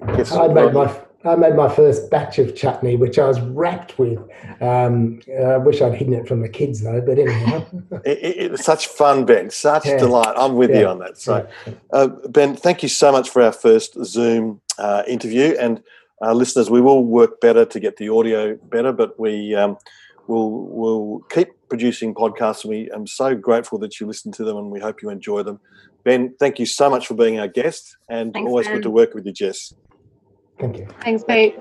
Yes, 0.08 0.32
I 0.32 0.48
made 0.48 0.74
my 0.74 0.86
I 1.24 1.36
made 1.36 1.54
my 1.54 1.74
first 1.74 2.10
batch 2.10 2.38
of 2.38 2.54
chutney, 2.54 2.96
which 2.96 3.18
I 3.18 3.26
was 3.26 3.40
wrapped 3.40 3.98
with. 3.98 4.18
Um, 4.60 5.20
I 5.40 5.56
wish 5.56 5.80
I'd 5.80 5.94
hidden 5.94 6.12
it 6.12 6.28
from 6.28 6.42
the 6.42 6.48
kids 6.48 6.82
though, 6.82 7.00
but 7.00 7.18
anyway. 7.18 7.66
it, 8.04 8.18
it, 8.18 8.52
it's 8.52 8.64
such 8.64 8.88
fun, 8.88 9.24
Ben. 9.24 9.50
Such 9.50 9.86
yeah. 9.86 9.96
delight. 9.96 10.34
I'm 10.36 10.54
with 10.54 10.70
yeah. 10.70 10.80
you 10.80 10.88
on 10.88 10.98
that. 10.98 11.16
So, 11.16 11.48
uh, 11.92 12.08
Ben, 12.28 12.56
thank 12.56 12.82
you 12.82 12.88
so 12.88 13.10
much 13.10 13.30
for 13.30 13.42
our 13.42 13.52
first 13.52 13.96
Zoom 14.04 14.60
uh, 14.78 15.02
interview. 15.08 15.56
And 15.58 15.82
uh, 16.20 16.34
listeners, 16.34 16.70
we 16.70 16.80
will 16.80 17.04
work 17.04 17.40
better 17.40 17.64
to 17.64 17.80
get 17.80 17.96
the 17.96 18.10
audio 18.10 18.56
better, 18.56 18.92
but 18.92 19.18
we 19.18 19.54
um, 19.54 19.78
will 20.26 20.66
will 20.68 21.20
keep 21.30 21.48
producing 21.68 22.14
podcasts. 22.14 22.64
And 22.64 22.70
we 22.70 22.90
am 22.90 23.06
so 23.06 23.34
grateful 23.34 23.78
that 23.78 23.98
you 23.98 24.06
listen 24.06 24.30
to 24.32 24.44
them, 24.44 24.58
and 24.58 24.70
we 24.70 24.80
hope 24.80 25.02
you 25.02 25.08
enjoy 25.08 25.42
them. 25.42 25.60
Ben, 26.04 26.34
thank 26.38 26.58
you 26.58 26.66
so 26.66 26.90
much 26.90 27.06
for 27.06 27.14
being 27.14 27.40
our 27.40 27.48
guest, 27.48 27.96
and 28.10 28.34
Thanks, 28.34 28.46
always 28.46 28.66
ben. 28.66 28.76
good 28.76 28.82
to 28.82 28.90
work 28.90 29.14
with 29.14 29.24
you, 29.24 29.32
Jess. 29.32 29.72
Thank 30.58 30.78
you. 30.78 30.86
Thanks, 31.02 31.24
Pete. 31.24 31.58